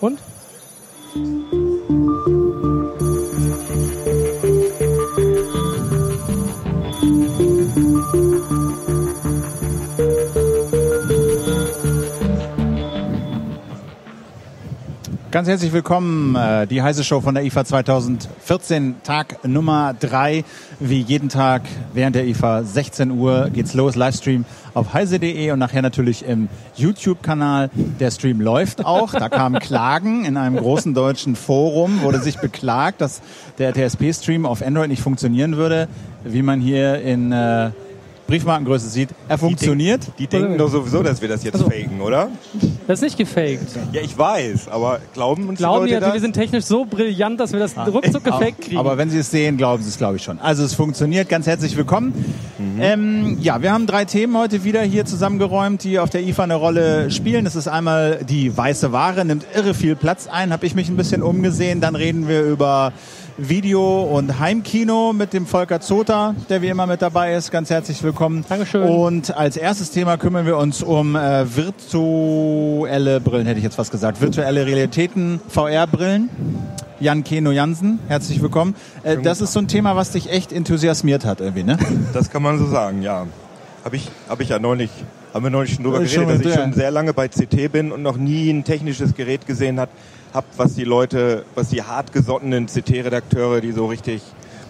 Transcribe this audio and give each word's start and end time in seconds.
Und? 0.00 0.18
Ganz 15.36 15.48
herzlich 15.48 15.74
willkommen, 15.74 16.34
äh, 16.34 16.66
die 16.66 16.80
heiße 16.80 17.04
Show 17.04 17.20
von 17.20 17.34
der 17.34 17.44
IFA 17.44 17.66
2014, 17.66 19.02
Tag 19.02 19.46
Nummer 19.46 19.92
drei. 19.92 20.44
Wie 20.80 21.02
jeden 21.02 21.28
Tag 21.28 21.60
während 21.92 22.16
der 22.16 22.26
IFA 22.26 22.62
16 22.62 23.10
Uhr 23.10 23.50
geht's 23.52 23.74
los, 23.74 23.96
Livestream 23.96 24.46
auf 24.72 24.94
heise.de 24.94 25.50
und 25.50 25.58
nachher 25.58 25.82
natürlich 25.82 26.24
im 26.24 26.48
YouTube-Kanal. 26.76 27.68
Der 28.00 28.10
Stream 28.12 28.40
läuft 28.40 28.86
auch. 28.86 29.12
Da 29.12 29.28
kamen 29.28 29.58
Klagen 29.60 30.24
in 30.24 30.38
einem 30.38 30.56
großen 30.56 30.94
deutschen 30.94 31.36
Forum, 31.36 32.00
wurde 32.00 32.20
sich 32.20 32.38
beklagt, 32.38 33.02
dass 33.02 33.20
der 33.58 33.74
TSP-Stream 33.74 34.46
auf 34.46 34.62
Android 34.62 34.88
nicht 34.88 35.02
funktionieren 35.02 35.58
würde, 35.58 35.86
wie 36.24 36.40
man 36.40 36.62
hier 36.62 37.02
in 37.02 37.32
äh, 37.32 37.72
Briefmarkengröße 38.26 38.88
sieht. 38.88 39.10
Er 39.28 39.36
funktioniert. 39.36 40.00
Die, 40.00 40.06
denken, 40.06 40.16
die 40.18 40.26
denken 40.28 40.58
doch 40.58 40.70
sowieso, 40.70 41.02
dass 41.02 41.20
wir 41.20 41.28
das 41.28 41.44
jetzt 41.44 41.56
also, 41.56 41.68
faken, 41.68 42.00
oder? 42.00 42.30
Das 42.86 43.00
ist 43.00 43.02
nicht 43.02 43.18
gefaked. 43.18 43.68
Ja, 43.92 44.00
ich 44.00 44.16
weiß, 44.16 44.68
aber 44.68 45.00
glauben 45.12 45.48
uns 45.48 45.58
glauben 45.58 45.86
die 45.86 45.94
Leute 45.94 46.06
ja, 46.06 46.12
wir 46.12 46.20
sind 46.20 46.34
technisch 46.34 46.64
so 46.64 46.84
brillant, 46.84 47.40
dass 47.40 47.52
wir 47.52 47.58
das 47.58 47.76
ah, 47.76 47.84
ruckzuck 47.84 48.22
gefaked 48.22 48.60
kriegen. 48.60 48.78
Aber 48.78 48.96
wenn 48.96 49.10
Sie 49.10 49.18
es 49.18 49.30
sehen, 49.30 49.56
glauben 49.56 49.82
Sie 49.82 49.88
es, 49.88 49.98
glaube 49.98 50.16
ich 50.16 50.22
schon. 50.22 50.38
Also 50.38 50.62
es 50.62 50.74
funktioniert. 50.74 51.28
Ganz 51.28 51.48
herzlich 51.48 51.76
willkommen. 51.76 52.12
Mhm. 52.58 52.80
Ähm, 52.80 53.38
ja, 53.40 53.60
wir 53.60 53.72
haben 53.72 53.88
drei 53.88 54.04
Themen 54.04 54.38
heute 54.38 54.62
wieder 54.62 54.82
hier 54.82 55.04
zusammengeräumt, 55.04 55.82
die 55.82 55.98
auf 55.98 56.10
der 56.10 56.22
IFA 56.22 56.44
eine 56.44 56.54
Rolle 56.54 57.10
spielen. 57.10 57.44
Das 57.44 57.56
ist 57.56 57.66
einmal 57.66 58.20
die 58.28 58.56
weiße 58.56 58.92
Ware, 58.92 59.24
nimmt 59.24 59.44
irre 59.52 59.74
viel 59.74 59.96
Platz 59.96 60.28
ein. 60.28 60.52
Habe 60.52 60.64
ich 60.66 60.76
mich 60.76 60.88
ein 60.88 60.96
bisschen 60.96 61.24
umgesehen. 61.24 61.80
Dann 61.80 61.96
reden 61.96 62.28
wir 62.28 62.42
über 62.42 62.92
Video- 63.38 64.02
und 64.02 64.38
Heimkino 64.38 65.12
mit 65.12 65.34
dem 65.34 65.46
Volker 65.46 65.80
Zota, 65.80 66.34
der 66.48 66.62
wie 66.62 66.68
immer 66.68 66.86
mit 66.86 67.02
dabei 67.02 67.34
ist. 67.34 67.50
Ganz 67.50 67.68
herzlich 67.68 68.02
willkommen. 68.02 68.46
Dankeschön. 68.48 68.82
Und 68.84 69.36
als 69.36 69.58
erstes 69.58 69.90
Thema 69.90 70.16
kümmern 70.16 70.46
wir 70.46 70.56
uns 70.56 70.82
um 70.82 71.16
äh, 71.16 71.44
virtuelle 71.54 73.20
Brillen, 73.20 73.46
hätte 73.46 73.58
ich 73.58 73.64
jetzt 73.64 73.76
was 73.76 73.90
gesagt. 73.90 74.22
Virtuelle 74.22 74.64
Realitäten, 74.64 75.40
VR-Brillen. 75.48 76.30
Jan 76.98 77.24
Keno 77.24 77.50
Jansen, 77.50 77.98
herzlich 78.08 78.40
willkommen. 78.40 78.74
Äh, 79.02 79.18
das 79.18 79.42
ist 79.42 79.52
so 79.52 79.58
ein 79.58 79.68
Thema, 79.68 79.96
was 79.96 80.12
dich 80.12 80.30
echt 80.30 80.50
enthusiasmiert 80.50 81.26
hat 81.26 81.42
irgendwie, 81.42 81.62
ne? 81.62 81.78
Das 82.14 82.30
kann 82.30 82.42
man 82.42 82.58
so 82.58 82.66
sagen, 82.66 83.02
ja. 83.02 83.26
Habe 83.84 83.96
ich, 83.96 84.10
hab 84.30 84.40
ich 84.40 84.48
ja 84.48 84.58
neulich, 84.58 84.90
haben 85.34 85.44
wir 85.44 85.50
neulich 85.50 85.74
schon 85.74 85.84
drüber 85.84 86.00
äh, 86.00 86.06
geredet, 86.06 86.46
dass 86.46 86.52
ich 86.52 86.58
schon 86.58 86.72
sehr 86.72 86.90
lange 86.90 87.12
bei 87.12 87.28
CT 87.28 87.70
bin 87.70 87.92
und 87.92 88.02
noch 88.02 88.16
nie 88.16 88.48
ein 88.48 88.64
technisches 88.64 89.14
Gerät 89.14 89.46
gesehen 89.46 89.78
hat, 89.78 89.90
habt, 90.36 90.58
was 90.58 90.74
die 90.74 90.84
Leute, 90.84 91.44
was 91.54 91.70
die 91.70 91.82
hartgesottenen 91.82 92.66
CT-Redakteure, 92.66 93.60
die 93.60 93.72
so 93.72 93.86
richtig, 93.86 94.22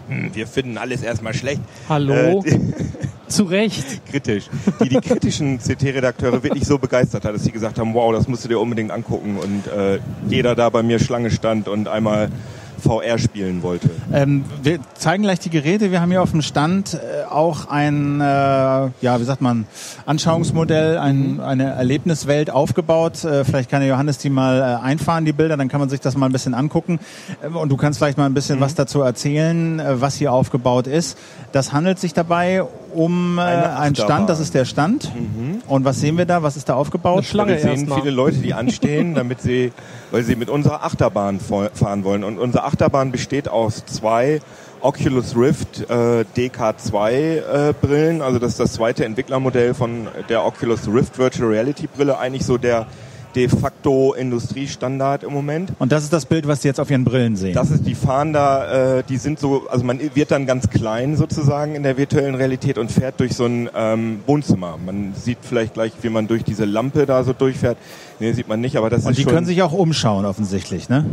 hm, 0.09 0.31
wir 0.33 0.47
finden 0.47 0.79
alles 0.79 1.03
erstmal 1.03 1.35
schlecht. 1.35 1.61
Hallo? 1.89 2.43
Äh, 2.45 2.59
Zu 3.29 3.45
Recht. 3.45 4.07
Kritisch. 4.07 4.45
Die 4.83 4.89
die 4.89 5.01
kritischen 5.01 5.59
CT-Redakteure 5.59 6.45
wirklich 6.45 6.65
so 6.65 6.79
begeistert 6.79 7.25
hat, 7.25 7.35
dass 7.35 7.43
sie 7.43 7.51
gesagt 7.51 7.79
haben, 7.79 7.93
wow, 7.93 8.13
das 8.13 8.29
musst 8.29 8.45
du 8.45 8.49
dir 8.49 8.61
unbedingt 8.61 8.93
angucken. 8.93 9.37
Und 9.37 9.67
äh, 9.67 9.99
jeder 10.29 10.55
da 10.55 10.71
bei 10.71 10.85
mir 10.85 11.01
Schlange 11.01 11.33
stand 11.33 11.67
und 11.67 11.89
einmal 11.89 12.29
VR 12.81 13.19
spielen 13.19 13.63
wollte. 13.63 13.91
Ähm, 14.13 14.45
wir 14.63 14.79
zeigen 14.95 15.23
gleich 15.23 15.41
die 15.41 15.51
Geräte. 15.51 15.91
Wir 15.91 16.01
haben 16.01 16.11
hier 16.11 16.23
auf 16.23 16.31
dem 16.31 16.43
Stand 16.43 16.95
äh, 16.95 17.25
auch 17.25 17.69
ein, 17.69 18.21
äh, 18.21 18.25
ja, 18.25 19.21
wie 19.21 19.25
sagt 19.25 19.41
man, 19.41 19.67
Anschauungsmodell, 20.05 20.99
ein, 20.99 21.41
eine 21.41 21.71
Erlebniswelt 21.71 22.51
aufgebaut. 22.51 23.25
Äh, 23.25 23.45
vielleicht 23.45 23.71
kann 23.71 23.81
der 23.81 23.89
Johannes 23.89 24.19
die 24.19 24.31
mal 24.31 24.61
äh, 24.61 24.85
einfahren, 24.85 25.25
die 25.25 25.33
Bilder, 25.33 25.57
dann 25.57 25.69
kann 25.69 25.81
man 25.81 25.89
sich 25.89 26.01
das 26.01 26.17
mal 26.17 26.27
ein 26.27 26.33
bisschen 26.33 26.55
angucken. 26.55 27.01
Ähm, 27.45 27.57
und 27.57 27.71
du 27.71 27.77
kannst 27.77 27.99
vielleicht 27.99 28.19
mal 28.19 28.27
ein 28.27 28.35
bisschen 28.35 28.59
mhm. 28.59 28.63
was 28.63 28.75
dazu 28.75 29.01
erzählen, 29.01 29.81
äh, 29.81 30.01
was 30.01 30.17
hier 30.17 30.33
aufgebaut 30.33 30.87
ist. 30.87 31.19
Das 31.53 31.73
handelt 31.73 31.99
sich 31.99 32.15
dabei 32.15 32.63
um 32.95 33.39
äh, 33.39 33.43
einen 33.43 33.95
Stand, 33.95 34.29
das 34.29 34.41
ist 34.41 34.55
der 34.55 34.65
Stand. 34.65 35.13
Mhm. 35.15 35.63
Und 35.67 35.85
was 35.85 36.01
sehen 36.01 36.19
wir 36.19 36.27
da? 36.27 36.43
Was 36.43 36.57
ist 36.57 36.69
da 36.69 36.75
aufgebaut? 36.75 37.19
Eine 37.19 37.27
Schlange 37.27 37.53
wir 37.53 37.61
sehen 37.61 37.91
viele 37.95 38.11
Leute, 38.11 38.39
die 38.39 38.55
anstehen, 38.55 39.15
damit 39.17 39.41
sie, 39.41 39.73
weil 40.11 40.23
sie 40.23 40.37
mit 40.37 40.49
unserer 40.49 40.85
Achterbahn 40.85 41.41
fahren 41.41 42.05
wollen. 42.05 42.25
Und 42.25 42.39
unsere 42.39 42.65
Achterbahn 42.65 43.13
besteht 43.13 43.49
aus 43.49 43.85
zwei 43.87 44.41
Oculus 44.81 45.37
Rift 45.37 45.89
äh, 45.89 46.25
DK2 46.37 47.11
äh, 47.11 47.75
Brillen. 47.81 48.23
Also 48.23 48.39
das 48.39 48.53
ist 48.53 48.61
das 48.61 48.75
zweite 48.75 49.05
Entwicklermodell 49.05 49.75
von 49.75 50.09
der 50.29 50.45
Oculus 50.45 50.87
Rift 50.89 51.19
Virtual 51.19 51.49
Reality 51.49 51.89
Brille. 51.89 52.19
Eigentlich 52.19 52.45
so 52.45 52.59
der 52.59 52.87
de 53.37 53.49
facto 53.49 54.15
Industriestandard 54.15 55.23
im 55.23 55.33
Moment. 55.33 55.73
Und 55.79 55.93
das 55.93 56.03
ist 56.03 56.13
das 56.13 56.25
Bild, 56.25 56.49
was 56.49 56.63
Sie 56.63 56.69
jetzt 56.69 56.81
auf 56.81 56.91
Ihren 56.91 57.05
Brillen 57.05 57.37
sehen? 57.37 57.55
Das 57.55 57.71
ist 57.71 57.87
die 57.87 57.95
fahren 57.95 58.33
da, 58.33 58.99
äh, 58.99 59.03
die 59.09 59.19
sind 59.19 59.39
so, 59.39 59.69
also 59.69 59.85
man 59.85 60.01
wird 60.15 60.31
dann 60.31 60.47
ganz 60.47 60.69
klein 60.71 61.17
sozusagen 61.17 61.75
in 61.75 61.83
der 61.83 61.97
virtuellen 61.99 62.35
Realität 62.35 62.79
und 62.79 62.91
fährt 62.91 63.21
durch 63.21 63.35
so 63.35 63.45
ein 63.45 63.69
ähm, 63.77 64.21
Wohnzimmer. 64.27 64.79
Man 64.85 65.13
sieht 65.15 65.39
vielleicht 65.43 65.75
gleich, 65.75 65.93
wie 66.01 66.09
man 66.09 66.27
durch 66.27 66.45
diese 66.45 66.65
Lampe 66.65 67.07
da 67.07 67.23
so 67.23 67.33
durchfährt. 67.33 67.77
Nee, 68.19 68.33
sieht 68.33 68.49
man 68.49 68.61
nicht, 68.61 68.77
aber 68.77 68.89
das 68.89 69.05
und 69.05 69.13
ist 69.13 69.19
Und 69.19 69.27
die 69.27 69.31
können 69.31 69.47
sich 69.47 69.63
auch 69.63 69.73
umschauen 69.73 70.25
offensichtlich, 70.25 70.89
ne? 70.89 71.05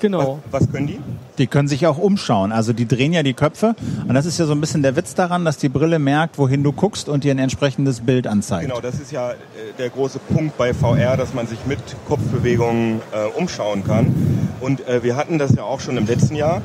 Genau. 0.00 0.38
Was, 0.50 0.62
was, 0.62 0.72
können 0.72 0.86
die? 0.86 1.00
Die 1.38 1.46
können 1.46 1.68
sich 1.68 1.86
auch 1.86 1.98
umschauen. 1.98 2.52
Also 2.52 2.72
die 2.72 2.86
drehen 2.86 3.12
ja 3.12 3.22
die 3.22 3.34
Köpfe. 3.34 3.74
Und 4.06 4.14
das 4.14 4.26
ist 4.26 4.38
ja 4.38 4.46
so 4.46 4.52
ein 4.52 4.60
bisschen 4.60 4.82
der 4.82 4.96
Witz 4.96 5.14
daran, 5.14 5.44
dass 5.44 5.56
die 5.56 5.68
Brille 5.68 5.98
merkt, 5.98 6.38
wohin 6.38 6.62
du 6.62 6.72
guckst 6.72 7.08
und 7.08 7.24
dir 7.24 7.32
ein 7.32 7.38
entsprechendes 7.38 8.00
Bild 8.00 8.26
anzeigt. 8.26 8.68
Genau, 8.68 8.80
das 8.80 9.00
ist 9.00 9.12
ja 9.12 9.32
äh, 9.32 9.34
der 9.78 9.90
große 9.90 10.18
Punkt 10.18 10.56
bei 10.56 10.74
VR, 10.74 11.16
dass 11.16 11.34
man 11.34 11.46
sich 11.46 11.58
mit 11.66 11.78
Kopfbewegungen 12.06 13.00
äh, 13.12 13.38
umschauen 13.38 13.84
kann. 13.84 14.14
Und 14.60 14.86
äh, 14.86 15.02
wir 15.02 15.16
hatten 15.16 15.38
das 15.38 15.54
ja 15.54 15.62
auch 15.62 15.80
schon 15.80 15.96
im 15.96 16.06
letzten 16.06 16.34
Jahr. 16.34 16.62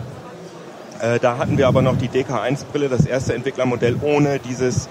Äh, 0.99 1.19
da 1.19 1.37
hatten 1.37 1.57
wir 1.57 1.67
aber 1.67 1.81
noch 1.81 1.97
die 1.97 2.09
DK1-Brille, 2.09 2.89
das 2.89 3.05
erste 3.05 3.33
Entwicklermodell 3.33 3.97
ohne 4.01 4.39
dieses 4.39 4.87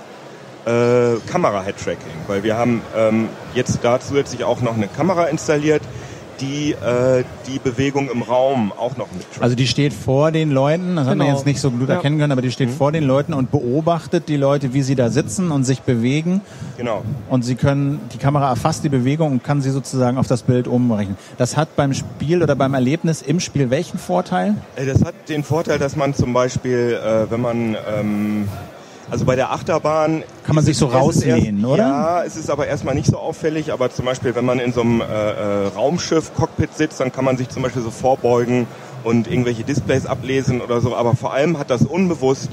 äh, 0.66 1.16
Kamera-Head-Tracking. 1.30 2.12
Weil 2.26 2.42
wir 2.42 2.56
haben 2.56 2.82
ähm, 2.96 3.28
jetzt 3.54 3.78
da 3.82 4.00
zusätzlich 4.00 4.44
auch 4.44 4.60
noch 4.60 4.76
eine 4.76 4.88
Kamera 4.88 5.24
installiert, 5.24 5.82
die 6.42 6.72
äh, 6.72 7.24
die 7.46 7.58
Bewegung 7.58 8.10
im 8.10 8.22
Raum 8.22 8.72
auch 8.72 8.96
noch 8.96 9.10
mit. 9.12 9.24
Also 9.40 9.56
die 9.56 9.66
steht 9.66 9.92
vor 9.92 10.32
den 10.32 10.50
Leuten, 10.50 10.96
das 10.96 11.06
genau. 11.06 11.10
haben 11.10 11.18
wir 11.20 11.34
jetzt 11.34 11.46
nicht 11.46 11.60
so 11.60 11.70
gut 11.70 11.88
erkennen 11.88 12.18
können, 12.18 12.32
aber 12.32 12.42
die 12.42 12.50
steht 12.50 12.68
mhm. 12.68 12.74
vor 12.74 12.92
den 12.92 13.04
Leuten 13.04 13.32
und 13.32 13.50
beobachtet 13.50 14.28
die 14.28 14.36
Leute, 14.36 14.74
wie 14.74 14.82
sie 14.82 14.94
da 14.94 15.08
sitzen 15.08 15.50
und 15.50 15.64
sich 15.64 15.82
bewegen. 15.82 16.40
Genau. 16.76 17.02
Und 17.30 17.44
sie 17.44 17.54
können, 17.54 18.00
die 18.12 18.18
Kamera 18.18 18.50
erfasst 18.50 18.84
die 18.84 18.88
Bewegung 18.88 19.32
und 19.32 19.44
kann 19.44 19.62
sie 19.62 19.70
sozusagen 19.70 20.18
auf 20.18 20.26
das 20.26 20.42
Bild 20.42 20.66
umrechnen. 20.68 21.16
Das 21.38 21.56
hat 21.56 21.76
beim 21.76 21.94
Spiel 21.94 22.42
oder 22.42 22.56
beim 22.56 22.74
Erlebnis 22.74 23.22
im 23.22 23.40
Spiel 23.40 23.70
welchen 23.70 23.98
Vorteil? 23.98 24.56
Äh, 24.76 24.86
das 24.86 25.04
hat 25.04 25.14
den 25.28 25.44
Vorteil, 25.44 25.78
dass 25.78 25.96
man 25.96 26.14
zum 26.14 26.32
Beispiel, 26.32 27.00
äh, 27.02 27.30
wenn 27.30 27.40
man 27.40 27.76
ähm, 27.96 28.48
also 29.12 29.26
bei 29.26 29.36
der 29.36 29.52
Achterbahn 29.52 30.24
kann 30.42 30.54
man 30.54 30.64
sich 30.64 30.78
so 30.78 30.86
rauslehnen, 30.86 31.58
erst, 31.58 31.66
oder? 31.66 31.82
Ja, 31.82 32.24
es 32.24 32.36
ist 32.36 32.48
aber 32.48 32.66
erstmal 32.66 32.94
nicht 32.94 33.08
so 33.08 33.18
auffällig. 33.18 33.70
Aber 33.70 33.90
zum 33.90 34.06
Beispiel, 34.06 34.34
wenn 34.34 34.46
man 34.46 34.58
in 34.58 34.72
so 34.72 34.80
einem 34.80 35.02
äh, 35.02 35.04
äh, 35.04 35.66
Raumschiff 35.66 36.34
Cockpit 36.34 36.74
sitzt, 36.74 36.98
dann 36.98 37.12
kann 37.12 37.26
man 37.26 37.36
sich 37.36 37.50
zum 37.50 37.62
Beispiel 37.62 37.82
so 37.82 37.90
vorbeugen 37.90 38.66
und 39.04 39.30
irgendwelche 39.30 39.64
Displays 39.64 40.06
ablesen 40.06 40.62
oder 40.62 40.80
so. 40.80 40.96
Aber 40.96 41.14
vor 41.14 41.34
allem 41.34 41.58
hat 41.58 41.68
das 41.68 41.82
unbewusst 41.82 42.48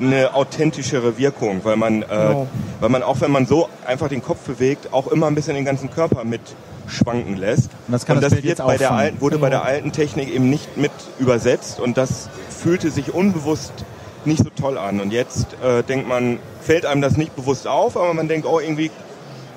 eine 0.00 0.34
authentischere 0.34 1.16
Wirkung, 1.16 1.60
weil 1.62 1.76
man, 1.76 2.02
äh, 2.02 2.06
genau. 2.06 2.48
weil 2.80 2.88
man 2.88 3.04
auch 3.04 3.20
wenn 3.20 3.30
man 3.30 3.46
so 3.46 3.68
einfach 3.86 4.08
den 4.08 4.22
Kopf 4.22 4.40
bewegt, 4.40 4.92
auch 4.92 5.06
immer 5.06 5.28
ein 5.28 5.36
bisschen 5.36 5.54
den 5.54 5.64
ganzen 5.64 5.90
Körper 5.90 6.24
mit 6.24 6.40
schwanken 6.88 7.36
lässt. 7.36 7.70
Und 7.86 7.92
das, 7.92 8.04
kann 8.04 8.16
und 8.16 8.24
das, 8.24 8.32
das 8.32 8.42
wird 8.42 8.58
bei 8.58 8.78
der 8.78 8.90
alten, 8.90 9.20
wurde 9.20 9.36
genau. 9.36 9.46
bei 9.46 9.50
der 9.50 9.62
alten 9.62 9.92
Technik 9.92 10.34
eben 10.34 10.50
nicht 10.50 10.76
mit 10.76 10.90
übersetzt 11.20 11.78
und 11.78 11.96
das 11.96 12.28
fühlte 12.48 12.90
sich 12.90 13.14
unbewusst 13.14 13.84
nicht 14.26 14.42
so 14.42 14.50
toll 14.50 14.78
an. 14.78 15.00
Und 15.00 15.12
jetzt 15.12 15.46
äh, 15.62 15.82
denkt 15.82 16.08
man, 16.08 16.38
fällt 16.60 16.86
einem 16.86 17.02
das 17.02 17.16
nicht 17.16 17.34
bewusst 17.36 17.66
auf, 17.66 17.96
aber 17.96 18.12
man 18.14 18.28
denkt, 18.28 18.46
oh, 18.46 18.60
irgendwie, 18.60 18.90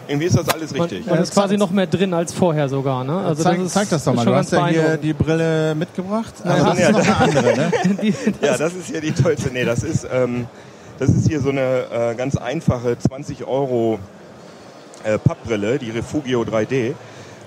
irgendwie 0.08 0.28
ist 0.28 0.38
das 0.38 0.50
alles 0.50 0.74
richtig. 0.74 1.06
Man, 1.06 1.16
man 1.16 1.24
ist 1.24 1.34
quasi 1.34 1.58
noch 1.58 1.72
mehr 1.72 1.88
drin 1.88 2.14
als 2.14 2.34
vorher 2.34 2.70
sogar. 2.70 3.04
Ne? 3.04 3.18
Also 3.18 3.44
zeig, 3.44 3.58
das 3.58 3.68
ist, 3.68 3.74
zeig 3.74 3.90
das 3.90 4.04
doch 4.04 4.14
mal. 4.14 4.26
Du 4.26 4.36
hast 4.36 4.52
ja 4.52 4.68
hier 4.68 4.98
die 4.98 5.14
Brille 5.14 5.76
mitgebracht. 5.76 6.34
Also 6.44 6.66
das 6.66 6.80
ist 6.80 6.92
noch 6.92 7.00
eine 7.00 7.18
andere, 7.18 7.56
ne? 7.56 7.72
ja, 8.42 8.58
das 8.58 8.74
ist 8.74 8.88
hier 8.88 9.02
die 9.02 9.12
tollste. 9.12 9.50
Nee, 9.50 9.66
das 9.66 9.84
ist, 9.84 10.08
ähm, 10.12 10.48
das 11.00 11.10
ist 11.10 11.28
hier 11.28 11.42
so 11.42 11.50
eine 11.50 11.86
äh, 11.92 12.16
ganz 12.16 12.36
einfache 12.36 12.98
20 12.98 13.46
Euro 13.46 14.00
äh, 15.04 15.18
Pappbrille, 15.18 15.80
die 15.80 15.92
Refugio 15.92 16.42
3D. 16.42 16.94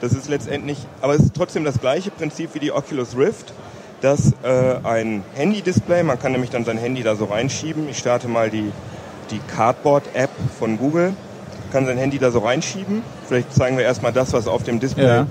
Das 0.00 0.12
ist 0.12 0.28
letztendlich, 0.28 0.78
aber 1.00 1.14
es 1.14 1.22
ist 1.22 1.34
trotzdem 1.34 1.64
das 1.64 1.80
gleiche 1.80 2.10
Prinzip 2.10 2.50
wie 2.54 2.58
die 2.58 2.72
Oculus 2.72 3.16
Rift 3.16 3.52
das 4.00 4.32
äh, 4.42 4.76
ein 4.84 5.22
Handy-Display. 5.34 6.02
Man 6.02 6.18
kann 6.18 6.32
nämlich 6.32 6.50
dann 6.50 6.64
sein 6.64 6.78
Handy 6.78 7.02
da 7.02 7.16
so 7.16 7.26
reinschieben. 7.26 7.88
Ich 7.88 7.98
starte 7.98 8.28
mal 8.28 8.50
die, 8.50 8.72
die 9.30 9.40
Cardboard-App 9.54 10.30
von 10.58 10.78
Google. 10.78 11.14
Kann 11.72 11.86
sein 11.86 11.98
Handy 11.98 12.18
da 12.18 12.30
so 12.30 12.40
reinschieben. 12.40 13.02
Vielleicht 13.26 13.52
zeigen 13.54 13.76
wir 13.76 13.84
erstmal 13.84 14.12
das, 14.12 14.32
was 14.32 14.48
auf 14.48 14.62
dem 14.62 14.80
Display 14.80 15.06
ja. 15.06 15.26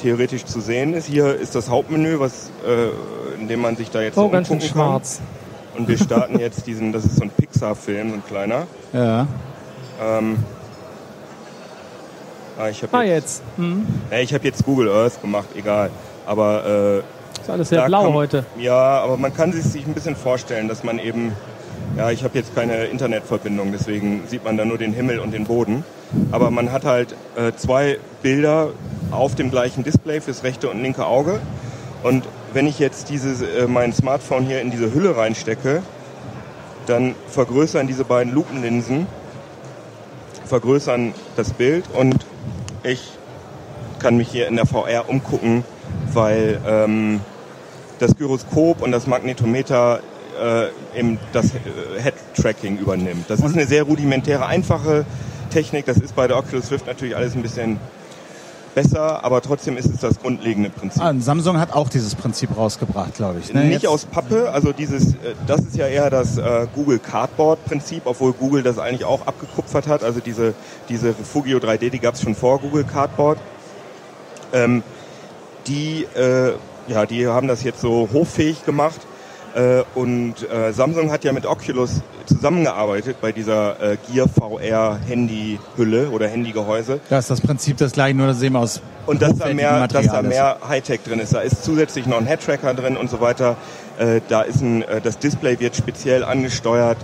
theoretisch 0.00 0.44
zu 0.44 0.60
sehen 0.60 0.94
ist. 0.94 1.06
Hier 1.06 1.34
ist 1.34 1.54
das 1.54 1.68
Hauptmenü, 1.68 2.20
was, 2.20 2.50
äh, 2.66 3.40
in 3.40 3.48
dem 3.48 3.60
man 3.60 3.76
sich 3.76 3.90
da 3.90 4.00
jetzt 4.00 4.16
oh, 4.16 4.22
so 4.22 4.28
ganz 4.28 4.48
schön 4.48 4.60
schwarz. 4.60 5.20
Und 5.76 5.88
wir 5.88 5.98
starten 5.98 6.38
jetzt 6.40 6.66
diesen, 6.66 6.92
das 6.92 7.04
ist 7.04 7.16
so 7.16 7.22
ein 7.22 7.30
Pixar-Film, 7.30 8.10
so 8.10 8.14
ein 8.16 8.24
kleiner. 8.26 8.66
Ja. 8.92 9.26
Ähm, 10.02 10.38
Ah, 12.60 12.68
ich 12.68 12.84
ah 12.92 13.02
jetzt. 13.02 13.42
Mhm. 13.56 13.86
Ja, 14.10 14.18
ich 14.18 14.34
habe 14.34 14.44
jetzt 14.44 14.66
Google 14.66 14.90
Earth 14.90 15.22
gemacht, 15.22 15.48
egal. 15.56 15.90
Aber 16.26 16.98
äh, 16.98 17.02
ist 17.42 17.50
alles 17.50 17.68
sehr 17.68 17.84
blau 17.86 18.04
kann, 18.04 18.14
heute. 18.14 18.44
Ja, 18.58 19.00
aber 19.00 19.16
man 19.16 19.34
kann 19.34 19.52
sich, 19.52 19.64
sich 19.64 19.86
ein 19.86 19.94
bisschen 19.94 20.16
vorstellen, 20.16 20.68
dass 20.68 20.84
man 20.84 20.98
eben, 20.98 21.32
ja, 21.96 22.10
ich 22.10 22.24
habe 22.24 22.38
jetzt 22.38 22.54
keine 22.54 22.84
Internetverbindung, 22.84 23.72
deswegen 23.72 24.22
sieht 24.26 24.44
man 24.44 24.56
da 24.56 24.64
nur 24.64 24.78
den 24.78 24.92
Himmel 24.92 25.18
und 25.18 25.32
den 25.32 25.44
Boden. 25.44 25.84
Aber 26.32 26.50
man 26.50 26.72
hat 26.72 26.84
halt 26.84 27.14
äh, 27.36 27.52
zwei 27.56 27.98
Bilder 28.22 28.70
auf 29.10 29.34
dem 29.34 29.50
gleichen 29.50 29.84
Display 29.84 30.20
fürs 30.20 30.42
rechte 30.42 30.68
und 30.68 30.82
linke 30.82 31.06
Auge. 31.06 31.40
Und 32.02 32.24
wenn 32.52 32.66
ich 32.66 32.78
jetzt 32.78 33.10
dieses, 33.10 33.42
äh, 33.42 33.66
mein 33.66 33.92
Smartphone 33.92 34.44
hier 34.44 34.60
in 34.60 34.70
diese 34.70 34.92
Hülle 34.92 35.16
reinstecke, 35.16 35.82
dann 36.86 37.14
vergrößern 37.28 37.86
diese 37.86 38.04
beiden 38.04 38.32
Lupenlinsen, 38.32 39.06
vergrößern 40.46 41.14
das 41.36 41.52
Bild 41.52 41.84
und 41.94 42.26
ich 42.82 43.12
kann 44.00 44.16
mich 44.16 44.28
hier 44.28 44.48
in 44.48 44.56
der 44.56 44.66
VR 44.66 45.08
umgucken, 45.08 45.64
weil 46.14 46.60
ähm, 46.66 47.20
das 47.98 48.16
Gyroskop 48.16 48.82
und 48.82 48.92
das 48.92 49.06
Magnetometer 49.06 50.00
äh, 50.40 50.98
eben 50.98 51.18
das 51.32 51.46
äh, 51.46 51.58
Head-Tracking 52.02 52.78
übernimmt. 52.78 53.28
Das 53.28 53.40
ist 53.40 53.54
eine 53.54 53.66
sehr 53.66 53.82
rudimentäre, 53.82 54.46
einfache 54.46 55.04
Technik. 55.50 55.86
Das 55.86 55.98
ist 55.98 56.14
bei 56.14 56.26
der 56.26 56.38
Oculus 56.38 56.70
Rift 56.70 56.86
natürlich 56.86 57.16
alles 57.16 57.34
ein 57.34 57.42
bisschen 57.42 57.78
besser, 58.74 59.24
aber 59.24 59.42
trotzdem 59.42 59.76
ist 59.76 59.86
es 59.86 60.00
das 60.00 60.20
grundlegende 60.20 60.70
Prinzip. 60.70 61.02
Ah, 61.02 61.12
Samsung 61.18 61.58
hat 61.58 61.72
auch 61.72 61.88
dieses 61.88 62.14
Prinzip 62.14 62.56
rausgebracht, 62.56 63.14
glaube 63.14 63.40
ich. 63.40 63.52
Ne? 63.52 63.64
Nicht 63.64 63.82
Jetzt? 63.82 63.88
aus 63.88 64.04
Pappe, 64.04 64.50
also 64.50 64.72
dieses, 64.72 65.14
äh, 65.14 65.34
das 65.46 65.60
ist 65.60 65.76
ja 65.76 65.86
eher 65.86 66.08
das 66.10 66.38
äh, 66.38 66.66
Google 66.74 66.98
Cardboard 66.98 67.64
Prinzip, 67.64 68.02
obwohl 68.04 68.32
Google 68.32 68.62
das 68.62 68.78
eigentlich 68.78 69.04
auch 69.04 69.26
abgekupfert 69.26 69.88
hat. 69.88 70.04
Also 70.04 70.20
diese, 70.20 70.54
diese 70.88 71.08
Refugio 71.08 71.58
3D, 71.58 71.90
die 71.90 71.98
gab 71.98 72.14
es 72.14 72.22
schon 72.22 72.34
vor 72.34 72.60
Google 72.60 72.84
Cardboard. 72.84 73.38
Ähm, 74.52 74.82
die, 75.66 76.06
äh, 76.14 76.52
ja, 76.88 77.06
die 77.06 77.26
haben 77.26 77.48
das 77.48 77.62
jetzt 77.62 77.80
so 77.80 78.08
hoffähig 78.12 78.64
gemacht. 78.64 79.00
Äh, 79.54 79.82
und 79.96 80.48
äh, 80.48 80.72
Samsung 80.72 81.10
hat 81.10 81.24
ja 81.24 81.32
mit 81.32 81.44
Oculus 81.44 82.02
zusammengearbeitet 82.26 83.16
bei 83.20 83.32
dieser 83.32 83.80
äh, 83.82 83.96
Gear 84.10 84.28
VR 84.28 84.98
Handy-Hülle 85.04 86.10
oder 86.10 86.28
Handygehäuse. 86.28 87.00
Das 87.08 87.24
ist 87.24 87.30
das 87.30 87.40
Prinzip 87.40 87.76
das 87.76 87.92
gleiche, 87.92 88.16
nur 88.16 88.28
das 88.28 88.40
eben 88.42 88.54
aus 88.54 88.80
Und 89.06 89.20
dass 89.20 89.36
da 89.36 89.52
mehr, 89.52 89.88
dass 89.88 90.06
da 90.06 90.22
mehr 90.22 90.58
Hightech 90.68 91.00
drin 91.02 91.18
ist. 91.18 91.34
Da 91.34 91.40
ist 91.40 91.64
zusätzlich 91.64 92.06
noch 92.06 92.18
ein 92.18 92.26
Head-Tracker 92.26 92.74
drin 92.74 92.96
und 92.96 93.10
so 93.10 93.20
weiter. 93.20 93.56
Äh, 93.98 94.20
da 94.28 94.42
ist 94.42 94.60
ein, 94.60 94.82
äh, 94.82 95.00
das 95.00 95.18
Display 95.18 95.58
wird 95.58 95.74
speziell 95.74 96.22
angesteuert 96.22 96.98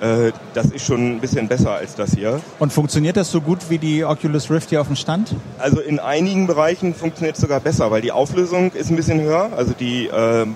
äh, 0.00 0.32
das 0.54 0.66
ist 0.66 0.86
schon 0.86 1.16
ein 1.16 1.20
bisschen 1.20 1.48
besser 1.48 1.72
als 1.72 1.94
das 1.94 2.14
hier. 2.14 2.40
Und 2.58 2.72
funktioniert 2.72 3.16
das 3.16 3.30
so 3.30 3.40
gut 3.40 3.58
wie 3.68 3.78
die 3.78 4.04
Oculus 4.04 4.50
Rift 4.50 4.70
hier 4.70 4.80
auf 4.80 4.86
dem 4.86 4.96
Stand? 4.96 5.34
Also 5.58 5.80
in 5.80 5.98
einigen 5.98 6.46
Bereichen 6.46 6.94
funktioniert 6.94 7.36
es 7.36 7.42
sogar 7.42 7.60
besser, 7.60 7.90
weil 7.90 8.00
die 8.00 8.12
Auflösung 8.12 8.72
ist 8.72 8.90
ein 8.90 8.96
bisschen 8.96 9.20
höher. 9.20 9.50
Also 9.56 9.74
die, 9.78 10.06
äh, 10.06 10.46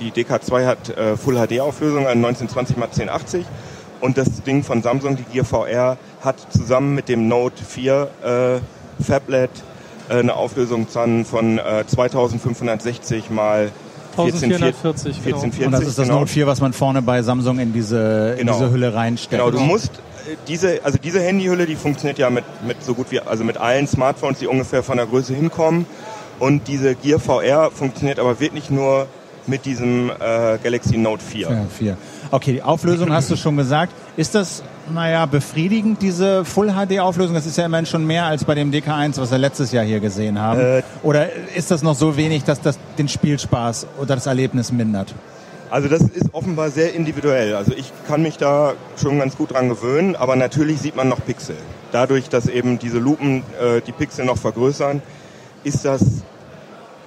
die 0.00 0.10
DK2 0.10 0.66
hat 0.66 0.90
äh, 0.90 1.16
Full 1.16 1.36
HD 1.36 1.60
Auflösung, 1.60 2.06
1920 2.06 2.76
x 2.76 3.00
1080 3.00 3.46
und 4.00 4.18
das 4.18 4.42
Ding 4.42 4.62
von 4.62 4.82
Samsung, 4.82 5.16
die 5.16 5.24
Gear 5.24 5.44
VR, 5.44 5.96
hat 6.20 6.36
zusammen 6.50 6.94
mit 6.94 7.08
dem 7.08 7.28
Note 7.28 7.62
4 7.64 8.60
äh, 9.00 9.02
Phablet 9.02 9.50
äh, 10.08 10.14
eine 10.14 10.34
Auflösung 10.34 10.86
von 10.88 11.58
äh, 11.58 11.84
2560 11.86 13.30
mal 13.30 13.70
1440, 14.18 15.16
1440, 15.26 15.66
Und 15.66 15.72
das 15.72 15.80
ist 15.82 15.98
das 15.98 16.06
genau. 16.06 16.20
Note 16.20 16.32
4, 16.32 16.46
was 16.46 16.60
man 16.60 16.72
vorne 16.72 17.02
bei 17.02 17.22
Samsung 17.22 17.58
in 17.58 17.72
diese, 17.72 18.34
genau. 18.38 18.52
in 18.52 18.58
diese 18.58 18.72
Hülle 18.72 18.94
reinsteckt. 18.94 19.42
Genau, 19.42 19.50
du 19.50 19.60
musst 19.60 19.92
äh, 20.28 20.36
diese, 20.46 20.84
also 20.84 20.98
diese 21.02 21.20
Handyhülle, 21.20 21.66
die 21.66 21.76
funktioniert 21.76 22.18
ja 22.18 22.30
mit, 22.30 22.44
mit 22.66 22.82
so 22.82 22.94
gut 22.94 23.10
wie, 23.10 23.20
also 23.20 23.44
mit 23.44 23.56
allen 23.56 23.86
Smartphones, 23.86 24.38
die 24.38 24.46
ungefähr 24.46 24.82
von 24.82 24.96
der 24.96 25.06
Größe 25.06 25.34
hinkommen. 25.34 25.86
Und 26.38 26.68
diese 26.68 26.94
Gear 26.94 27.18
VR 27.18 27.70
funktioniert 27.70 28.18
aber 28.18 28.38
wirklich 28.40 28.70
nur 28.70 29.06
mit 29.46 29.64
diesem 29.64 30.10
äh, 30.10 30.58
Galaxy 30.62 30.96
Note 30.96 31.22
4. 31.24 31.50
Ja, 31.50 31.66
4. 31.76 31.96
Okay, 32.30 32.52
die 32.52 32.62
Auflösung 32.62 33.12
hast 33.12 33.30
du 33.30 33.36
schon 33.36 33.56
gesagt. 33.56 33.92
Ist 34.16 34.34
das, 34.34 34.62
naja, 34.92 35.26
befriedigend, 35.26 36.02
diese 36.02 36.44
Full-HD-Auflösung? 36.44 37.34
Das 37.34 37.46
ist 37.46 37.56
ja 37.56 37.66
immerhin 37.66 37.86
schon 37.86 38.06
mehr 38.06 38.24
als 38.24 38.44
bei 38.44 38.54
dem 38.54 38.70
DK1, 38.70 39.20
was 39.20 39.30
wir 39.30 39.38
letztes 39.38 39.72
Jahr 39.72 39.84
hier 39.84 40.00
gesehen 40.00 40.40
haben. 40.40 40.60
Äh, 40.60 40.82
oder 41.02 41.32
ist 41.54 41.70
das 41.70 41.82
noch 41.82 41.94
so 41.94 42.16
wenig, 42.16 42.44
dass 42.44 42.60
das 42.60 42.78
den 42.98 43.08
Spielspaß 43.08 43.86
oder 43.98 44.14
das 44.14 44.26
Erlebnis 44.26 44.72
mindert? 44.72 45.14
Also 45.70 45.88
das 45.88 46.00
ist 46.00 46.32
offenbar 46.32 46.70
sehr 46.70 46.94
individuell. 46.94 47.54
Also 47.54 47.72
ich 47.72 47.92
kann 48.06 48.22
mich 48.22 48.38
da 48.38 48.74
schon 49.00 49.18
ganz 49.18 49.36
gut 49.36 49.52
dran 49.52 49.68
gewöhnen, 49.68 50.16
aber 50.16 50.34
natürlich 50.36 50.80
sieht 50.80 50.96
man 50.96 51.08
noch 51.08 51.24
Pixel. 51.24 51.56
Dadurch, 51.92 52.28
dass 52.28 52.46
eben 52.46 52.78
diese 52.78 52.98
Lupen 52.98 53.42
äh, 53.60 53.80
die 53.86 53.92
Pixel 53.92 54.24
noch 54.24 54.38
vergrößern, 54.38 55.02
ist 55.64 55.84
das 55.84 56.22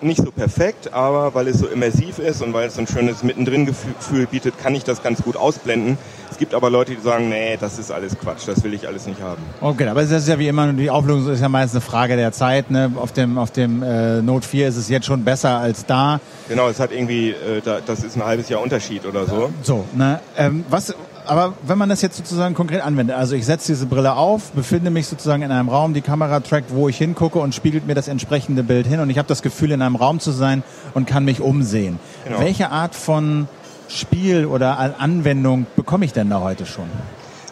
nicht 0.03 0.23
so 0.23 0.31
perfekt, 0.31 0.93
aber 0.93 1.33
weil 1.33 1.47
es 1.47 1.59
so 1.59 1.67
immersiv 1.67 2.19
ist 2.19 2.41
und 2.41 2.53
weil 2.53 2.67
es 2.67 2.75
so 2.75 2.81
ein 2.81 2.87
schönes 2.87 3.23
Mittendrin-Gefühl 3.23 4.27
bietet, 4.27 4.57
kann 4.57 4.75
ich 4.75 4.83
das 4.83 5.03
ganz 5.03 5.21
gut 5.21 5.37
ausblenden. 5.37 5.97
Es 6.29 6.37
gibt 6.37 6.53
aber 6.53 6.69
Leute, 6.69 6.95
die 6.95 7.01
sagen, 7.01 7.29
nee, 7.29 7.57
das 7.59 7.77
ist 7.77 7.91
alles 7.91 8.17
Quatsch, 8.17 8.47
das 8.47 8.63
will 8.63 8.73
ich 8.73 8.87
alles 8.87 9.05
nicht 9.05 9.21
haben. 9.21 9.41
Okay, 9.59 9.87
aber 9.87 10.01
es 10.01 10.11
ist 10.11 10.27
ja 10.27 10.39
wie 10.39 10.47
immer, 10.47 10.71
die 10.73 10.89
Auflösung 10.89 11.33
ist 11.33 11.41
ja 11.41 11.49
meist 11.49 11.73
eine 11.73 11.81
Frage 11.81 12.15
der 12.15 12.31
Zeit. 12.31 12.71
Ne? 12.71 12.91
Auf 12.95 13.11
dem, 13.11 13.37
auf 13.37 13.51
dem 13.51 13.83
äh, 13.83 14.21
Note 14.21 14.47
4 14.47 14.67
ist 14.69 14.77
es 14.77 14.89
jetzt 14.89 15.05
schon 15.05 15.23
besser 15.23 15.57
als 15.57 15.85
da. 15.85 16.19
Genau, 16.47 16.69
es 16.69 16.79
hat 16.79 16.91
irgendwie, 16.91 17.31
äh, 17.31 17.61
da, 17.63 17.79
das 17.85 18.03
ist 18.03 18.15
ein 18.15 18.25
halbes 18.25 18.49
Jahr 18.49 18.61
Unterschied 18.61 19.05
oder 19.05 19.25
so. 19.25 19.51
So, 19.61 19.85
ne? 19.93 20.19
Ähm, 20.37 20.65
was, 20.69 20.95
aber 21.31 21.53
wenn 21.65 21.77
man 21.77 21.87
das 21.87 22.01
jetzt 22.01 22.17
sozusagen 22.17 22.55
konkret 22.55 22.81
anwendet, 22.81 23.15
also 23.15 23.37
ich 23.37 23.45
setze 23.45 23.67
diese 23.67 23.85
Brille 23.85 24.17
auf, 24.17 24.51
befinde 24.51 24.91
mich 24.91 25.07
sozusagen 25.07 25.43
in 25.43 25.51
einem 25.51 25.69
Raum, 25.69 25.93
die 25.93 26.01
Kamera 26.01 26.41
trackt, 26.41 26.75
wo 26.75 26.89
ich 26.89 26.97
hingucke 26.97 27.39
und 27.39 27.55
spiegelt 27.55 27.87
mir 27.87 27.95
das 27.95 28.09
entsprechende 28.09 28.63
Bild 28.63 28.85
hin 28.85 28.99
und 28.99 29.09
ich 29.09 29.17
habe 29.17 29.29
das 29.29 29.41
Gefühl, 29.41 29.71
in 29.71 29.81
einem 29.81 29.95
Raum 29.95 30.19
zu 30.19 30.31
sein 30.31 30.61
und 30.93 31.07
kann 31.07 31.23
mich 31.23 31.39
umsehen. 31.39 32.01
Genau. 32.25 32.41
Welche 32.41 32.69
Art 32.69 32.95
von 32.95 33.47
Spiel 33.87 34.45
oder 34.45 34.77
Anwendung 34.99 35.67
bekomme 35.77 36.03
ich 36.03 36.11
denn 36.11 36.29
da 36.29 36.41
heute 36.41 36.65
schon? 36.65 36.89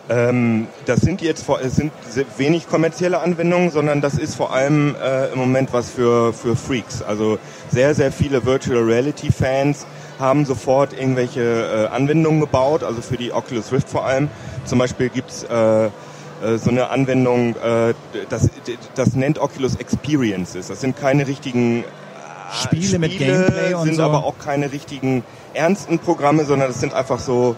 Ähm, 0.10 0.68
das 0.86 1.00
sind 1.00 1.22
jetzt 1.22 1.46
vor, 1.46 1.60
sind 1.64 1.94
wenig 2.38 2.68
kommerzielle 2.68 3.22
Anwendungen, 3.22 3.72
sondern 3.72 4.02
das 4.02 4.16
ist 4.16 4.36
vor 4.36 4.52
allem 4.52 4.96
äh, 5.02 5.32
im 5.32 5.40
Moment 5.40 5.72
was 5.72 5.90
für, 5.90 6.34
für 6.34 6.58
Freaks. 6.58 7.02
Also 7.02 7.40
sehr, 7.72 7.96
sehr 7.96 8.12
viele 8.12 8.44
Virtual 8.44 8.84
Reality 8.84 9.32
Fans 9.32 9.86
haben 10.20 10.46
sofort 10.46 10.94
irgendwelche 10.94 11.88
äh, 11.92 11.96
Anwendungen 11.96 12.42
gebaut, 12.42 12.84
also 12.84 13.02
für 13.02 13.18
die 13.18 13.32
Oculus 13.32 13.72
Rift 13.72 13.90
vor 13.90 14.06
allem. 14.06 14.30
Zum 14.66 14.78
Beispiel 14.78 15.10
gibt's 15.10 15.44
äh, 15.44 15.90
äh, 16.44 16.58
so 16.58 16.70
eine 16.70 16.90
Anwendung, 16.90 17.56
äh, 17.56 17.94
das, 18.30 18.50
das 18.96 19.16
nennt 19.16 19.40
Oculus 19.40 19.76
Experiences. 19.76 20.68
Das 20.68 20.82
sind 20.82 20.98
keine 20.98 21.28
richtigen 21.28 21.84
äh, 21.84 21.86
Spiele, 22.52 22.84
Spiele 22.84 23.00
mit 23.00 23.18
Gameplay 23.18 23.74
und 23.74 23.86
sind 23.86 23.96
so. 23.96 24.04
aber 24.04 24.26
auch 24.26 24.38
keine 24.38 24.72
richtigen 24.72 25.24
ernsten 25.54 26.00
Programme, 26.00 26.46
sondern 26.46 26.70
das 26.70 26.80
sind 26.80 26.94
einfach 26.94 27.20
so 27.20 27.56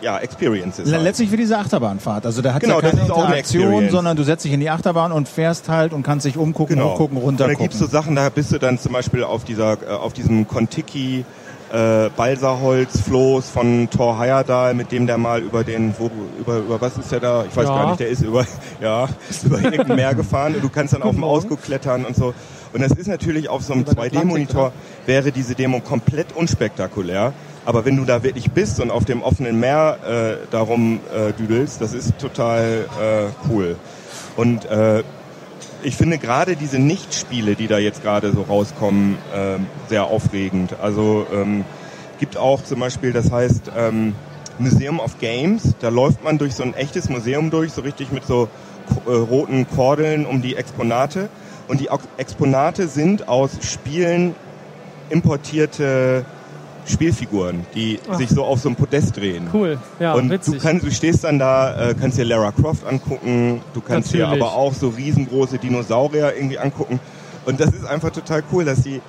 ja, 0.00 0.18
Experiences. 0.18 0.90
Halt. 0.90 1.02
Letztlich 1.02 1.32
wie 1.32 1.36
diese 1.36 1.58
Achterbahnfahrt. 1.58 2.24
Also 2.24 2.40
da 2.42 2.54
hat 2.54 2.62
genau, 2.62 2.80
ja 2.80 2.90
keine 2.90 3.02
Interaktion, 3.02 3.90
sondern 3.90 4.16
du 4.16 4.22
setzt 4.22 4.44
dich 4.44 4.52
in 4.52 4.60
die 4.60 4.70
Achterbahn 4.70 5.10
und 5.10 5.28
fährst 5.28 5.68
halt 5.68 5.92
und 5.92 6.02
kannst 6.04 6.24
dich 6.24 6.36
umgucken, 6.36 6.76
genau. 6.76 6.92
hochgucken, 6.92 7.18
runtergucken. 7.18 7.54
Und 7.54 7.60
da 7.60 7.64
gibt's 7.64 7.78
so 7.78 7.86
Sachen, 7.86 8.14
da 8.14 8.28
bist 8.28 8.52
du 8.52 8.58
dann 8.58 8.78
zum 8.78 8.92
Beispiel 8.92 9.24
auf 9.24 9.44
dieser, 9.44 9.82
äh, 9.82 9.90
auf 9.90 10.12
diesem 10.12 10.46
Contiki 10.46 11.24
äh, 11.72 12.10
Balsaholzfloß 12.16 13.50
von 13.50 13.88
Thor 13.90 14.18
Heyerdahl, 14.18 14.74
mit 14.74 14.92
dem 14.92 15.06
der 15.06 15.18
mal 15.18 15.40
über 15.40 15.64
den, 15.64 15.94
wo, 15.98 16.10
über, 16.38 16.58
über 16.58 16.80
was 16.80 16.96
ist 16.98 17.12
der 17.12 17.20
da? 17.20 17.44
Ich 17.44 17.56
weiß 17.56 17.68
ja. 17.68 17.76
gar 17.76 17.86
nicht, 17.88 18.00
der 18.00 18.08
ist 18.08 18.22
über, 18.22 18.46
ja, 18.80 19.08
über 19.44 19.60
irgendein 19.60 19.96
Meer 19.96 20.14
gefahren 20.14 20.54
und 20.54 20.62
du 20.62 20.68
kannst 20.68 20.94
dann 20.94 21.02
auf 21.02 21.14
dem 21.14 21.24
Ausguck 21.24 21.62
klettern 21.62 22.04
und 22.04 22.16
so. 22.16 22.34
Und 22.72 22.82
das 22.82 22.92
ist 22.92 23.06
natürlich 23.06 23.48
auf 23.48 23.62
so 23.62 23.72
einem 23.72 23.84
2D-Monitor 23.84 24.72
wäre 25.06 25.32
diese 25.32 25.54
Demo 25.54 25.80
komplett 25.80 26.36
unspektakulär. 26.36 27.32
Aber 27.64 27.84
wenn 27.84 27.96
du 27.96 28.04
da 28.04 28.22
wirklich 28.22 28.50
bist 28.50 28.80
und 28.80 28.90
auf 28.90 29.04
dem 29.04 29.22
offenen 29.22 29.60
Meer 29.60 29.98
äh, 30.06 30.46
darum 30.50 31.00
äh, 31.14 31.32
düdelst, 31.32 31.80
das 31.80 31.92
ist 31.92 32.18
total 32.18 32.86
äh, 33.00 33.48
cool. 33.50 33.76
Und 34.36 34.64
äh, 34.66 35.02
ich 35.82 35.96
finde 35.96 36.18
gerade 36.18 36.56
diese 36.56 36.78
Nichtspiele, 36.78 37.54
die 37.54 37.66
da 37.66 37.78
jetzt 37.78 38.02
gerade 38.02 38.32
so 38.32 38.42
rauskommen, 38.42 39.16
äh, 39.34 39.58
sehr 39.88 40.04
aufregend. 40.04 40.74
Also 40.80 41.26
ähm, 41.32 41.64
gibt 42.18 42.36
auch 42.36 42.62
zum 42.62 42.80
Beispiel, 42.80 43.12
das 43.12 43.30
heißt 43.30 43.70
ähm, 43.76 44.14
Museum 44.58 45.00
of 45.00 45.18
Games. 45.18 45.74
Da 45.80 45.88
läuft 45.88 46.24
man 46.24 46.38
durch 46.38 46.54
so 46.54 46.62
ein 46.62 46.74
echtes 46.74 47.08
Museum 47.08 47.50
durch, 47.50 47.72
so 47.72 47.82
richtig 47.82 48.12
mit 48.12 48.26
so 48.26 48.48
äh, 49.06 49.10
roten 49.10 49.68
Kordeln 49.68 50.26
um 50.26 50.42
die 50.42 50.56
Exponate. 50.56 51.28
Und 51.68 51.80
die 51.80 51.88
Exponate 52.16 52.88
sind 52.88 53.28
aus 53.28 53.50
Spielen 53.60 54.34
importierte 55.10 56.24
Spielfiguren, 56.88 57.66
die 57.74 57.98
Ach. 58.10 58.16
sich 58.16 58.28
so 58.30 58.44
auf 58.44 58.60
so 58.60 58.68
einem 58.68 58.76
Podest 58.76 59.16
drehen. 59.16 59.48
Cool, 59.52 59.78
ja, 60.00 60.14
Und 60.14 60.30
witzig. 60.30 60.54
du 60.54 60.60
kannst, 60.60 60.86
du 60.86 60.90
stehst 60.90 61.24
dann 61.24 61.38
da, 61.38 61.90
äh, 61.90 61.94
kannst 61.94 62.18
dir 62.18 62.24
Lara 62.24 62.52
Croft 62.52 62.86
angucken, 62.86 63.60
du 63.74 63.80
kannst 63.80 64.12
Natürlich. 64.12 64.38
dir 64.38 64.44
aber 64.44 64.54
auch 64.54 64.74
so 64.74 64.88
riesengroße 64.88 65.58
Dinosaurier 65.58 66.34
irgendwie 66.36 66.58
angucken. 66.58 67.00
Und 67.46 67.60
das 67.60 67.70
ist 67.70 67.84
einfach 67.86 68.10
total 68.10 68.42
cool, 68.52 68.64
dass 68.64 68.82
sie 68.82 69.00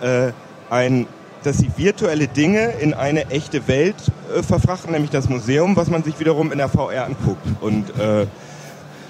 äh, 0.00 0.32
ein 0.70 1.06
dass 1.44 1.58
sie 1.58 1.70
virtuelle 1.76 2.26
Dinge 2.26 2.72
in 2.80 2.94
eine 2.94 3.30
echte 3.30 3.68
Welt 3.68 3.96
äh, 4.34 4.42
verfrachten, 4.42 4.92
nämlich 4.92 5.10
das 5.10 5.28
Museum, 5.28 5.76
was 5.76 5.90
man 5.90 6.02
sich 6.02 6.18
wiederum 6.18 6.50
in 6.50 6.56
der 6.58 6.70
VR 6.70 7.04
anguckt. 7.04 7.46
Und 7.60 7.90
äh, 7.98 8.26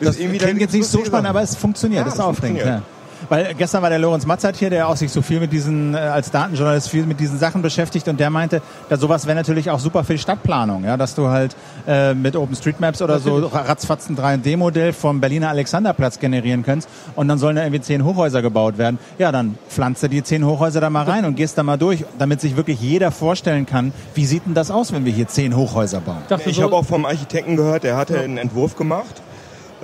Das 0.01 0.17
klingt 0.17 0.61
jetzt 0.61 0.75
nicht 0.75 0.87
so 0.87 1.05
spannend, 1.05 1.29
aber 1.29 1.43
es 1.43 1.55
funktioniert, 1.55 2.01
ja, 2.01 2.05
das 2.05 2.15
ist 2.15 2.21
aufregend. 2.21 2.59
Ja. 2.61 2.83
Weil 3.29 3.55
gestern 3.55 3.83
war 3.83 3.91
der 3.91 3.99
Lorenz 3.99 4.27
Matzert 4.27 4.57
hier, 4.57 4.71
der 4.71 4.89
auch 4.89 4.97
sich 4.97 5.11
so 5.11 5.23
viel 5.23 5.41
mit 5.41 5.53
diesen, 5.53 5.95
äh, 5.95 5.99
als 5.99 6.31
Datenjournalist 6.31 6.89
viel 6.89 7.07
mit 7.07 7.21
diesen 7.21 7.39
Sachen 7.39 7.63
beschäftigt 7.63 8.09
und 8.09 8.21
der 8.21 8.31
meinte, 8.31 8.63
dass 8.89 9.01
sowas 9.01 9.27
wäre 9.27 9.37
natürlich 9.37 9.71
auch 9.71 9.79
super 9.79 10.05
für 10.05 10.15
die 10.15 10.19
Stadtplanung, 10.19 10.85
ja, 10.85 10.97
dass 10.97 11.15
du 11.15 11.29
halt 11.29 11.57
äh, 11.87 12.15
mit 12.15 12.37
OpenStreetMaps 12.37 13.03
oder 13.03 13.19
so 13.19 13.47
ratzfatz 13.47 14.09
ein 14.09 14.17
3D-Modell 14.17 14.93
vom 14.93 15.21
Berliner 15.21 15.49
Alexanderplatz 15.49 16.19
generieren 16.19 16.63
kannst 16.63 16.89
und 17.17 17.29
dann 17.29 17.39
sollen 17.39 17.57
da 17.57 17.63
irgendwie 17.63 17.81
zehn 17.81 18.05
Hochhäuser 18.05 18.43
gebaut 18.43 18.79
werden. 18.79 18.99
Ja, 19.19 19.33
dann 19.33 19.59
pflanze 19.69 20.09
die 20.09 20.23
zehn 20.23 20.45
Hochhäuser 20.45 20.81
da 20.81 20.91
mal 20.91 21.05
rein 21.05 21.25
und 21.25 21.37
gehst 21.37 21.59
da 21.59 21.63
mal 21.63 21.79
durch, 21.79 22.05
damit 22.19 22.41
sich 22.41 22.57
wirklich 22.57 22.81
jeder 22.81 23.11
vorstellen 23.11 23.67
kann, 23.67 23.93
wie 24.15 24.27
sieht 24.27 24.47
denn 24.47 24.55
das 24.55 24.71
aus, 24.71 24.93
wenn 24.93 25.05
wir 25.05 25.13
hier 25.13 25.29
zehn 25.29 25.57
Hochhäuser 25.57 26.01
bauen. 26.01 26.23
Ich 26.47 26.63
habe 26.63 26.75
auch 26.75 26.85
vom 26.85 27.05
Architekten 27.05 27.57
gehört, 27.57 27.85
der 27.85 27.97
hatte 27.97 28.21
einen 28.21 28.39
Entwurf 28.39 28.77
gemacht 28.77 29.23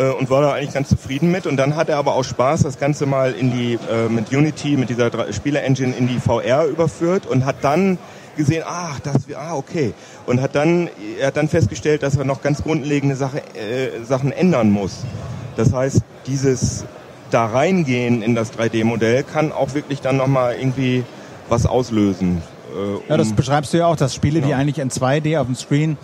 und 0.08 0.30
war 0.30 0.42
da 0.42 0.52
eigentlich 0.52 0.72
ganz 0.72 0.88
zufrieden 0.88 1.30
mit. 1.30 1.46
Und 1.46 1.56
dann 1.56 1.76
hat 1.76 1.88
er 1.88 1.98
aber 1.98 2.14
auch 2.14 2.24
Spaß, 2.24 2.62
das 2.62 2.78
Ganze 2.78 3.06
mal 3.06 3.32
in 3.32 3.50
die 3.50 3.74
äh, 3.74 4.08
mit 4.08 4.32
Unity, 4.32 4.76
mit 4.76 4.88
dieser 4.88 5.10
Spieler-Engine 5.32 5.94
in 5.94 6.08
die 6.08 6.18
VR 6.18 6.64
überführt 6.66 7.26
und 7.26 7.44
hat 7.44 7.56
dann 7.62 7.98
gesehen, 8.36 8.62
ach, 8.66 9.00
das, 9.00 9.16
ah, 9.36 9.54
okay. 9.54 9.92
Und 10.26 10.40
hat 10.40 10.54
dann, 10.54 10.88
er 11.18 11.28
hat 11.28 11.36
dann 11.36 11.48
festgestellt, 11.48 12.02
dass 12.02 12.16
er 12.16 12.24
noch 12.24 12.42
ganz 12.42 12.62
grundlegende 12.62 13.16
Sache, 13.16 13.42
äh, 13.54 14.02
Sachen 14.04 14.32
ändern 14.32 14.70
muss. 14.70 15.04
Das 15.56 15.72
heißt, 15.72 16.00
dieses 16.26 16.84
da 17.30 17.46
reingehen 17.46 18.22
in 18.22 18.34
das 18.34 18.52
3D-Modell 18.52 19.22
kann 19.22 19.52
auch 19.52 19.74
wirklich 19.74 20.00
dann 20.00 20.16
nochmal 20.16 20.56
irgendwie 20.56 21.04
was 21.48 21.66
auslösen. 21.66 22.42
Äh, 22.72 22.96
um 22.96 23.02
ja, 23.08 23.16
das 23.16 23.32
beschreibst 23.32 23.72
du 23.72 23.78
ja 23.78 23.86
auch, 23.86 23.96
dass 23.96 24.14
Spiele, 24.14 24.40
genau. 24.40 24.48
die 24.48 24.54
eigentlich 24.54 24.78
in 24.78 24.90
2D 24.90 25.38
auf 25.38 25.46
dem 25.46 25.56
Screen 25.56 25.96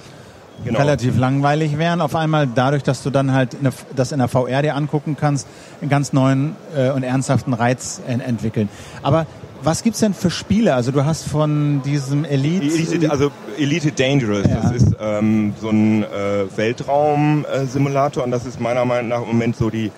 genau. 0.64 0.78
relativ 0.78 1.18
langweilig 1.18 1.78
wären. 1.78 2.00
Auf 2.00 2.14
einmal 2.14 2.46
dadurch, 2.52 2.82
dass 2.82 3.02
du 3.02 3.10
dann 3.10 3.32
halt 3.32 3.56
eine, 3.58 3.72
das 3.94 4.12
in 4.12 4.18
der 4.18 4.28
VR 4.28 4.62
dir 4.62 4.76
angucken 4.76 5.16
kannst, 5.18 5.46
einen 5.80 5.90
ganz 5.90 6.12
neuen 6.12 6.56
äh, 6.76 6.90
und 6.90 7.02
ernsthaften 7.02 7.54
Reiz 7.54 8.00
en 8.06 8.20
entwickeln. 8.20 8.68
Aber 9.02 9.26
was 9.62 9.82
gibt's 9.82 10.00
denn 10.00 10.14
für 10.14 10.30
Spiele? 10.30 10.74
Also 10.74 10.92
du 10.92 11.04
hast 11.04 11.24
von 11.24 11.82
diesem 11.82 12.24
Elite... 12.24 12.66
Elite 12.66 13.10
also 13.10 13.30
Elite 13.58 13.90
Dangerous, 13.90 14.46
ja. 14.46 14.60
das 14.60 14.72
ist 14.72 14.96
ähm, 15.00 15.54
so 15.60 15.70
ein 15.70 16.04
äh, 16.04 16.44
Weltraum-Simulator 16.54 18.22
und 18.22 18.30
das 18.30 18.46
ist 18.46 18.60
meiner 18.60 18.84
Meinung 18.84 19.08
nach 19.08 19.22
im 19.22 19.28
Moment 19.28 19.56
so 19.56 19.70
die, 19.70 19.90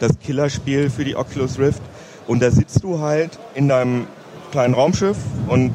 das 0.00 0.18
Killerspiel 0.18 0.90
für 0.90 1.04
die 1.04 1.14
Oculus 1.14 1.58
Rift. 1.58 1.82
Und 2.26 2.42
da 2.42 2.50
sitzt 2.50 2.82
du 2.82 3.00
halt 3.00 3.38
in 3.54 3.68
deinem 3.68 4.06
kleinen 4.50 4.74
Raumschiff 4.74 5.18
und 5.46 5.72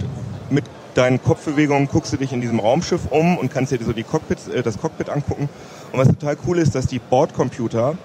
mit 0.49 0.65
deinen 0.95 1.21
Kopfbewegungen 1.21 1.87
guckst 1.87 2.13
du 2.13 2.17
dich 2.17 2.33
in 2.33 2.41
diesem 2.41 2.59
Raumschiff 2.59 3.01
um 3.09 3.37
und 3.37 3.51
kannst 3.51 3.71
dir 3.71 3.79
so 3.83 3.93
die 3.93 4.03
Cockpits, 4.03 4.47
äh, 4.47 4.61
das 4.63 4.77
Cockpit 4.79 5.09
angucken. 5.09 5.49
Und 5.91 5.99
was 5.99 6.07
total 6.07 6.37
cool 6.47 6.57
ist, 6.57 6.75
dass 6.75 6.87
die 6.87 6.99
Bordcomputer 6.99 7.97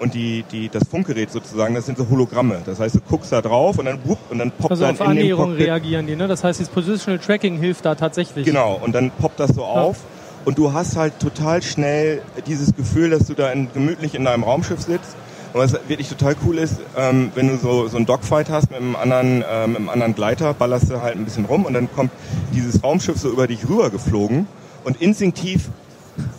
und 0.00 0.14
die, 0.14 0.44
die, 0.50 0.68
das 0.68 0.88
Funkgerät 0.88 1.30
sozusagen, 1.30 1.74
das 1.74 1.86
sind 1.86 1.98
so 1.98 2.08
Hologramme. 2.08 2.62
Das 2.64 2.80
heißt, 2.80 2.94
du 2.94 3.00
guckst 3.00 3.32
da 3.32 3.42
drauf 3.42 3.78
und 3.78 3.84
dann, 3.84 3.98
wupp, 4.04 4.18
und 4.30 4.38
dann 4.38 4.50
poppt 4.50 4.70
also 4.70 4.84
dann 4.84 4.94
auf 4.94 5.00
in 5.00 5.06
Annäherung 5.06 5.52
reagieren 5.52 6.06
die, 6.06 6.16
ne? 6.16 6.26
Das 6.26 6.42
heißt, 6.42 6.60
das 6.60 6.68
Positional 6.68 7.18
Tracking 7.18 7.58
hilft 7.58 7.84
da 7.84 7.94
tatsächlich. 7.94 8.46
Genau, 8.46 8.80
und 8.82 8.94
dann 8.94 9.10
poppt 9.10 9.38
das 9.38 9.50
so 9.50 9.60
ja. 9.60 9.66
auf 9.66 9.98
und 10.44 10.56
du 10.56 10.72
hast 10.72 10.96
halt 10.96 11.18
total 11.18 11.62
schnell 11.62 12.22
dieses 12.46 12.74
Gefühl, 12.74 13.10
dass 13.10 13.26
du 13.26 13.34
da 13.34 13.50
in, 13.52 13.72
gemütlich 13.72 14.14
in 14.14 14.24
deinem 14.24 14.44
Raumschiff 14.44 14.80
sitzt 14.80 15.16
und 15.52 15.60
was 15.60 15.72
wirklich 15.88 16.08
total 16.08 16.36
cool 16.46 16.58
ist, 16.58 16.76
ähm, 16.96 17.32
wenn 17.34 17.48
du 17.48 17.56
so, 17.56 17.88
so 17.88 17.96
einen 17.96 18.06
Dogfight 18.06 18.50
hast 18.50 18.70
mit 18.70 18.80
einem, 18.80 18.96
anderen, 18.96 19.42
äh, 19.42 19.66
mit 19.66 19.76
einem 19.76 19.88
anderen 19.88 20.14
Gleiter, 20.14 20.54
ballerst 20.54 20.90
du 20.90 21.00
halt 21.00 21.16
ein 21.16 21.24
bisschen 21.24 21.44
rum 21.44 21.64
und 21.64 21.74
dann 21.74 21.92
kommt 21.92 22.10
dieses 22.52 22.82
Raumschiff 22.82 23.18
so 23.18 23.30
über 23.30 23.46
dich 23.46 23.68
rüber 23.68 23.90
geflogen 23.90 24.46
und 24.84 25.00
instinktiv 25.00 25.68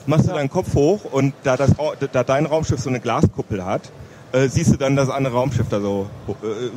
machst 0.06 0.28
du 0.28 0.32
deinen 0.32 0.50
Kopf 0.50 0.74
hoch 0.76 1.06
und 1.12 1.34
da, 1.44 1.58
das, 1.58 1.72
da 2.12 2.24
dein 2.24 2.46
Raumschiff 2.46 2.80
so 2.80 2.90
eine 2.90 3.00
Glaskuppel 3.00 3.66
hat, 3.66 3.92
äh, 4.32 4.48
siehst 4.48 4.74
du 4.74 4.78
dann 4.78 4.96
das 4.96 5.10
andere 5.10 5.34
Raumschiff 5.34 5.68
da 5.70 5.80
so 5.80 6.08
äh, 6.28 6.34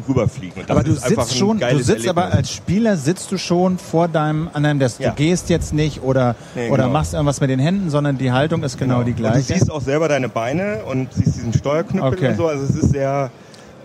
rüberfliegen. 0.08 0.64
aber 0.68 0.82
du 0.82 0.94
sitzt 0.94 1.37
schon, 1.37 1.61
du 1.61 1.76
sitzt 1.76 1.88
Erlebnis. 1.88 2.08
aber 2.08 2.32
als 2.32 2.50
Spieler 2.50 2.96
sitzt 2.96 3.30
du 3.30 3.38
schon 3.38 3.78
vor 3.78 4.08
deinem 4.08 4.49
an 4.52 4.62
deinem 4.62 4.78
Desk. 4.78 5.00
Ja. 5.00 5.11
Du 5.11 5.16
gehst 5.16 5.50
jetzt 5.50 5.73
nicht 5.73 6.02
oder 6.02 6.37
nee, 6.54 6.68
oder 6.68 6.84
genau. 6.84 6.92
machst 6.92 7.14
irgendwas 7.14 7.40
mit 7.40 7.50
den 7.50 7.61
Händen, 7.61 7.90
sondern 7.90 8.18
die 8.18 8.32
Haltung 8.32 8.62
ist 8.62 8.78
genau, 8.78 8.94
genau. 8.94 9.06
die 9.06 9.14
gleiche. 9.14 9.38
Und 9.38 9.50
du 9.50 9.54
siehst 9.54 9.70
auch 9.70 9.80
selber 9.80 10.08
deine 10.08 10.28
Beine 10.28 10.84
und 10.84 11.12
siehst 11.12 11.37
diesen 11.37 11.52
Steuerknüppel 11.52 12.12
okay. 12.12 12.28
und 12.30 12.37
so. 12.37 12.49
Also 12.49 12.64
es 12.64 12.70
ist 12.70 12.90
sehr 12.90 13.30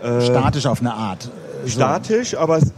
äh, 0.02 0.20
statisch 0.20 0.66
auf 0.66 0.80
eine 0.80 0.92
Art. 0.92 1.30
Statisch, 1.66 2.34
aber 2.34 2.56
es 2.56 2.72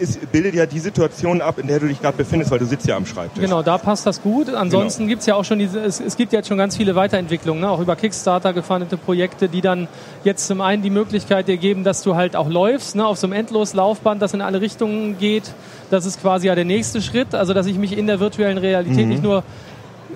es 0.00 0.18
bildet 0.18 0.54
ja 0.54 0.66
die 0.66 0.78
Situation 0.78 1.40
ab, 1.40 1.58
in 1.58 1.66
der 1.66 1.80
du 1.80 1.86
dich 1.86 2.00
gerade 2.00 2.16
befindest, 2.16 2.50
weil 2.50 2.58
du 2.58 2.66
sitzt 2.66 2.86
ja 2.86 2.96
am 2.96 3.06
Schreibtisch. 3.06 3.42
Genau, 3.42 3.62
da 3.62 3.78
passt 3.78 4.06
das 4.06 4.22
gut. 4.22 4.52
Ansonsten 4.52 5.02
genau. 5.02 5.10
gibt 5.10 5.20
es 5.20 5.26
ja 5.26 5.34
auch 5.34 5.44
schon 5.44 5.58
diese, 5.58 5.80
es, 5.80 6.00
es, 6.00 6.16
gibt 6.16 6.32
jetzt 6.32 6.48
schon 6.48 6.58
ganz 6.58 6.76
viele 6.76 6.94
Weiterentwicklungen, 6.94 7.60
ne? 7.60 7.70
auch 7.70 7.80
über 7.80 7.96
Kickstarter 7.96 8.52
gefundete 8.52 8.96
Projekte, 8.96 9.48
die 9.48 9.60
dann 9.60 9.88
jetzt 10.24 10.46
zum 10.46 10.60
einen 10.60 10.82
die 10.82 10.90
Möglichkeit 10.90 11.48
dir 11.48 11.56
geben, 11.56 11.84
dass 11.84 12.02
du 12.02 12.16
halt 12.16 12.36
auch 12.36 12.48
läufst, 12.48 12.96
ne? 12.96 13.06
auf 13.06 13.18
so 13.18 13.26
einem 13.26 13.34
Endloslaufband, 13.34 14.20
das 14.22 14.34
in 14.34 14.40
alle 14.40 14.60
Richtungen 14.60 15.18
geht. 15.18 15.52
Das 15.90 16.06
ist 16.06 16.20
quasi 16.20 16.46
ja 16.46 16.54
der 16.54 16.64
nächste 16.64 17.02
Schritt, 17.02 17.34
also 17.34 17.54
dass 17.54 17.66
ich 17.66 17.78
mich 17.78 17.96
in 17.96 18.06
der 18.06 18.20
virtuellen 18.20 18.58
Realität 18.58 19.04
mhm. 19.04 19.08
nicht 19.08 19.22
nur 19.22 19.42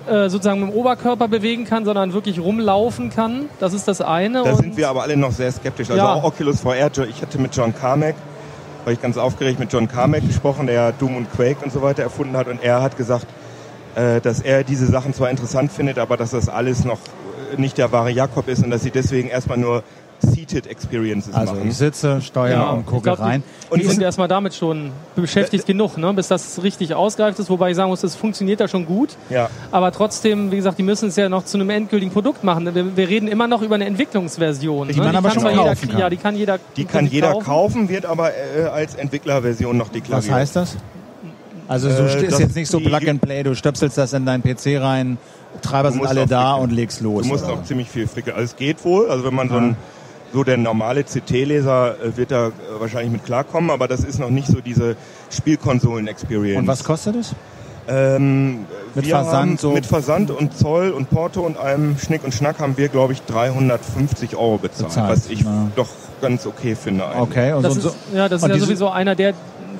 äh, 0.07 0.29
sozusagen 0.29 0.61
mit 0.61 0.71
dem 0.71 0.75
Oberkörper 0.75 1.27
bewegen 1.27 1.65
kann, 1.65 1.85
sondern 1.85 2.13
wirklich 2.13 2.39
rumlaufen 2.39 3.09
kann. 3.09 3.49
Das 3.59 3.73
ist 3.73 3.87
das 3.87 4.01
eine. 4.01 4.43
Da 4.43 4.55
sind 4.55 4.77
wir 4.77 4.89
aber 4.89 5.01
alle 5.01 5.17
noch 5.17 5.31
sehr 5.31 5.51
skeptisch. 5.51 5.89
Also 5.89 6.01
ja. 6.01 6.13
auch 6.13 6.23
Oculus 6.23 6.61
VR, 6.61 6.91
ich 7.09 7.21
hatte 7.21 7.39
mit 7.39 7.55
John 7.55 7.73
Carmack 7.73 8.15
war 8.85 8.93
ich 8.93 9.01
ganz 9.01 9.17
aufgeregt 9.17 9.59
mit 9.59 9.73
John 9.73 9.87
Carmack 9.87 10.25
gesprochen, 10.25 10.67
der 10.67 10.91
Doom 10.91 11.17
und 11.17 11.31
Quake 11.33 11.63
und 11.63 11.73
so 11.73 11.81
weiter 11.81 12.03
erfunden 12.03 12.37
hat. 12.37 12.47
Und 12.47 12.63
er 12.63 12.81
hat 12.81 12.97
gesagt, 12.97 13.25
äh, 13.95 14.21
dass 14.21 14.41
er 14.41 14.63
diese 14.63 14.85
Sachen 14.85 15.13
zwar 15.13 15.29
interessant 15.31 15.71
findet, 15.71 15.97
aber 15.97 16.17
dass 16.17 16.31
das 16.31 16.49
alles 16.49 16.85
noch 16.85 16.99
nicht 17.57 17.77
der 17.77 17.91
wahre 17.91 18.11
Jakob 18.11 18.47
ist 18.47 18.63
und 18.63 18.69
dass 18.69 18.83
sie 18.83 18.91
deswegen 18.91 19.27
erstmal 19.27 19.57
nur 19.57 19.83
Seated 20.25 20.67
Experiences 20.67 21.33
also 21.33 21.53
machen. 21.53 21.67
ich 21.67 21.77
sitze, 21.77 22.21
steuere 22.21 22.59
genau. 22.59 22.73
und 22.75 22.85
gucke 22.85 23.03
glaub, 23.03 23.19
rein. 23.19 23.43
Und 23.69 23.81
die 23.81 23.87
sind 23.87 24.01
erstmal 24.01 24.27
damit 24.27 24.53
schon 24.53 24.91
beschäftigt 25.15 25.65
genug, 25.65 25.97
ne? 25.97 26.13
bis 26.13 26.27
das 26.27 26.61
richtig 26.63 26.93
ausgereift 26.93 27.39
ist. 27.39 27.49
Wobei 27.49 27.71
ich 27.71 27.75
sagen 27.75 27.89
muss, 27.89 28.01
das 28.01 28.15
funktioniert 28.15 28.59
da 28.59 28.67
schon 28.67 28.85
gut. 28.85 29.15
Ja. 29.29 29.49
Aber 29.71 29.91
trotzdem, 29.91 30.51
wie 30.51 30.57
gesagt, 30.57 30.77
die 30.77 30.83
müssen 30.83 31.09
es 31.09 31.15
ja 31.15 31.29
noch 31.29 31.45
zu 31.45 31.57
einem 31.57 31.69
endgültigen 31.69 32.11
Produkt 32.11 32.43
machen. 32.43 32.73
Wir, 32.73 32.97
wir 32.97 33.09
reden 33.09 33.27
immer 33.27 33.47
noch 33.47 33.61
über 33.61 33.75
eine 33.75 33.85
Entwicklungsversion. 33.85 34.87
Die 34.89 34.95
ne? 34.95 35.01
man 35.01 35.11
die 35.11 35.17
aber 35.17 35.31
schon 35.31 35.49
jeder, 35.49 35.63
kaufen 35.63 35.89
kann. 35.89 35.99
Ja, 35.99 36.09
die 36.09 36.17
kann 36.17 36.35
jeder, 36.35 36.59
die 36.75 36.85
kann, 36.85 37.05
kann 37.05 37.07
jeder 37.07 37.31
kaufen. 37.31 37.45
kaufen. 37.45 37.89
wird 37.89 38.05
aber 38.05 38.31
äh, 38.31 38.63
als 38.65 38.95
Entwicklerversion 38.95 39.77
noch 39.77 39.89
deklariert. 39.89 40.29
Was 40.29 40.35
heißt 40.35 40.55
das? 40.55 40.77
Also 41.67 41.89
du 41.89 42.03
äh, 42.03 42.25
ist 42.25 42.39
jetzt 42.39 42.55
nicht 42.55 42.69
so 42.69 42.79
Plug 42.79 43.07
and 43.07 43.21
Play, 43.21 43.43
du 43.43 43.55
stöpselst 43.55 43.97
das 43.97 44.13
in 44.13 44.25
deinen 44.25 44.43
PC 44.43 44.79
rein, 44.79 45.17
Treiber 45.61 45.91
sind 45.91 46.05
alle 46.05 46.27
da 46.27 46.53
und 46.55 46.71
legst 46.71 47.01
los. 47.01 47.23
Du 47.23 47.29
musst 47.29 47.45
oder? 47.45 47.53
auch 47.53 47.63
ziemlich 47.63 47.89
viel 47.89 48.07
frickeln. 48.07 48.35
Also 48.35 48.45
es 48.45 48.55
geht 48.55 48.83
wohl, 48.83 49.09
also 49.09 49.23
wenn 49.23 49.33
man 49.33 49.49
so 49.49 49.55
ein 49.55 49.77
so 50.33 50.43
der 50.43 50.57
normale 50.57 51.03
CT-Leser 51.03 51.95
äh, 52.01 52.17
wird 52.17 52.31
da 52.31 52.47
äh, 52.47 52.51
wahrscheinlich 52.79 53.11
mit 53.11 53.25
klarkommen, 53.25 53.69
aber 53.69 53.87
das 53.87 54.03
ist 54.03 54.19
noch 54.19 54.29
nicht 54.29 54.47
so 54.47 54.61
diese 54.61 54.95
Spielkonsolen-Experience. 55.31 56.59
Und 56.59 56.67
was 56.67 56.83
kostet 56.83 57.15
es? 57.15 57.35
Ähm, 57.87 58.65
mit 58.95 59.05
Versand 59.05 59.59
so 59.59 59.71
mit 59.71 59.85
Versand 59.85 60.31
und 60.31 60.57
Zoll 60.57 60.89
und 60.89 61.11
Porto 61.11 61.41
und 61.41 61.57
allem 61.57 61.99
Schnick 61.99 62.23
und 62.23 62.33
Schnack 62.33 62.59
haben 62.59 62.77
wir, 62.77 62.87
glaube 62.87 63.13
ich, 63.13 63.21
350 63.23 64.35
Euro 64.35 64.57
bezahlt, 64.57 64.89
bezahlt 64.89 65.11
was 65.11 65.29
ich 65.29 65.41
ja. 65.41 65.67
doch 65.75 65.89
ganz 66.19 66.47
okay 66.47 66.75
finde. 66.75 67.05
Eigentlich. 67.05 67.21
Okay, 67.21 67.53
und 67.53 67.63
das 67.63 67.75
so, 67.75 67.89
ist, 67.89 67.97
ja, 68.13 68.27
das 68.27 68.41
ist 68.41 68.49
ja 68.49 68.57
sowieso 68.57 68.89
einer 68.89 69.13
der, 69.13 69.35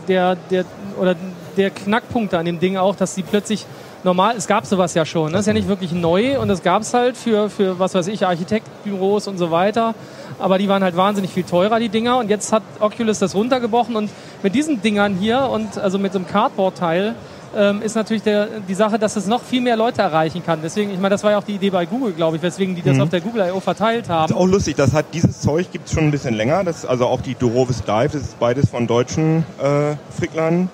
der, 0.08 0.36
der, 0.36 0.66
oder 1.00 1.16
der 1.58 1.72
Knackpunkte 1.72 2.38
an 2.38 2.46
dem 2.46 2.60
Ding 2.60 2.78
auch, 2.78 2.96
dass 2.96 3.16
sie 3.16 3.24
plötzlich 3.24 3.66
normal, 4.04 4.36
es 4.38 4.46
gab 4.46 4.68
sowas 4.68 4.94
ja 4.94 5.06
schon, 5.06 5.28
ne? 5.28 5.32
das 5.32 5.42
ist 5.42 5.48
ja 5.48 5.54
nicht 5.54 5.68
wirklich 5.68 5.92
neu 5.92 6.40
und 6.40 6.48
das 6.48 6.62
gab 6.62 6.84
es 6.84 6.94
halt 6.94 7.18
für, 7.18 7.50
für, 7.50 7.80
was 7.80 7.96
weiß 7.96 8.08
ich, 8.08 8.26
Architektbüros 8.26 9.28
und 9.28 9.40
so 9.40 9.50
weiter 9.50 9.96
aber 10.40 10.58
die 10.58 10.68
waren 10.68 10.84
halt 10.84 10.96
wahnsinnig 10.96 11.32
viel 11.32 11.44
teurer, 11.44 11.80
die 11.80 11.90
Dinger. 11.90 12.18
Und 12.18 12.30
jetzt 12.30 12.52
hat 12.52 12.64
Oculus 12.80 13.20
das 13.20 13.36
runtergebrochen 13.36 13.96
und 13.96 14.10
mit 14.44 14.56
diesen 14.56 14.82
Dingern 14.82 15.16
hier 15.16 15.50
und 15.52 15.78
also 15.78 15.98
mit 15.98 16.14
so 16.14 16.20
einem 16.20 16.28
Cardboard-Teil 16.28 17.16
ähm, 17.56 17.82
ist 17.82 17.96
natürlich 17.96 18.24
der, 18.24 18.48
die 18.68 18.74
Sache, 18.74 19.00
dass 19.00 19.16
es 19.16 19.28
noch 19.28 19.42
viel 19.42 19.62
mehr 19.62 19.78
Leute 19.78 20.02
erreichen 20.02 20.44
kann. 20.46 20.60
Deswegen, 20.62 20.92
ich 20.92 20.98
meine, 20.98 21.10
das 21.10 21.24
war 21.24 21.32
ja 21.32 21.38
auch 21.38 21.44
die 21.44 21.56
Idee 21.56 21.70
bei 21.70 21.86
Google, 21.86 22.14
glaube 22.14 22.38
ich, 22.38 22.44
weswegen 22.44 22.76
die 22.76 22.82
das 22.82 22.98
mhm. 22.98 23.04
auf 23.04 23.10
der 23.10 23.22
Google 23.22 23.48
I.O. 23.48 23.60
verteilt 23.60 24.10
haben. 24.10 24.30
Das 24.30 24.32
ist 24.32 24.38
auch 24.38 24.48
lustig, 24.48 24.76
das 24.76 24.94
hat 24.94 25.06
dieses 25.14 25.40
Zeug 25.42 25.72
gibt 25.72 25.88
es 25.88 25.94
schon 25.94 26.04
ein 26.04 26.12
bisschen 26.12 26.34
länger. 26.34 26.64
Das, 26.64 26.86
also 26.86 27.06
auch 27.06 27.22
die 27.22 27.36
Dorovis 27.36 27.84
Dive, 27.84 28.10
das 28.12 28.22
ist 28.22 28.40
beides 28.40 28.70
von 28.70 28.88
deutschen 28.88 29.46
äh, 29.62 29.96
Fricklern. 30.18 30.70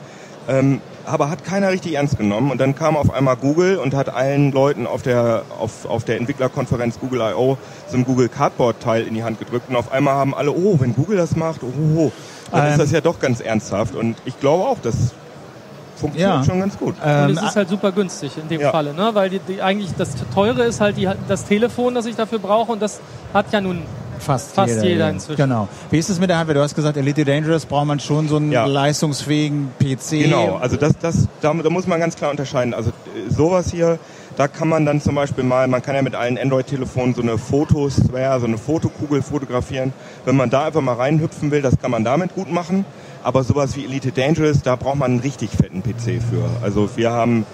Ähm, 0.48 0.82
aber 1.06 1.30
hat 1.30 1.44
keiner 1.44 1.70
richtig 1.70 1.96
ernst 1.96 2.18
genommen. 2.18 2.52
Und 2.52 2.60
dann 2.60 2.76
kam 2.76 2.96
auf 2.96 3.14
einmal 3.14 3.36
Google 3.36 3.78
und 3.78 3.94
hat 3.94 4.10
allen 4.10 4.52
Leuten 4.52 4.88
auf 4.88 5.02
der, 5.02 5.44
auf, 5.60 5.86
auf 5.86 6.04
der 6.04 6.18
Entwicklerkonferenz 6.18 7.00
Google 7.00 7.22
I.O. 7.22 7.58
so 7.88 7.98
ein 7.98 8.06
Google 8.06 8.30
Cardboard-Teil 8.30 9.08
in 9.08 9.14
die 9.14 9.24
Hand 9.24 9.40
gedrückt. 9.40 9.70
Und 9.70 9.76
auf 9.76 9.92
einmal 9.92 10.16
haben 10.16 10.34
alle, 10.34 10.52
oh, 10.52 10.80
wenn 10.80 10.96
Google 10.96 11.18
das 11.18 11.36
macht, 11.36 11.62
oh, 11.64 11.68
oh, 11.68 12.00
oh. 12.00 12.12
dann 12.52 12.66
ähm, 12.66 12.72
ist 12.72 12.80
das 12.80 12.92
ja 12.92 13.02
doch 13.02 13.20
ganz 13.20 13.40
ernsthaft. 13.40 13.96
Und 13.96 14.18
ich 14.26 14.40
glaube 14.40 14.64
auch, 14.64 14.78
das 14.82 15.14
funktioniert 16.02 16.40
ja. 16.40 16.44
schon 16.44 16.60
ganz 16.60 16.78
gut. 16.78 16.96
Ähm, 17.04 17.30
und 17.30 17.38
es 17.38 17.44
ist 17.44 17.56
halt 17.56 17.70
super 17.70 17.92
günstig 17.92 18.38
in 18.38 18.48
dem 18.48 18.62
ja. 18.62 18.72
Falle, 18.72 18.94
ne? 18.94 19.12
weil 19.14 19.30
die, 19.30 19.40
die, 19.40 19.62
eigentlich 19.62 19.92
das 19.98 20.16
Teure 20.34 20.64
ist 20.64 20.82
halt 20.82 20.98
die, 20.98 21.10
das 21.28 21.46
Telefon, 21.46 21.96
das 21.96 22.06
ich 22.06 22.16
dafür 22.16 22.40
brauche 22.40 22.72
und 22.72 22.82
das 22.82 23.00
hat 23.34 23.52
ja 23.54 23.62
nun 23.62 23.84
Fast, 24.22 24.54
Fast 24.54 24.76
jeder, 24.76 24.88
jeder 24.88 25.10
inzwischen. 25.10 25.38
Genau. 25.38 25.68
Wie 25.90 25.98
ist 25.98 26.10
es 26.10 26.20
mit 26.20 26.30
der 26.30 26.38
Hardware? 26.38 26.56
Du 26.56 26.64
hast 26.64 26.76
gesagt, 26.76 26.96
Elite 26.98 27.26
Dangerous 27.26 27.66
braucht 27.66 27.88
man 27.88 28.00
schon 28.00 28.28
so 28.28 28.38
einen 28.38 28.52
ja. 28.52 28.66
leistungsfähigen 28.66 29.70
PC. 29.80 30.24
Genau, 30.24 30.58
also 30.58 30.78
das, 30.78 30.94
das, 31.00 31.28
da, 31.42 31.54
da, 31.54 31.70
muss 31.70 31.88
man 31.88 32.00
ganz 32.00 32.16
klar 32.16 32.32
unterscheiden. 32.32 32.74
Also 32.74 32.92
äh, 32.92 33.32
sowas 33.32 33.72
hier, 33.72 34.00
da 34.38 34.48
kann 34.48 34.68
man 34.68 34.86
dann 34.86 35.02
zum 35.02 35.16
Beispiel 35.16 35.44
mal, 35.44 35.68
man 35.68 35.82
kann 35.82 35.96
ja 35.96 36.02
mit 36.02 36.16
allen 36.16 36.38
Android-Telefonen 36.38 37.16
so 37.16 37.22
eine 37.22 37.38
Fotosphere, 37.38 38.40
so 38.40 38.46
eine 38.46 38.58
Fotokugel 38.58 39.22
fotografieren. 39.22 39.94
Wenn 40.26 40.38
man 40.38 40.50
da 40.50 40.66
einfach 40.66 40.82
mal 40.82 40.96
reinhüpfen 40.96 41.52
will, 41.52 41.62
das 41.62 41.80
kann 41.80 41.92
man 41.92 42.04
damit 42.04 42.36
gut 42.36 42.52
machen. 42.52 42.86
Aber 43.24 43.44
sowas 43.44 43.76
wie 43.76 43.86
Elite 43.86 44.12
Dangerous, 44.12 44.62
da 44.62 44.76
braucht 44.76 44.98
man 44.98 45.12
einen 45.12 45.20
richtig 45.20 45.52
fetten 45.52 45.84
PC 45.84 46.22
für. 46.22 46.50
Also 46.64 46.90
wir 46.96 47.12
haben 47.12 47.46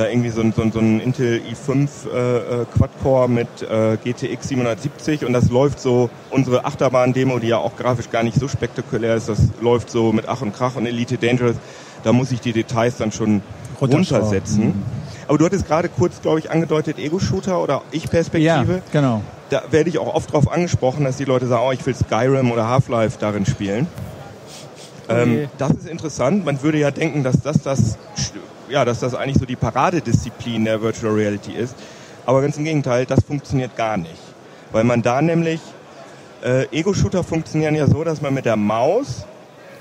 da 0.00 0.08
irgendwie 0.08 0.30
so, 0.30 0.42
so, 0.50 0.70
so 0.70 0.78
ein 0.80 1.00
Intel 1.00 1.40
i5 1.40 1.88
äh, 2.12 2.62
äh, 2.62 2.66
Quad-Core 2.76 3.28
mit 3.28 3.48
äh, 3.62 3.96
GTX 4.02 4.48
770 4.48 5.24
und 5.24 5.32
das 5.32 5.50
läuft 5.50 5.80
so, 5.80 6.10
unsere 6.30 6.64
Achterbahn-Demo, 6.64 7.38
die 7.38 7.48
ja 7.48 7.58
auch 7.58 7.76
grafisch 7.76 8.10
gar 8.10 8.22
nicht 8.22 8.38
so 8.38 8.48
spektakulär 8.48 9.16
ist, 9.16 9.28
das 9.28 9.38
läuft 9.60 9.90
so 9.90 10.12
mit 10.12 10.28
Ach 10.28 10.42
und 10.42 10.54
Krach 10.54 10.76
und 10.76 10.86
Elite 10.86 11.18
Dangerous, 11.18 11.56
da 12.02 12.12
muss 12.12 12.32
ich 12.32 12.40
die 12.40 12.52
Details 12.52 12.96
dann 12.96 13.12
schon 13.12 13.42
runtersetzen. 13.80 14.64
Mhm. 14.64 14.82
Aber 15.28 15.38
du 15.38 15.44
hattest 15.44 15.66
gerade 15.66 15.88
kurz, 15.88 16.20
glaube 16.22 16.40
ich, 16.40 16.50
angedeutet, 16.50 16.98
Ego-Shooter 16.98 17.62
oder 17.62 17.82
Ich-Perspektive. 17.92 18.74
Ja, 18.74 18.82
genau. 18.90 19.22
Da 19.50 19.62
werde 19.70 19.90
ich 19.90 19.98
auch 19.98 20.14
oft 20.14 20.32
drauf 20.32 20.50
angesprochen, 20.50 21.04
dass 21.04 21.18
die 21.18 21.24
Leute 21.24 21.46
sagen, 21.46 21.62
oh, 21.66 21.72
ich 21.72 21.84
will 21.86 21.94
Skyrim 21.94 22.50
oder 22.50 22.68
Half-Life 22.68 23.18
darin 23.20 23.46
spielen. 23.46 23.86
Okay. 25.08 25.42
Ähm, 25.42 25.48
das 25.58 25.72
ist 25.72 25.88
interessant. 25.88 26.44
Man 26.44 26.62
würde 26.62 26.78
ja 26.78 26.90
denken, 26.90 27.22
dass 27.22 27.40
das, 27.42 27.62
das, 27.62 27.98
ja, 28.70 28.84
dass 28.84 29.00
das 29.00 29.14
eigentlich 29.14 29.38
so 29.38 29.46
die 29.46 29.56
Paradedisziplin 29.56 30.64
der 30.64 30.80
Virtual 30.80 31.12
Reality 31.12 31.52
ist. 31.52 31.74
Aber 32.26 32.42
ganz 32.42 32.56
im 32.56 32.64
Gegenteil, 32.64 33.06
das 33.06 33.24
funktioniert 33.24 33.76
gar 33.76 33.96
nicht. 33.96 34.20
Weil 34.72 34.84
man 34.84 35.02
da 35.02 35.20
nämlich, 35.20 35.60
äh, 36.42 36.66
Ego-Shooter 36.70 37.24
funktionieren 37.24 37.74
ja 37.74 37.86
so, 37.86 38.04
dass 38.04 38.20
man 38.22 38.34
mit 38.34 38.44
der 38.44 38.56
Maus 38.56 39.26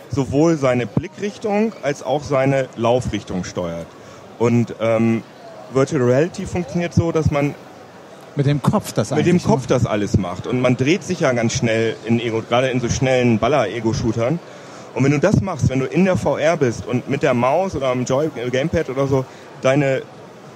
sowohl 0.10 0.58
seine 0.58 0.88
Blickrichtung 0.88 1.74
als 1.84 2.04
auch 2.04 2.24
seine 2.24 2.68
Laufrichtung 2.76 3.44
steuert. 3.44 3.88
Und 4.40 4.74
ähm, 4.80 5.24
Virtual 5.72 6.02
Reality 6.02 6.46
funktioniert 6.46 6.94
so, 6.94 7.12
dass 7.12 7.30
man 7.30 7.54
mit 8.36 8.46
dem 8.46 8.62
Kopf 8.62 8.94
das 8.94 9.12
mit 9.12 9.26
dem 9.26 9.44
Kopf 9.44 9.68
das 9.68 9.86
alles 9.86 10.18
macht 10.18 10.48
und 10.48 10.62
man 10.62 10.78
dreht 10.78 11.04
sich 11.04 11.20
ja 11.20 11.34
ganz 11.34 11.54
schnell 11.54 11.96
in 12.06 12.20
Ego, 12.20 12.42
gerade 12.48 12.70
in 12.70 12.80
so 12.80 12.88
schnellen 12.88 13.38
Baller-Ego-Shootern. 13.40 14.40
Und 14.94 15.04
wenn 15.04 15.12
du 15.12 15.20
das 15.20 15.42
machst, 15.42 15.70
wenn 15.70 15.80
du 15.80 15.86
in 15.86 16.06
der 16.06 16.18
VR 16.18 16.58
bist 16.58 16.86
und 16.86 17.10
mit 17.10 17.24
der 17.24 17.34
Maus 17.34 17.76
oder 17.76 17.90
am 17.90 18.06
Joy 18.06 18.30
Gamepad 18.52 18.90
oder 18.90 19.08
so 19.08 19.26
deine 19.62 20.02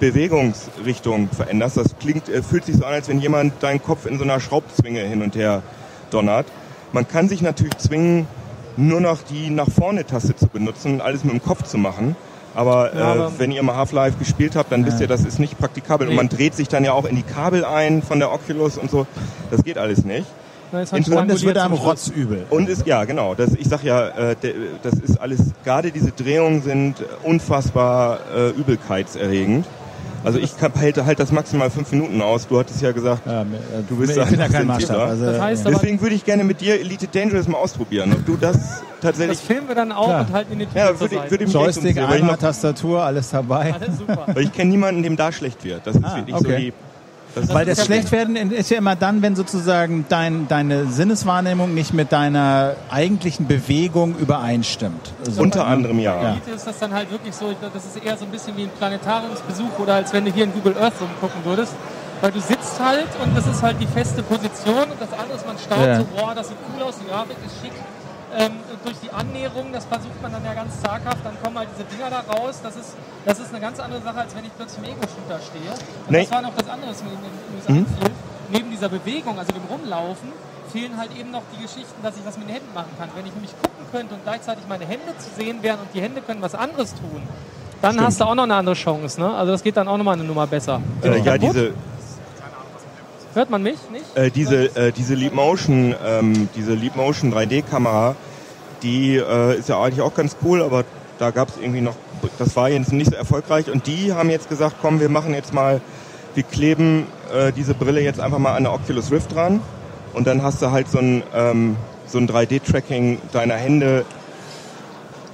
Bewegungsrichtung 0.00 1.28
veränderst, 1.30 1.76
das 1.76 1.96
klingt, 1.98 2.28
äh, 2.28 2.42
fühlt 2.42 2.64
sich 2.64 2.76
so 2.76 2.84
an, 2.84 2.94
als 2.94 3.08
wenn 3.08 3.20
jemand 3.20 3.62
deinen 3.62 3.82
Kopf 3.82 4.06
in 4.06 4.18
so 4.18 4.24
einer 4.24 4.40
Schraubzwinge 4.40 5.00
hin 5.00 5.22
und 5.22 5.36
her 5.36 5.62
donnert. 6.10 6.46
Man 6.92 7.06
kann 7.08 7.28
sich 7.28 7.42
natürlich 7.42 7.76
zwingen, 7.78 8.26
nur 8.76 9.00
noch 9.00 9.22
die 9.22 9.50
nach 9.50 9.70
vorne 9.70 10.04
Taste 10.04 10.34
zu 10.34 10.48
benutzen 10.48 10.94
und 10.94 11.00
alles 11.00 11.24
mit 11.24 11.32
dem 11.32 11.42
Kopf 11.42 11.62
zu 11.62 11.78
machen. 11.78 12.16
Aber, 12.54 12.94
ja, 12.94 13.26
äh, 13.26 13.30
wenn 13.38 13.50
ihr 13.50 13.62
mal 13.62 13.76
Half-Life 13.76 14.18
gespielt 14.18 14.54
habt, 14.56 14.70
dann 14.70 14.82
ja. 14.82 14.86
wisst 14.86 15.00
ihr, 15.00 15.08
das 15.08 15.24
ist 15.24 15.38
nicht 15.38 15.58
praktikabel. 15.58 16.06
Nee. 16.06 16.12
Und 16.12 16.16
man 16.16 16.28
dreht 16.28 16.54
sich 16.54 16.68
dann 16.68 16.84
ja 16.84 16.92
auch 16.92 17.04
in 17.04 17.16
die 17.16 17.22
Kabel 17.22 17.64
ein 17.64 18.02
von 18.02 18.20
der 18.20 18.32
Oculus 18.32 18.78
und 18.78 18.90
so. 18.90 19.06
Das 19.50 19.64
geht 19.64 19.76
alles 19.78 20.04
nicht. 20.04 20.26
Halt 20.74 20.92
und 20.92 21.30
es 21.30 21.44
wird 21.44 21.58
einem 21.58 21.74
rotzübel. 21.74 22.46
Und 22.50 22.68
ist, 22.68 22.86
ja, 22.86 23.04
genau. 23.04 23.34
Das, 23.34 23.54
ich 23.54 23.68
sag 23.68 23.82
ja, 23.82 24.08
äh, 24.08 24.36
das 24.82 24.94
ist 24.94 25.20
alles, 25.20 25.40
gerade 25.64 25.90
diese 25.90 26.10
Drehungen 26.10 26.62
sind 26.62 26.96
unfassbar 27.22 28.18
äh, 28.34 28.50
übelkeitserregend. 28.50 29.66
Also 30.24 30.38
ich 30.38 30.52
halte 30.60 31.04
halt 31.04 31.20
das 31.20 31.32
maximal 31.32 31.68
fünf 31.70 31.92
Minuten 31.92 32.22
aus. 32.22 32.48
Du 32.48 32.58
hattest 32.58 32.80
ja 32.80 32.92
gesagt, 32.92 33.26
ja, 33.26 33.44
du 33.86 33.96
bist 33.96 34.16
ich 34.16 34.24
bin 34.24 34.40
ja 34.40 34.48
kein 34.48 34.66
Maßstab. 34.66 34.98
Also, 34.98 35.26
das 35.26 35.40
heißt 35.40 35.66
Deswegen 35.66 36.00
würde 36.00 36.14
ich 36.14 36.24
gerne 36.24 36.44
mit 36.44 36.62
dir 36.62 36.80
Elite 36.80 37.08
Dangerous 37.08 37.46
mal 37.46 37.58
ausprobieren. 37.58 38.10
Ob 38.14 38.24
du 38.24 38.38
das 38.38 38.82
tatsächlich... 39.02 39.38
Das 39.38 39.46
filmen 39.46 39.68
wir 39.68 39.74
dann 39.74 39.92
auch 39.92 40.06
Klar. 40.06 40.20
und 40.22 40.32
halten 40.32 40.52
in 40.54 40.58
die 40.60 40.66
Tür 40.66 40.80
ja, 40.80 40.98
würde, 40.98 41.20
würde 41.28 41.44
Joystick, 41.44 41.98
Eimer, 41.98 42.38
Tastatur, 42.38 43.02
alles 43.02 43.30
dabei. 43.30 43.74
Alles 43.74 43.98
super. 43.98 44.24
Weil 44.32 44.44
ich 44.44 44.52
kenne 44.52 44.70
niemanden, 44.70 45.02
dem 45.02 45.16
da 45.16 45.30
schlecht 45.30 45.62
wird. 45.62 45.86
Das 45.86 45.94
ist 45.94 46.04
ah, 46.04 46.16
wirklich 46.16 46.36
okay. 46.36 46.44
so 46.44 46.56
die 46.56 46.72
das 47.34 47.48
Weil 47.48 47.66
das 47.66 47.84
Schlechtwerden 47.84 48.36
ist 48.36 48.70
ja 48.70 48.78
immer 48.78 48.96
dann, 48.96 49.22
wenn 49.22 49.36
sozusagen 49.36 50.06
dein, 50.08 50.48
deine 50.48 50.86
Sinneswahrnehmung 50.86 51.74
nicht 51.74 51.92
mit 51.92 52.12
deiner 52.12 52.76
eigentlichen 52.90 53.46
Bewegung 53.46 54.16
übereinstimmt. 54.16 55.12
Also 55.26 55.42
Unter 55.42 55.66
anderem 55.66 55.98
ja. 55.98 56.22
ja. 56.22 56.36
ist 56.54 56.66
das 56.66 56.78
dann 56.78 56.92
halt 56.92 57.10
wirklich 57.10 57.34
so, 57.34 57.54
das 57.60 57.84
ist 57.84 58.04
eher 58.04 58.16
so 58.16 58.24
ein 58.24 58.30
bisschen 58.30 58.56
wie 58.56 58.62
ein 58.62 58.70
Planetariumsbesuch 58.78 59.78
oder 59.78 59.94
als 59.94 60.12
wenn 60.12 60.24
du 60.24 60.32
hier 60.32 60.44
in 60.44 60.52
Google 60.52 60.76
Earth 60.78 61.00
rumgucken 61.00 61.44
würdest. 61.44 61.74
Weil 62.20 62.30
du 62.30 62.40
sitzt 62.40 62.80
halt 62.80 63.08
und 63.22 63.36
das 63.36 63.46
ist 63.46 63.62
halt 63.62 63.76
die 63.80 63.86
feste 63.86 64.22
Position 64.22 64.84
und 64.84 65.00
das 65.00 65.12
andere 65.12 65.36
ist, 65.36 65.46
man 65.46 65.58
staunt 65.58 65.86
ja. 65.86 65.98
so, 65.98 66.06
boah, 66.16 66.34
das 66.34 66.48
sieht 66.48 66.56
cool 66.74 66.82
aus, 66.84 66.94
die 66.98 67.06
Grafik 67.10 67.36
ist 67.44 67.60
schick 67.60 67.72
ähm, 68.36 68.52
durch 68.84 68.96
die 68.98 69.10
Annäherung, 69.10 69.72
das 69.72 69.84
versucht 69.84 70.20
man 70.22 70.32
dann 70.32 70.44
ja 70.44 70.54
ganz 70.54 70.80
zaghaft, 70.80 71.24
dann 71.24 71.40
kommen 71.42 71.58
halt 71.58 71.68
diese 71.74 71.84
Dinger 71.84 72.10
da 72.10 72.20
raus. 72.32 72.60
Das 72.62 72.76
ist, 72.76 72.94
das 73.24 73.38
ist 73.38 73.50
eine 73.50 73.60
ganz 73.60 73.78
andere 73.80 74.00
Sache, 74.02 74.18
als 74.18 74.34
wenn 74.34 74.44
ich 74.44 74.56
plötzlich 74.56 74.78
im 74.78 74.96
Ego-Shooter 74.96 75.40
stehe. 75.40 75.70
Und 75.70 76.10
nee. 76.10 76.22
das 76.22 76.30
war 76.30 76.42
noch 76.42 76.54
das 76.56 76.68
andere, 76.68 76.90
was 76.90 77.02
mir 77.02 77.10
mhm. 77.74 77.86
fiel. 77.86 78.10
Neben 78.50 78.70
dieser 78.70 78.88
Bewegung, 78.88 79.38
also 79.38 79.52
dem 79.52 79.64
Rumlaufen, 79.70 80.32
fehlen 80.72 80.96
halt 80.98 81.16
eben 81.16 81.30
noch 81.30 81.42
die 81.56 81.62
Geschichten, 81.62 82.02
dass 82.02 82.16
ich 82.16 82.26
was 82.26 82.36
mit 82.36 82.48
den 82.48 82.54
Händen 82.54 82.74
machen 82.74 82.90
kann. 82.98 83.08
Wenn 83.14 83.26
ich 83.26 83.32
nämlich 83.32 83.52
gucken 83.62 83.86
könnte 83.92 84.14
und 84.14 84.24
gleichzeitig 84.24 84.64
meine 84.68 84.84
Hände 84.84 85.16
zu 85.18 85.30
sehen 85.36 85.62
wären 85.62 85.78
und 85.78 85.88
die 85.94 86.02
Hände 86.02 86.20
können 86.20 86.42
was 86.42 86.54
anderes 86.54 86.90
tun, 86.94 87.22
dann 87.80 87.92
Stimmt. 87.92 88.06
hast 88.06 88.20
du 88.20 88.24
auch 88.24 88.34
noch 88.34 88.42
eine 88.42 88.56
andere 88.56 88.74
Chance. 88.74 89.20
Ne? 89.20 89.32
Also 89.32 89.52
das 89.52 89.62
geht 89.62 89.76
dann 89.76 89.86
auch 89.86 89.96
nochmal 89.96 90.14
eine 90.14 90.24
Nummer 90.24 90.46
besser. 90.46 90.80
Äh, 91.02 91.20
ja, 91.20 91.38
diese, 91.38 91.72
Hört 93.34 93.50
man 93.50 93.64
mich 93.64 93.78
nicht? 93.90 94.16
Äh, 94.16 94.30
diese, 94.30 94.76
äh, 94.76 94.92
diese 94.92 95.14
Leap 95.14 95.34
Motion, 95.34 95.94
ähm, 96.06 96.48
diese 96.54 96.74
Leap 96.74 96.94
Motion 96.94 97.34
3D-Kamera, 97.34 98.14
die 98.82 99.16
äh, 99.16 99.58
ist 99.58 99.68
ja 99.68 99.82
eigentlich 99.82 100.02
auch 100.02 100.14
ganz 100.14 100.36
cool, 100.44 100.62
aber 100.62 100.84
da 101.18 101.30
gab 101.32 101.48
es 101.48 101.56
irgendwie 101.60 101.80
noch, 101.80 101.96
das 102.38 102.54
war 102.54 102.68
jetzt 102.70 102.92
nicht 102.92 103.10
so 103.10 103.16
erfolgreich 103.16 103.70
und 103.70 103.88
die 103.88 104.12
haben 104.12 104.30
jetzt 104.30 104.48
gesagt, 104.48 104.76
komm, 104.80 105.00
wir 105.00 105.08
machen 105.08 105.34
jetzt 105.34 105.52
mal, 105.52 105.80
wir 106.34 106.44
kleben 106.44 107.08
äh, 107.32 107.50
diese 107.50 107.74
Brille 107.74 108.00
jetzt 108.02 108.20
einfach 108.20 108.38
mal 108.38 108.54
an 108.54 108.64
der 108.64 108.72
Oculus 108.72 109.10
Rift 109.10 109.34
dran 109.34 109.60
und 110.12 110.28
dann 110.28 110.42
hast 110.44 110.62
du 110.62 110.70
halt 110.70 110.88
so 110.88 110.98
ein, 110.98 111.24
ähm, 111.34 111.76
so 112.06 112.18
ein 112.18 112.28
3D-Tracking 112.28 113.18
deiner 113.32 113.56
Hände 113.56 114.04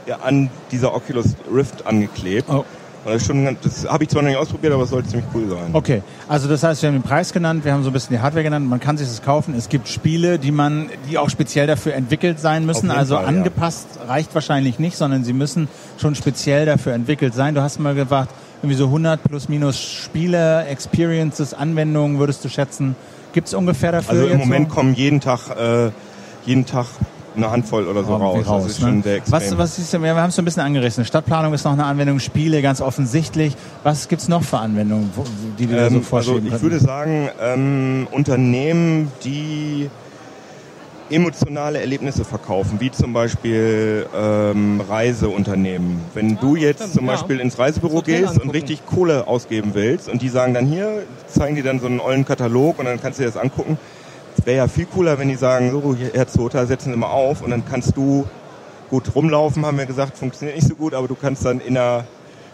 ja, 0.06 0.20
an 0.22 0.48
dieser 0.70 0.94
Oculus 0.94 1.36
Rift 1.52 1.86
angeklebt. 1.86 2.48
Oh. 2.48 2.64
Das, 3.04 3.30
das 3.62 3.88
habe 3.88 4.04
ich 4.04 4.10
zwar 4.10 4.22
noch 4.22 4.28
nicht 4.28 4.38
ausprobiert, 4.38 4.72
aber 4.72 4.82
es 4.82 4.90
soll 4.90 5.04
ziemlich 5.04 5.26
cool 5.34 5.48
sein. 5.48 5.70
Okay, 5.72 6.02
also 6.28 6.48
das 6.48 6.62
heißt, 6.62 6.82
wir 6.82 6.88
haben 6.88 6.96
den 6.96 7.02
Preis 7.02 7.32
genannt, 7.32 7.64
wir 7.64 7.72
haben 7.72 7.82
so 7.82 7.90
ein 7.90 7.92
bisschen 7.92 8.16
die 8.16 8.20
Hardware 8.20 8.44
genannt, 8.44 8.68
man 8.68 8.80
kann 8.80 8.98
sich 8.98 9.08
das 9.08 9.22
kaufen. 9.22 9.54
Es 9.54 9.68
gibt 9.68 9.88
Spiele, 9.88 10.38
die 10.38 10.50
man, 10.50 10.90
die 11.08 11.16
auch 11.16 11.30
speziell 11.30 11.66
dafür 11.66 11.94
entwickelt 11.94 12.40
sein 12.40 12.66
müssen. 12.66 12.90
Also 12.90 13.16
Fall, 13.16 13.26
angepasst 13.26 13.86
ja. 13.96 14.12
reicht 14.12 14.34
wahrscheinlich 14.34 14.78
nicht, 14.78 14.96
sondern 14.96 15.24
sie 15.24 15.32
müssen 15.32 15.68
schon 15.98 16.14
speziell 16.14 16.66
dafür 16.66 16.92
entwickelt 16.92 17.34
sein. 17.34 17.54
Du 17.54 17.62
hast 17.62 17.80
mal 17.80 17.94
gesagt, 17.94 18.34
irgendwie 18.62 18.76
so 18.76 18.84
100 18.86 19.22
plus 19.22 19.48
minus 19.48 19.80
Spiele, 19.80 20.66
Experiences, 20.66 21.54
Anwendungen 21.54 22.18
würdest 22.18 22.44
du 22.44 22.50
schätzen. 22.50 22.96
Gibt 23.32 23.48
es 23.48 23.54
ungefähr 23.54 23.92
dafür? 23.92 24.10
Also 24.10 24.26
im 24.26 24.38
Moment 24.38 24.68
so? 24.68 24.74
kommen 24.74 24.94
jeden 24.94 25.20
Tag, 25.20 25.40
äh, 25.56 25.90
jeden 26.44 26.66
Tag 26.66 26.86
eine 27.42 27.50
Handvoll 27.50 27.86
oder 27.86 28.04
so 28.04 28.14
raus. 28.14 28.46
raus. 28.46 28.62
Das 28.64 28.72
ist 28.72 28.80
ne? 28.80 28.88
schon 28.88 29.02
sehr 29.02 29.16
extrem. 29.16 29.40
Was, 29.40 29.58
was 29.58 29.78
ist, 29.78 30.02
wir 30.02 30.14
haben 30.14 30.28
es 30.28 30.36
so 30.36 30.42
ein 30.42 30.44
bisschen 30.44 30.62
angerissen. 30.62 31.04
Stadtplanung 31.04 31.54
ist 31.54 31.64
noch 31.64 31.72
eine 31.72 31.84
Anwendung, 31.84 32.18
Spiele 32.18 32.62
ganz 32.62 32.80
offensichtlich. 32.80 33.56
Was 33.82 34.08
gibt 34.08 34.22
es 34.22 34.28
noch 34.28 34.42
für 34.42 34.58
Anwendungen, 34.58 35.10
die 35.58 35.66
du 35.66 35.76
ähm, 35.76 35.94
so 35.94 36.00
vorstellen 36.00 36.36
Also 36.36 36.46
ich 36.46 36.50
könnten? 36.52 36.62
würde 36.64 36.80
sagen, 36.80 37.28
ähm, 37.40 38.08
Unternehmen, 38.10 39.10
die 39.24 39.90
emotionale 41.10 41.80
Erlebnisse 41.80 42.24
verkaufen, 42.24 42.80
wie 42.80 42.90
zum 42.90 43.12
Beispiel 43.12 44.06
ähm, 44.16 44.80
Reiseunternehmen. 44.80 46.00
Wenn 46.14 46.38
du 46.38 46.56
jetzt 46.56 46.94
zum 46.94 47.06
Beispiel 47.06 47.40
ins 47.40 47.58
Reisebüro 47.58 48.02
gehst 48.02 48.40
und 48.40 48.50
richtig 48.50 48.86
Kohle 48.86 49.26
ausgeben 49.26 49.70
willst 49.74 50.08
und 50.08 50.22
die 50.22 50.28
sagen 50.28 50.54
dann 50.54 50.66
hier, 50.66 51.02
zeigen 51.26 51.56
dir 51.56 51.64
dann 51.64 51.80
so 51.80 51.86
einen 51.86 52.00
ollen 52.00 52.24
Katalog 52.24 52.78
und 52.78 52.84
dann 52.84 53.00
kannst 53.00 53.18
du 53.18 53.24
dir 53.24 53.28
das 53.28 53.36
angucken, 53.36 53.78
wäre 54.46 54.58
ja 54.58 54.68
viel 54.68 54.86
cooler, 54.86 55.18
wenn 55.18 55.28
die 55.28 55.36
sagen, 55.36 55.70
so, 55.70 55.96
Herr 56.12 56.28
Zota, 56.28 56.66
setzen 56.66 56.92
Sie 56.92 56.98
mal 56.98 57.08
auf 57.10 57.42
und 57.42 57.50
dann 57.50 57.64
kannst 57.64 57.96
du 57.96 58.26
gut 58.90 59.14
rumlaufen, 59.14 59.64
haben 59.64 59.78
wir 59.78 59.86
gesagt, 59.86 60.18
funktioniert 60.18 60.56
nicht 60.56 60.68
so 60.68 60.74
gut, 60.74 60.94
aber 60.94 61.08
du 61.08 61.14
kannst 61.14 61.44
dann 61.44 61.60
in 61.60 61.76
einer 61.76 62.04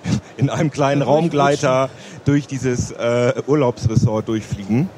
in 0.36 0.50
einem 0.50 0.70
kleinen 0.70 1.02
Raumgleiter 1.02 1.90
durch 2.24 2.46
dieses 2.46 2.90
äh, 2.92 3.32
Urlaubsresort 3.46 4.28
durchfliegen. 4.28 4.88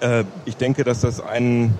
Äh, 0.00 0.24
ich 0.44 0.56
denke, 0.56 0.84
dass 0.84 1.00
das 1.00 1.20
einen 1.20 1.78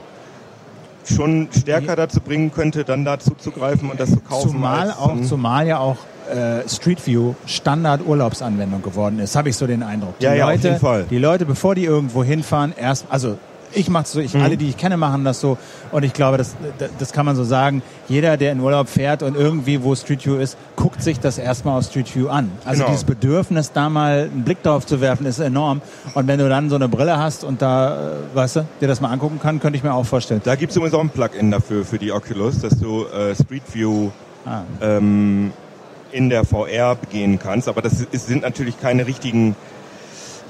schon 1.04 1.48
stärker 1.56 1.96
dazu 1.96 2.20
bringen 2.20 2.52
könnte, 2.52 2.84
dann 2.84 3.04
dazu 3.04 3.34
zu 3.34 3.50
greifen 3.50 3.90
und 3.90 3.98
das 4.00 4.10
zu 4.10 4.20
kaufen. 4.20 4.50
Zumal, 4.50 4.90
auch, 4.90 5.20
zumal 5.22 5.66
ja 5.66 5.78
auch 5.78 5.96
äh, 6.30 6.68
Street 6.68 7.06
View 7.06 7.34
Standard 7.46 8.06
Urlaubsanwendung 8.06 8.82
geworden 8.82 9.18
ist, 9.18 9.34
habe 9.34 9.48
ich 9.48 9.56
so 9.56 9.66
den 9.66 9.82
Eindruck. 9.82 10.18
Die 10.18 10.24
ja, 10.24 10.34
ja, 10.34 10.46
Leute, 10.46 10.58
auf 10.58 10.64
jeden 10.64 10.80
Fall. 10.80 11.06
Die 11.10 11.18
Leute, 11.18 11.46
bevor 11.46 11.74
die 11.74 11.84
irgendwo 11.84 12.22
hinfahren, 12.22 12.74
erst, 12.76 13.06
also 13.08 13.38
ich 13.72 13.88
mache 13.88 14.06
so, 14.06 14.20
ich, 14.20 14.34
mhm. 14.34 14.42
alle, 14.42 14.56
die 14.56 14.68
ich 14.68 14.76
kenne, 14.76 14.96
machen 14.96 15.24
das 15.24 15.40
so. 15.40 15.58
Und 15.92 16.04
ich 16.04 16.12
glaube, 16.12 16.36
das, 16.36 16.56
das 16.98 17.12
kann 17.12 17.26
man 17.26 17.36
so 17.36 17.44
sagen. 17.44 17.82
Jeder, 18.08 18.36
der 18.36 18.52
in 18.52 18.60
Urlaub 18.60 18.88
fährt 18.88 19.22
und 19.22 19.36
irgendwie, 19.36 19.82
wo 19.82 19.94
Street 19.94 20.24
View 20.24 20.36
ist, 20.36 20.56
guckt 20.76 21.02
sich 21.02 21.20
das 21.20 21.38
erstmal 21.38 21.78
auf 21.78 21.84
Street 21.84 22.14
View 22.14 22.28
an. 22.28 22.50
Also 22.64 22.80
genau. 22.80 22.90
dieses 22.90 23.04
Bedürfnis, 23.04 23.72
da 23.72 23.88
mal 23.88 24.30
einen 24.32 24.44
Blick 24.44 24.62
drauf 24.62 24.86
zu 24.86 25.00
werfen, 25.00 25.26
ist 25.26 25.38
enorm. 25.38 25.82
Und 26.14 26.26
wenn 26.26 26.38
du 26.38 26.48
dann 26.48 26.70
so 26.70 26.76
eine 26.76 26.88
Brille 26.88 27.18
hast 27.18 27.44
und 27.44 27.62
da, 27.62 28.10
äh, 28.10 28.12
weißt 28.34 28.56
du, 28.56 28.66
dir 28.80 28.88
das 28.88 29.00
mal 29.00 29.10
angucken 29.10 29.38
kann, 29.40 29.60
könnte 29.60 29.76
ich 29.76 29.84
mir 29.84 29.92
auch 29.92 30.06
vorstellen. 30.06 30.40
Da 30.44 30.54
gibt 30.54 30.70
es 30.70 30.76
übrigens 30.76 30.94
auch 30.94 31.00
ein 31.00 31.10
Plugin 31.10 31.50
dafür, 31.50 31.84
für 31.84 31.98
die 31.98 32.12
Oculus, 32.12 32.60
dass 32.60 32.78
du 32.78 33.04
äh, 33.06 33.34
Street 33.34 33.62
View 33.72 34.10
ah. 34.46 34.62
ähm, 34.80 35.52
in 36.10 36.30
der 36.30 36.44
VR 36.44 36.94
begehen 36.96 37.38
kannst. 37.38 37.68
Aber 37.68 37.82
das 37.82 38.00
ist, 38.00 38.26
sind 38.26 38.42
natürlich 38.42 38.80
keine 38.80 39.06
richtigen 39.06 39.54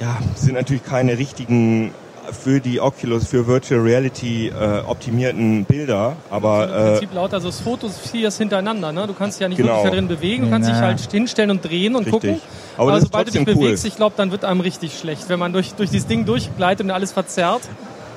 ja, 0.01 0.17
sind 0.37 0.55
natürlich 0.55 0.85
keine 0.85 1.19
richtigen 1.19 1.93
für 2.33 2.61
die 2.61 2.81
Oculus, 2.81 3.27
für 3.27 3.47
Virtual 3.47 3.81
Reality 3.81 4.49
äh, 4.49 4.81
optimierten 4.87 5.65
Bilder, 5.65 6.17
aber 6.31 6.65
Im 6.65 6.93
Prinzip 6.93 7.13
äh, 7.13 7.15
lauter 7.15 7.41
so 7.41 7.51
Fotos 7.51 7.95
hintereinander, 8.37 8.93
ne? 8.93 9.07
Du 9.07 9.15
kannst 9.15 9.39
dich 9.39 9.43
ja 9.43 9.49
nicht 9.49 9.59
genau. 9.59 9.71
wirklich 9.71 9.91
da 9.91 9.97
drin 9.97 10.09
bewegen, 10.09 10.45
du 10.45 10.51
kannst 10.51 10.69
dich 10.69 10.77
halt 10.77 11.11
hinstellen 11.11 11.51
und 11.51 11.65
drehen 11.65 11.95
und 11.95 12.07
Richtig. 12.07 12.13
gucken. 12.13 12.41
Aber, 12.77 12.93
aber 12.93 13.01
sobald 13.01 13.29
du 13.29 13.33
dich 13.33 13.45
bewegst, 13.45 13.85
cool. 13.85 13.89
ich 13.89 13.97
glaube, 13.97 14.15
dann 14.17 14.31
wird 14.31 14.45
einem 14.45 14.61
richtig 14.61 14.99
schlecht, 14.99 15.29
wenn 15.29 15.39
man 15.39 15.53
durch, 15.53 15.75
durch 15.75 15.91
dieses 15.91 16.07
Ding 16.07 16.25
durchgleitet 16.25 16.85
und 16.85 16.91
alles 16.91 17.13
verzerrt. 17.13 17.63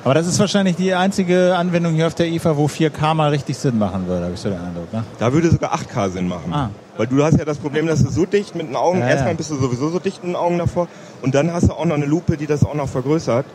Aber 0.04 0.14
das 0.14 0.26
ist 0.26 0.38
wahrscheinlich 0.40 0.74
die 0.76 0.94
einzige 0.94 1.56
Anwendung 1.56 1.94
hier 1.94 2.08
auf 2.08 2.14
der 2.14 2.26
IFA, 2.26 2.56
wo 2.56 2.66
4K 2.66 3.14
mal 3.14 3.30
richtig 3.30 3.56
Sinn 3.56 3.78
machen 3.78 4.08
würde, 4.08 4.24
habe 4.24 4.34
ich 4.34 4.40
so 4.40 4.50
den 4.50 4.58
Eindruck. 4.58 4.92
Ne? 4.92 5.04
Da 5.18 5.32
würde 5.32 5.48
sogar 5.48 5.72
8K 5.74 6.10
Sinn 6.10 6.26
machen. 6.26 6.52
Ah. 6.52 6.70
Weil 6.96 7.06
du 7.06 7.22
hast 7.22 7.38
ja 7.38 7.44
das 7.44 7.58
Problem, 7.58 7.86
dass 7.86 8.02
du 8.02 8.10
so 8.10 8.26
dicht 8.26 8.54
mit 8.54 8.68
den 8.68 8.76
Augen, 8.76 8.98
ja, 8.98 9.08
erstmal 9.08 9.34
bist 9.34 9.50
du 9.50 9.56
sowieso 9.56 9.88
so 9.90 9.98
dicht 9.98 10.22
mit 10.24 10.34
den 10.34 10.36
Augen 10.36 10.58
davor 10.58 10.88
und 11.22 11.34
dann 11.34 11.52
hast 11.52 11.68
du 11.68 11.72
auch 11.72 11.84
noch 11.84 11.94
eine 11.94 12.06
Lupe, 12.06 12.36
die 12.36 12.46
das 12.46 12.64
auch 12.64 12.74
noch 12.74 12.88
vergrößert. 12.88 13.46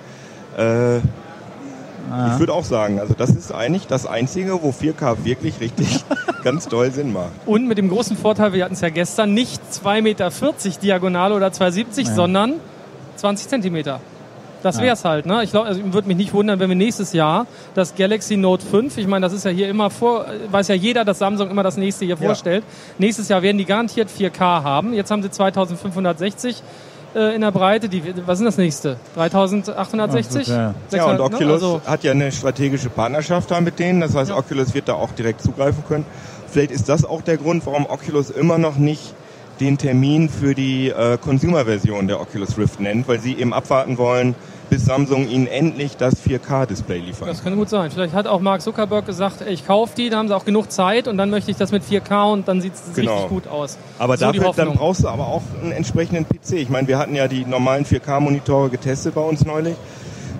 Äh, 0.57 0.97
ich 0.97 2.39
würde 2.39 2.53
auch 2.53 2.63
sagen, 2.63 2.99
also 2.99 3.13
das 3.13 3.31
ist 3.31 3.51
eigentlich 3.51 3.87
das 3.87 4.05
Einzige, 4.05 4.63
wo 4.63 4.69
4K 4.69 5.25
wirklich 5.25 5.59
richtig 5.59 6.05
ganz 6.43 6.67
doll 6.67 6.91
Sinn 6.91 7.11
macht. 7.11 7.31
Und 7.45 7.67
mit 7.67 7.77
dem 7.77 7.89
großen 7.89 8.15
Vorteil, 8.15 8.53
wir 8.53 8.63
hatten 8.63 8.75
es 8.75 8.81
ja 8.81 8.89
gestern, 8.89 9.33
nicht 9.33 9.61
2,40 9.83 10.01
Meter 10.01 10.31
diagonal 10.81 11.33
oder 11.33 11.47
2,70, 11.47 12.07
ja. 12.07 12.13
sondern 12.13 12.53
20 13.17 13.49
Zentimeter. 13.49 13.99
Das 14.63 14.81
wäre 14.81 14.93
es 14.93 15.05
halt. 15.05 15.25
Ne? 15.25 15.43
Ich 15.43 15.51
glaube, 15.51 15.67
also, 15.67 15.93
würde 15.93 16.07
mich 16.07 16.17
nicht 16.17 16.33
wundern, 16.33 16.59
wenn 16.59 16.69
wir 16.69 16.75
nächstes 16.75 17.13
Jahr 17.13 17.45
das 17.73 17.95
Galaxy 17.95 18.37
Note 18.37 18.65
5, 18.65 18.97
ich 18.97 19.07
meine, 19.07 19.25
das 19.25 19.33
ist 19.33 19.45
ja 19.45 19.51
hier 19.51 19.69
immer 19.69 19.89
vor, 19.89 20.25
weiß 20.51 20.69
ja 20.69 20.75
jeder, 20.75 21.05
dass 21.05 21.19
Samsung 21.19 21.49
immer 21.49 21.63
das 21.63 21.77
nächste 21.77 22.05
hier 22.05 22.17
ja. 22.19 22.25
vorstellt. 22.25 22.63
Nächstes 22.97 23.29
Jahr 23.29 23.41
werden 23.41 23.57
die 23.57 23.65
garantiert 23.65 24.09
4K 24.09 24.39
haben. 24.63 24.93
Jetzt 24.93 25.11
haben 25.11 25.21
sie 25.21 25.29
2560 25.29 26.63
äh, 27.17 27.35
in 27.35 27.41
der 27.41 27.51
Breite. 27.51 27.89
Die, 27.89 28.03
was 28.25 28.39
ist 28.39 28.45
das 28.45 28.57
nächste? 28.57 28.97
3860? 29.15 30.47
Ja, 30.47 30.75
ja 30.91 31.05
und 31.05 31.19
Oculus 31.19 31.41
ne? 31.41 31.53
also 31.53 31.81
hat 31.85 32.03
ja 32.03 32.11
eine 32.11 32.31
strategische 32.31 32.89
Partnerschaft 32.89 33.49
da 33.49 33.59
mit 33.59 33.79
denen. 33.79 34.01
Das 34.01 34.15
heißt, 34.15 34.29
ja. 34.29 34.37
Oculus 34.37 34.73
wird 34.73 34.87
da 34.87 34.93
auch 34.93 35.11
direkt 35.11 35.41
zugreifen 35.41 35.83
können. 35.87 36.05
Vielleicht 36.47 36.71
ist 36.71 36.87
das 36.87 37.03
auch 37.03 37.21
der 37.21 37.37
Grund, 37.37 37.65
warum 37.65 37.85
Oculus 37.87 38.29
immer 38.29 38.57
noch 38.57 38.77
nicht 38.77 39.13
den 39.59 39.77
Termin 39.77 40.29
für 40.29 40.53
die 40.53 40.89
äh, 40.89 41.17
Consumer-Version 41.17 42.07
der 42.07 42.21
Oculus 42.21 42.57
Rift 42.57 42.79
nennt, 42.79 43.07
weil 43.07 43.19
sie 43.19 43.33
eben 43.35 43.53
abwarten 43.53 43.97
wollen, 43.97 44.35
bis 44.69 44.85
Samsung 44.85 45.27
ihnen 45.29 45.47
endlich 45.47 45.97
das 45.97 46.15
4K-Display 46.25 46.99
liefert. 46.99 47.27
Das 47.27 47.43
könnte 47.43 47.57
gut 47.57 47.69
sein. 47.69 47.91
Vielleicht 47.91 48.13
hat 48.13 48.27
auch 48.27 48.39
Mark 48.39 48.61
Zuckerberg 48.61 49.05
gesagt, 49.05 49.41
ich 49.47 49.65
kaufe 49.65 49.93
die, 49.95 50.09
da 50.09 50.17
haben 50.17 50.27
sie 50.27 50.35
auch 50.35 50.45
genug 50.45 50.71
Zeit 50.71 51.07
und 51.07 51.17
dann 51.17 51.29
möchte 51.29 51.51
ich 51.51 51.57
das 51.57 51.71
mit 51.71 51.83
4K 51.83 52.33
und 52.33 52.47
dann 52.47 52.61
sieht 52.61 52.73
es 52.73 52.93
genau. 52.93 53.13
richtig 53.13 53.29
gut 53.29 53.47
aus. 53.47 53.77
Aber 53.99 54.17
so 54.17 54.25
dafür, 54.25 54.53
dann 54.55 54.73
brauchst 54.73 55.03
du 55.03 55.07
aber 55.07 55.27
auch 55.27 55.43
einen 55.61 55.71
entsprechenden 55.71 56.25
PC. 56.25 56.53
Ich 56.53 56.69
meine, 56.69 56.87
wir 56.87 56.97
hatten 56.97 57.15
ja 57.15 57.27
die 57.27 57.45
normalen 57.45 57.85
4K-Monitore 57.85 58.69
getestet 58.69 59.15
bei 59.15 59.21
uns 59.21 59.45
neulich 59.45 59.75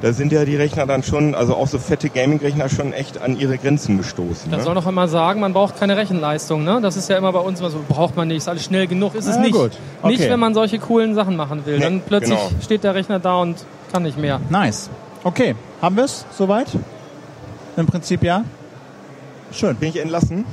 da 0.02 0.14
sind 0.14 0.32
ja 0.32 0.46
die 0.46 0.56
Rechner 0.56 0.86
dann 0.86 1.04
schon, 1.04 1.34
also 1.34 1.56
auch 1.56 1.68
so 1.68 1.80
fette 1.80 2.10
Gaming-Rechner 2.10 2.70
schon 2.70 2.94
echt 2.94 3.22
an 3.22 3.40
ihre 3.40 3.58
Grenzen 3.58 3.98
gestoßen. 3.98 4.52
Das 4.52 4.60
ne? 4.60 4.64
soll 4.66 4.76
noch 4.76 4.86
einmal 4.86 5.08
sagen, 5.08 5.40
man 5.40 5.54
braucht 5.54 5.80
keine 5.80 5.98
Rechenleistung. 5.98 6.64
Ne? 6.64 6.80
Das 6.82 6.98
ist 6.98 7.10
ja 7.10 7.18
immer 7.18 7.34
bei 7.34 7.40
uns 7.40 7.60
immer 7.60 7.70
so, 7.70 7.80
braucht 7.88 8.16
man 8.16 8.28
nicht, 8.28 8.38
ist 8.38 8.48
alles 8.48 8.66
schnell 8.66 8.88
genug, 8.88 9.16
ist 9.16 9.28
es 9.28 9.36
ja, 9.36 9.42
nicht. 9.42 9.54
Gut. 9.54 9.72
Okay. 10.02 10.12
Nicht, 10.12 10.30
wenn 10.30 10.40
man 10.40 10.54
solche 10.54 10.80
coolen 10.80 11.16
Sachen 11.16 11.36
machen 11.36 11.66
will. 11.66 11.78
Nee, 11.78 11.84
dann 11.84 12.02
plötzlich 12.02 12.38
genau. 12.38 12.62
steht 12.62 12.84
der 12.84 12.94
Rechner 12.94 13.20
da 13.20 13.38
und 13.42 13.58
kann 13.92 14.04
nicht 14.04 14.18
mehr. 14.18 14.40
Nice. 14.50 14.90
Okay, 15.24 15.56
haben 15.82 15.96
wir 15.96 16.06
es 16.06 16.26
soweit? 16.38 16.68
Im 17.76 17.86
Prinzip 17.86 18.24
ja. 18.24 18.44
Schön. 19.52 19.76
Bin 19.76 19.90
ich 19.90 20.00
entlassen? 20.00 20.46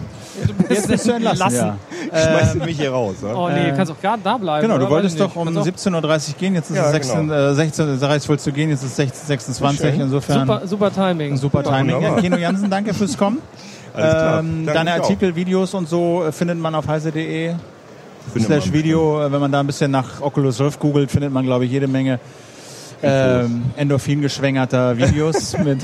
Jetzt 0.68 0.88
bist 0.88 1.06
du 1.06 1.12
entlassen, 1.12 1.42
entlassen. 1.42 1.78
ja. 2.12 2.20
Schmeißt 2.20 2.54
du 2.54 2.58
mich 2.60 2.76
hier 2.76 2.90
raus. 2.90 3.16
Oder? 3.22 3.36
Oh 3.36 3.48
nee, 3.48 3.70
du 3.70 3.76
kannst 3.76 3.92
doch 3.92 4.00
gerade 4.00 4.20
da 4.22 4.36
bleiben. 4.36 4.66
Genau, 4.66 4.78
du 4.78 4.88
wolltest 4.90 5.18
doch 5.18 5.34
um 5.36 5.48
17.30 5.48 5.92
Uhr 5.94 6.34
gehen, 6.38 6.54
jetzt 6.54 6.70
ist 6.70 6.76
ja, 6.76 6.86
es 6.86 6.92
16, 6.92 7.20
genau. 7.20 7.34
äh, 7.34 7.52
16.30 7.52 8.30
Uhr 8.30 8.38
zu 8.38 8.52
gehen, 8.52 8.70
jetzt 8.70 8.82
ist 8.82 8.98
es 8.98 9.28
16.26 9.28 10.00
Insofern. 10.00 10.40
Super, 10.40 10.66
super 10.66 10.92
Timing. 10.92 11.36
Super, 11.36 11.62
super 11.62 11.76
Timing. 11.76 12.00
Ja, 12.00 12.20
Keno 12.20 12.36
Jansen, 12.36 12.70
danke 12.70 12.94
fürs 12.94 13.16
Kommen. 13.16 13.38
Ähm, 13.96 14.66
deine 14.66 14.94
Artikel, 14.94 15.30
auch. 15.30 15.36
Videos 15.36 15.72
und 15.72 15.88
so 15.88 16.24
äh, 16.24 16.32
findet 16.32 16.58
man 16.58 16.74
auf 16.74 16.88
heise.de 16.88 17.54
slash 18.40 18.72
Video. 18.72 19.24
Äh, 19.24 19.30
wenn 19.30 19.40
man 19.40 19.52
da 19.52 19.60
ein 19.60 19.68
bisschen 19.68 19.92
nach 19.92 20.20
Oculus 20.20 20.60
Rift 20.60 20.80
googelt, 20.80 21.12
findet 21.12 21.32
man, 21.32 21.44
glaube 21.44 21.64
ich, 21.64 21.70
jede 21.70 21.86
Menge 21.86 22.18
ähm, 23.04 23.62
Endorphin 23.76 24.20
geschwängerter 24.20 24.96
Videos 24.96 25.56
mit 25.64 25.80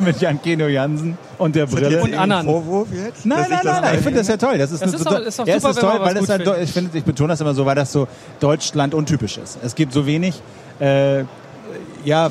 mit 0.00 0.20
Jan 0.20 0.40
Keno 0.40 0.66
Jansen 0.66 1.16
und 1.38 1.54
der 1.54 1.66
Brille. 1.66 2.02
Und 2.02 2.14
anderen. 2.14 2.46
Vorwurf 2.46 2.88
jetzt? 2.92 3.26
Nein, 3.26 3.46
nein, 3.48 3.60
nein, 3.62 3.82
nein, 3.82 3.94
ich 3.96 4.00
finde 4.00 4.18
das 4.18 4.28
ja 4.28 4.36
toll. 4.36 4.58
Das 4.58 4.72
ist, 4.72 4.82
das 4.82 4.94
ist, 4.94 5.06
doch, 5.06 5.18
ist 5.18 5.38
doch 5.38 5.46
super, 5.46 5.70
ist 5.70 5.80
toll, 5.80 6.00
weil 6.00 6.14
das 6.14 6.28
halt, 6.28 6.48
ich, 6.62 6.72
find, 6.72 6.94
ich 6.94 7.04
betone 7.04 7.28
das 7.28 7.40
immer 7.40 7.54
so, 7.54 7.66
weil 7.66 7.74
das 7.74 7.92
so 7.92 8.08
Deutschland 8.40 8.94
untypisch 8.94 9.38
ist. 9.38 9.58
Es 9.62 9.74
gibt 9.74 9.92
so 9.92 10.06
wenig, 10.06 10.40
äh, 10.80 11.20
ja, 12.04 12.30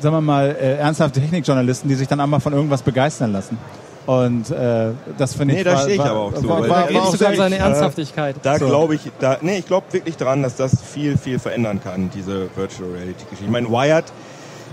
sagen 0.00 0.14
wir 0.16 0.20
mal, 0.20 0.56
äh, 0.60 0.76
ernsthafte 0.76 1.20
Technikjournalisten, 1.20 1.88
die 1.88 1.94
sich 1.94 2.08
dann 2.08 2.20
einmal 2.20 2.40
von 2.40 2.52
irgendwas 2.52 2.82
begeistern 2.82 3.32
lassen. 3.32 3.58
Und 4.06 4.50
äh, 4.50 4.92
das 5.18 5.34
finde 5.34 5.54
ich. 5.54 5.58
Nee, 5.58 5.64
da 5.64 5.78
stehe 5.78 5.96
ich 5.96 6.00
aber 6.00 6.20
auch 6.20 6.36
so. 6.36 6.48
War, 6.48 6.68
war, 6.68 6.94
war 6.94 7.02
auch 7.02 7.16
seine 7.16 7.58
Ernsthaftigkeit. 7.58 8.36
Äh, 8.36 8.40
da 8.42 8.58
so. 8.58 8.66
glaube 8.66 8.94
ich, 8.94 9.00
da, 9.18 9.38
nee, 9.40 9.58
ich 9.58 9.66
glaube 9.66 9.92
wirklich 9.92 10.16
dran, 10.16 10.42
dass 10.42 10.56
das 10.56 10.80
viel, 10.80 11.18
viel 11.18 11.38
verändern 11.38 11.80
kann, 11.82 12.10
diese 12.14 12.48
Virtual 12.54 12.90
Reality 12.90 13.24
Geschichte. 13.24 13.44
Ich 13.44 13.50
meine, 13.50 13.68
Wired 13.68 14.04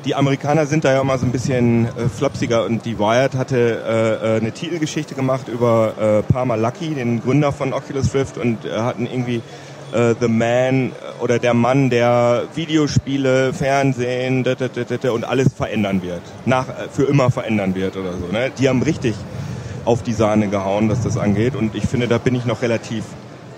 die 0.06 0.16
Amerikaner 0.16 0.66
sind 0.66 0.84
da 0.84 0.92
ja 0.92 1.02
immer 1.02 1.18
so 1.18 1.26
ein 1.26 1.32
bisschen 1.32 1.86
äh, 1.86 2.10
flapsiger 2.10 2.66
und 2.66 2.86
die 2.86 3.00
Wired 3.00 3.36
hatte 3.36 3.58
äh, 3.58 4.36
äh, 4.36 4.38
eine 4.38 4.52
Titelgeschichte 4.52 5.16
gemacht 5.16 5.48
über 5.48 5.94
äh, 6.28 6.34
Palmer 6.34 6.58
Lucky, 6.58 6.94
den 6.94 7.22
Gründer 7.22 7.52
von 7.52 7.74
Oculus 7.74 8.14
Rift 8.14 8.38
und 8.38 8.66
äh, 8.66 8.72
hatten 8.72 9.06
irgendwie 9.06 9.42
äh, 9.94 10.16
The 10.20 10.28
Man 10.28 10.92
oder 11.24 11.40
der 11.40 11.54
Mann, 11.54 11.90
der 11.90 12.44
Videospiele, 12.54 13.54
Fernsehen 13.54 14.44
da, 14.44 14.56
da, 14.56 14.68
da, 14.68 15.12
und 15.12 15.24
alles 15.24 15.54
verändern 15.54 16.04
wird, 16.04 16.22
nach 16.46 16.68
äh, 16.68 16.90
für 16.92 17.04
immer 17.04 17.32
verändern 17.32 17.76
wird 17.76 17.96
oder 17.96 18.12
so. 18.14 18.28
Ne? 18.32 18.52
Die 18.60 18.68
haben 18.68 18.84
richtig 18.84 19.16
auf 19.86 20.04
die 20.04 20.14
Sahne 20.14 20.50
gehauen, 20.50 20.90
was 20.90 21.02
das 21.02 21.18
angeht 21.18 21.56
und 21.56 21.76
ich 21.76 21.86
finde, 21.86 22.08
da 22.08 22.18
bin 22.18 22.36
ich 22.36 22.46
noch 22.46 22.62
relativ 22.62 23.06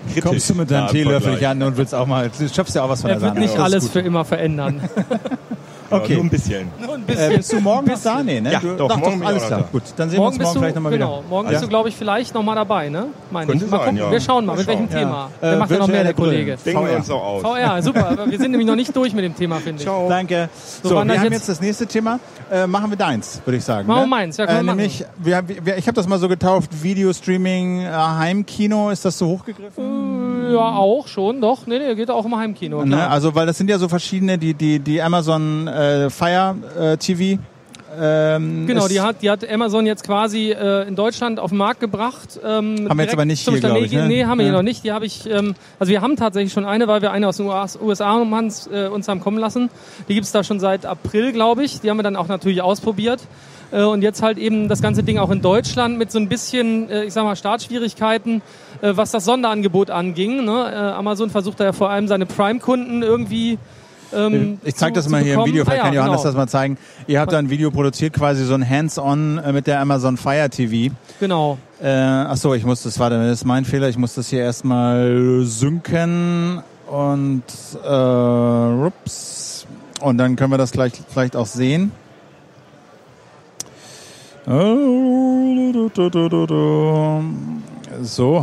kritisch. 0.06 0.22
Kommst 0.22 0.50
du 0.50 0.54
mit 0.54 0.70
deinem 0.70 0.88
Teelöffel 0.88 1.34
nicht 1.34 1.46
an 1.46 1.62
und 1.62 1.76
willst 1.76 1.94
auch 1.94 2.06
mal, 2.06 2.30
du 2.30 2.48
schaffst 2.48 2.76
ja 2.76 2.84
auch 2.84 2.88
was 2.88 3.02
von 3.02 3.10
er 3.10 3.16
der 3.16 3.20
Sahne. 3.20 3.40
Er 3.40 3.42
wird 3.42 3.52
nicht 3.52 3.60
alles 3.60 3.88
für 3.88 4.00
immer 4.00 4.24
verändern. 4.24 4.80
Okay. 5.90 6.14
nur 6.14 6.24
ein 6.24 6.30
bisschen. 6.30 6.68
Nur 6.80 6.94
ein 6.94 7.02
bisschen. 7.02 7.32
Äh, 7.32 7.36
bist 7.36 7.52
du 7.52 7.60
morgen 7.60 7.86
noch 7.86 8.02
da? 8.02 8.22
Nee, 8.22 8.40
ne? 8.40 8.52
Ja, 8.52 8.60
du, 8.60 8.76
doch, 8.76 8.88
doch, 8.88 8.96
morgen 8.96 9.20
doch, 9.20 9.26
alles 9.26 9.46
klar. 9.46 9.68
Gut, 9.70 9.82
dann 9.96 10.10
sehen 10.10 10.18
morgen 10.18 10.38
wir 10.38 10.40
uns 10.40 10.44
morgen 10.46 10.54
du, 10.54 10.60
vielleicht 10.60 10.74
nochmal 10.76 10.92
genau, 10.92 11.18
wieder. 11.18 11.28
Morgen 11.28 11.48
bist 11.48 11.62
du, 11.62 11.68
glaube 11.68 11.88
ich, 11.88 11.96
vielleicht 11.96 12.34
nochmal 12.34 12.56
dabei, 12.56 12.88
ne? 12.88 13.06
Meine 13.30 13.46
Könnte 13.46 13.64
ich. 13.64 13.70
Mal 13.70 13.78
sein, 13.78 13.86
gucken. 13.86 13.98
Ja. 13.98 14.10
Wir 14.10 14.20
schauen 14.20 14.46
mal, 14.46 14.56
mit 14.56 14.66
welchem 14.66 14.88
ja. 14.90 14.98
Thema. 14.98 15.30
Äh, 15.40 15.42
Wer 15.42 15.56
macht 15.56 15.70
ja 15.70 15.78
noch 15.78 15.88
mehr, 15.88 16.04
der 16.04 16.14
Kollege. 16.14 16.56
Denken 16.64 16.86
wir 16.86 16.96
uns 16.96 17.10
auch 17.10 17.22
aus. 17.22 17.42
VR, 17.42 17.82
super. 17.82 18.16
wir 18.26 18.38
sind 18.38 18.50
nämlich 18.50 18.66
noch 18.66 18.76
nicht 18.76 18.94
durch 18.94 19.12
mit 19.12 19.24
dem 19.24 19.36
Thema, 19.36 19.56
finde 19.56 19.78
ich. 19.78 19.86
Ciao. 19.86 20.08
Danke. 20.08 20.48
So, 20.82 20.88
so 20.90 20.94
wir 21.04 21.20
haben 21.20 21.32
jetzt 21.32 21.48
das 21.48 21.60
nächste 21.60 21.86
Thema. 21.86 22.18
Äh, 22.50 22.66
machen 22.66 22.90
wir 22.90 22.96
deins, 22.96 23.40
würde 23.44 23.58
ich 23.58 23.64
sagen. 23.64 23.88
Machen 23.88 23.98
wir 23.98 24.02
ne? 24.02 24.10
meins, 24.10 24.36
ja, 24.36 24.46
können 24.46 24.68
äh, 24.68 24.74
Nämlich, 24.74 25.04
wir, 25.18 25.42
wir, 25.46 25.76
ich 25.78 25.86
habe 25.86 25.96
das 25.96 26.06
mal 26.06 26.18
so 26.18 26.28
getauft, 26.28 26.82
Videostreaming, 26.82 27.82
äh, 27.82 27.90
Heimkino. 27.90 28.90
Ist 28.90 29.04
das 29.04 29.18
so 29.18 29.26
hochgegriffen? 29.26 30.15
Ja, 30.52 30.76
auch 30.76 31.08
schon, 31.08 31.40
doch. 31.40 31.66
Nee, 31.66 31.78
nee, 31.78 31.94
geht 31.94 32.10
auch 32.10 32.24
im 32.24 32.36
Heimkino. 32.36 32.84
Ne? 32.84 33.08
Also, 33.08 33.34
weil 33.34 33.46
das 33.46 33.58
sind 33.58 33.70
ja 33.70 33.78
so 33.78 33.88
verschiedene, 33.88 34.38
die, 34.38 34.54
die, 34.54 34.78
die 34.78 35.00
Amazon 35.02 35.68
äh, 35.68 36.10
Fire 36.10 36.56
äh, 36.78 36.96
TV. 36.96 37.40
Ähm, 37.98 38.66
genau, 38.66 38.88
die 38.88 39.00
hat, 39.00 39.22
die 39.22 39.30
hat 39.30 39.48
Amazon 39.48 39.86
jetzt 39.86 40.04
quasi 40.04 40.50
äh, 40.50 40.86
in 40.86 40.96
Deutschland 40.96 41.40
auf 41.40 41.50
den 41.50 41.58
Markt 41.58 41.80
gebracht. 41.80 42.38
Ähm, 42.44 42.86
haben 42.88 42.98
wir 42.98 43.04
jetzt 43.04 43.14
aber 43.14 43.24
nicht 43.24 43.48
hier, 43.48 43.60
glaube 43.60 43.80
ich. 43.80 43.92
Ne? 43.92 44.06
Nee, 44.06 44.24
haben 44.24 44.38
wir 44.38 44.44
ja. 44.44 44.50
hier 44.50 44.58
noch 44.58 44.62
nicht. 44.62 44.84
Die 44.84 44.92
habe 44.92 45.06
ich, 45.06 45.28
ähm, 45.30 45.54
also 45.78 45.90
wir 45.90 46.02
haben 46.02 46.16
tatsächlich 46.16 46.52
schon 46.52 46.64
eine, 46.64 46.88
weil 46.88 47.00
wir 47.00 47.12
eine 47.12 47.28
aus 47.28 47.38
den 47.38 47.46
USA 47.46 48.14
uns, 48.14 48.66
äh, 48.66 48.88
uns 48.88 49.08
haben 49.08 49.20
kommen 49.20 49.38
lassen. 49.38 49.70
Die 50.08 50.14
gibt's 50.14 50.32
da 50.32 50.44
schon 50.44 50.60
seit 50.60 50.84
April, 50.84 51.32
glaube 51.32 51.64
ich. 51.64 51.80
Die 51.80 51.88
haben 51.88 51.96
wir 51.96 52.02
dann 52.02 52.16
auch 52.16 52.28
natürlich 52.28 52.60
ausprobiert. 52.60 53.20
Äh, 53.72 53.82
und 53.82 54.02
jetzt 54.02 54.22
halt 54.22 54.38
eben 54.38 54.68
das 54.68 54.82
ganze 54.82 55.02
Ding 55.02 55.18
auch 55.18 55.30
in 55.30 55.40
Deutschland 55.40 55.98
mit 55.98 56.10
so 56.10 56.18
ein 56.18 56.28
bisschen, 56.28 56.88
äh, 56.88 57.04
ich 57.04 57.12
sag 57.12 57.24
mal, 57.24 57.36
Startschwierigkeiten, 57.36 58.42
äh, 58.82 58.92
was 58.94 59.10
das 59.10 59.24
Sonderangebot 59.24 59.90
anging. 59.90 60.44
Ne? 60.44 60.94
Amazon 60.94 61.30
versucht 61.30 61.60
da 61.60 61.64
ja 61.64 61.72
vor 61.72 61.90
allem 61.90 62.08
seine 62.08 62.26
Prime-Kunden 62.26 63.02
irgendwie 63.02 63.58
ähm, 64.14 64.60
ich 64.62 64.76
zeige 64.76 64.94
das 64.94 65.08
mal 65.08 65.20
hier 65.20 65.34
im 65.34 65.44
Video, 65.46 65.64
vielleicht 65.64 65.82
ah, 65.82 65.86
ja, 65.86 65.90
kann 65.90 65.94
Johannes 65.94 66.18
genau. 66.18 66.28
das 66.28 66.36
mal 66.36 66.46
zeigen. 66.46 66.78
Ihr 67.08 67.18
habt 67.18 67.32
da 67.32 67.38
ein 67.38 67.50
Video 67.50 67.72
produziert, 67.72 68.12
quasi 68.12 68.44
so 68.44 68.54
ein 68.54 68.68
Hands-on 68.68 69.40
mit 69.52 69.66
der 69.66 69.80
Amazon 69.80 70.16
Fire 70.16 70.48
TV. 70.48 70.94
Genau. 71.18 71.58
Äh, 71.82 71.88
achso, 71.88 72.54
ich 72.54 72.64
muss 72.64 72.84
das, 72.84 73.00
warte, 73.00 73.18
das 73.18 73.40
ist 73.40 73.44
mein 73.44 73.64
Fehler, 73.64 73.88
ich 73.88 73.98
muss 73.98 74.14
das 74.14 74.28
hier 74.28 74.42
erstmal 74.42 75.42
synken 75.42 76.62
und 76.86 77.42
äh, 77.84 78.86
ups, 78.86 79.66
und 80.00 80.18
dann 80.18 80.36
können 80.36 80.52
wir 80.52 80.58
das 80.58 80.70
gleich 80.70 80.92
vielleicht 81.08 81.34
auch 81.34 81.46
sehen. 81.46 81.90
So, 84.46 84.52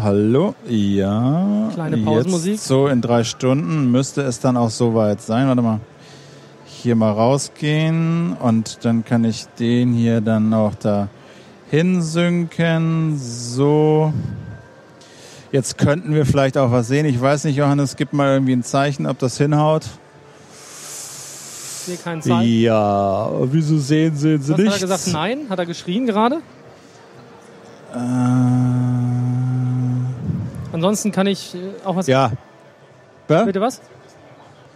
hallo. 0.04 0.54
Ja. 0.68 1.70
Kleine 1.74 1.98
Pausenmusik. 2.00 2.56
Jetzt 2.56 2.66
so 2.66 2.88
in 2.88 3.00
drei 3.00 3.24
Stunden 3.24 3.90
müsste 3.90 4.24
es 4.24 4.42
dann 4.42 4.58
auch 4.58 4.70
soweit 4.70 5.22
sein. 5.22 5.48
Warte 5.48 5.62
mal. 5.62 5.80
Hier 6.66 6.98
mal 6.98 7.12
rausgehen 7.12 8.34
und 8.34 8.84
dann 8.84 9.06
kann 9.06 9.24
ich 9.24 9.46
den 9.58 9.94
hier 9.94 10.20
dann 10.20 10.54
auch 10.54 10.76
da 10.76 11.08
hinsynken. 11.72 13.18
So. 13.18 14.12
Jetzt 15.54 15.78
könnten 15.78 16.14
wir 16.14 16.26
vielleicht 16.26 16.58
auch 16.58 16.74
was 16.74 16.90
sehen. 16.90 17.06
Ich 17.06 17.22
weiß 17.22 17.46
nicht, 17.46 17.56
Johannes, 17.56 17.96
gib 17.96 18.12
mal 18.12 18.34
irgendwie 18.34 18.54
ein 18.54 18.64
Zeichen, 18.64 19.06
ob 19.06 19.20
das 19.20 19.38
hinhaut. 19.38 19.86
Ich 21.86 21.96
sehe 21.96 21.98
kein 21.98 22.22
Zeichen. 22.22 22.62
Ja, 22.62 23.30
wieso 23.52 23.78
sehen, 23.78 24.16
sehen 24.16 24.42
sie 24.42 24.54
Was 24.54 24.58
nicht? 24.60 24.68
hat 24.72 24.76
er 24.82 24.88
gesagt? 24.88 25.08
Nein? 25.14 25.40
Hat 25.50 25.60
er 25.60 25.66
geschrien 25.66 26.06
gerade? 26.06 26.38
Äh, 27.94 27.98
Ansonsten 30.74 31.12
kann 31.12 31.28
ich 31.28 31.54
äh, 31.56 31.60
auch 31.86 31.96
was. 31.98 32.08
ja. 32.08 32.32
Hä? 33.28 33.44
Bitte 33.46 33.60
was? 33.62 33.82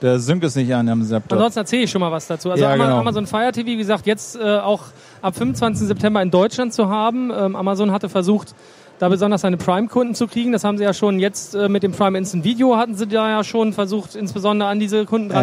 Der 0.02 0.20
Sync 0.20 0.44
ist 0.44 0.56
nicht 0.56 0.74
an 0.74 0.88
am 0.90 1.02
Laptop. 1.10 1.34
Ansonsten 1.34 1.60
erzähle 1.60 1.84
ich 1.84 1.92
schon 1.92 2.02
mal 2.02 2.12
was 2.12 2.28
dazu. 2.28 2.52
Also 2.52 2.64
Ja, 2.64 2.74
Ama- 2.74 2.84
genau. 2.86 3.00
Amazon 3.00 3.26
Fire 3.26 3.52
TV, 3.52 3.66
wie 3.68 3.78
gesagt, 3.78 4.06
jetzt 4.06 4.36
äh, 4.36 4.58
auch 4.60 4.84
ab 5.22 5.36
25. 5.36 5.88
September 5.88 6.22
in 6.22 6.30
Deutschland 6.30 6.74
zu 6.74 6.90
haben. 6.90 7.32
Ähm, 7.36 7.56
Amazon 7.56 7.92
hatte 7.92 8.08
versucht, 8.10 8.54
da 9.00 9.10
besonders 9.10 9.42
seine 9.42 9.58
Prime-Kunden 9.58 10.14
zu 10.14 10.28
kriegen. 10.28 10.52
Das 10.52 10.64
haben 10.64 10.78
sie 10.78 10.84
ja 10.84 10.94
schon 10.94 11.20
jetzt 11.20 11.56
äh, 11.56 11.68
mit 11.70 11.84
dem 11.84 11.94
Prime 11.94 12.18
Instant 12.18 12.44
Video 12.44 12.78
hatten 12.78 12.96
sie 12.96 13.08
da 13.08 13.30
ja 13.30 13.44
schon 13.44 13.74
versucht, 13.74 14.16
insbesondere 14.16 14.70
an 14.70 14.80
diese 14.80 15.06
Kunden 15.06 15.32
Ja. 15.32 15.42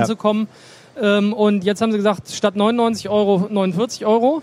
Ähm, 1.00 1.32
und 1.32 1.64
jetzt 1.64 1.80
haben 1.80 1.92
sie 1.92 1.98
gesagt, 1.98 2.30
statt 2.30 2.56
99 2.56 3.08
Euro 3.08 3.48
49 3.50 4.06
Euro. 4.06 4.42